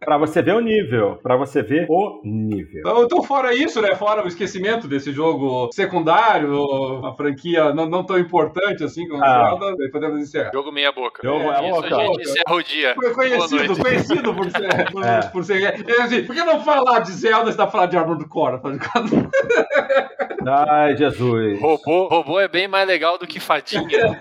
[0.05, 1.19] Pra você ver o nível.
[1.23, 2.81] Pra você ver o nível.
[2.81, 3.95] Então, então, fora isso, né?
[3.95, 9.57] Fora o esquecimento desse jogo secundário, a franquia não, não tão importante assim como ah.
[9.59, 10.51] Zelda, podemos encerrar.
[10.53, 11.23] Jogo meia boca.
[11.23, 11.97] Jogo é, isso, boca.
[11.97, 12.95] a gente encerra o dia.
[12.95, 14.91] Foi conhecido, conhecido por ser.
[14.91, 15.21] Por, é.
[15.23, 18.19] por ser é, assim, por que não falar de Zelda se dá falar de Armor
[18.19, 18.61] do Core?
[20.47, 21.61] Ai, Jesus.
[21.61, 24.19] Robô, robô é bem mais legal do que fadinha.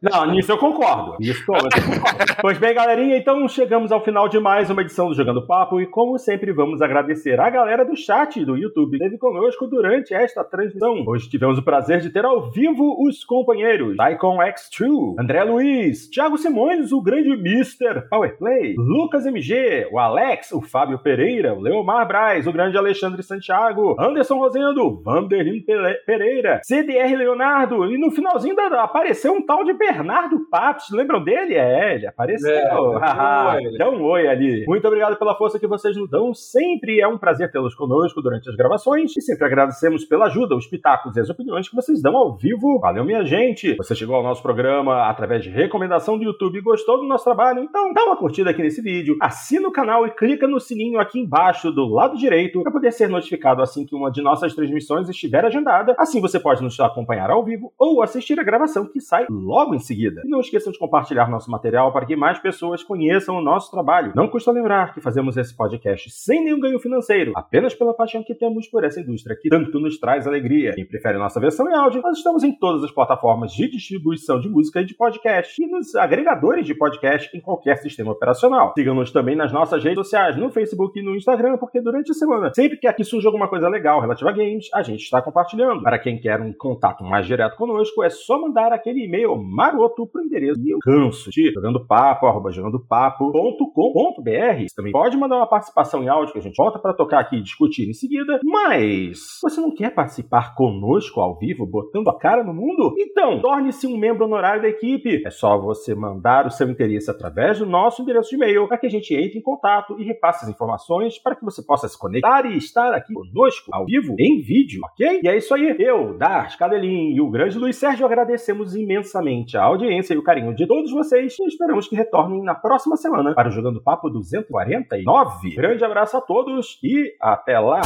[0.00, 1.16] Não, nisso eu concordo.
[1.18, 2.36] Nisso eu concordo.
[2.40, 5.86] pois bem, galerinha, então chegamos ao final de mais uma edição do Jogando Papo e,
[5.86, 10.44] como sempre, vamos agradecer a galera do chat do YouTube que esteve conosco durante esta
[10.44, 11.04] transmissão.
[11.06, 16.36] Hoje tivemos o prazer de ter ao vivo os companheiros Icon X2, André Luiz, Thiago
[16.36, 18.08] Simões, o grande Mr.
[18.08, 23.96] Powerplay, Lucas MG, o Alex, o Fábio Pereira, o Leomar Braz, o grande Alexandre Santiago,
[23.98, 25.64] Anderson Rosendo, Vanderlin
[26.04, 30.90] Pereira, CDR Leonardo e no finalzinho da, apareceu um tal de Bernardo Patos.
[30.90, 31.54] Lembram dele?
[31.54, 32.50] É, ele apareceu.
[32.50, 34.57] É, um oi ali.
[34.66, 36.34] Muito obrigado pela força que vocês nos dão.
[36.34, 40.66] Sempre é um prazer tê-los conosco durante as gravações e sempre agradecemos pela ajuda, os
[40.66, 42.78] pitacos e as opiniões que vocês dão ao vivo.
[42.80, 43.76] Valeu, minha gente.
[43.76, 47.62] Você chegou ao nosso programa através de recomendação do YouTube e gostou do nosso trabalho?
[47.62, 51.18] Então dá uma curtida aqui nesse vídeo, assina o canal e clica no sininho aqui
[51.20, 55.44] embaixo do lado direito para poder ser notificado assim que uma de nossas transmissões estiver
[55.44, 55.94] agendada.
[55.98, 59.78] Assim você pode nos acompanhar ao vivo ou assistir a gravação que sai logo em
[59.78, 60.22] seguida.
[60.24, 64.12] E não esqueçam de compartilhar nosso material para que mais pessoas conheçam o nosso trabalho.
[64.14, 68.34] Não custa lembrar que fazemos esse podcast sem nenhum ganho financeiro, apenas pela paixão que
[68.34, 70.72] temos por essa indústria que tanto nos traz alegria.
[70.74, 74.48] Quem prefere nossa versão em áudio, nós estamos em todas as plataformas de distribuição de
[74.48, 78.72] música e de podcast e nos agregadores de podcast em qualquer sistema operacional.
[78.76, 82.52] Sigam-nos também nas nossas redes sociais, no Facebook e no Instagram, porque durante a semana,
[82.54, 85.82] sempre que aqui surge alguma coisa legal relativa a games, a gente está compartilhando.
[85.82, 90.22] Para quem quer um contato mais direto conosco, é só mandar aquele e-mail maroto pro
[90.22, 94.37] endereço e eu canso de jogando papo, arroba jogandopapo.com.br.
[94.68, 97.36] Você também pode mandar uma participação em áudio que a gente volta para tocar aqui
[97.36, 102.44] e discutir em seguida, mas você não quer participar conosco ao vivo, botando a cara
[102.44, 102.94] no mundo?
[102.98, 105.22] Então, torne-se um membro honorário da equipe.
[105.26, 108.86] É só você mandar o seu interesse através do nosso endereço de e-mail para que
[108.86, 112.46] a gente entre em contato e repasse as informações para que você possa se conectar
[112.46, 115.20] e estar aqui conosco ao vivo em vídeo, ok?
[115.22, 115.76] E é isso aí.
[115.78, 120.54] Eu, Dars, Cadelin e o grande Luiz Sérgio agradecemos imensamente a audiência e o carinho
[120.54, 125.54] de todos vocês e esperamos que retornem na próxima semana para o Jogando Papo 249.
[125.54, 127.80] Grande abraço a todos e até lá!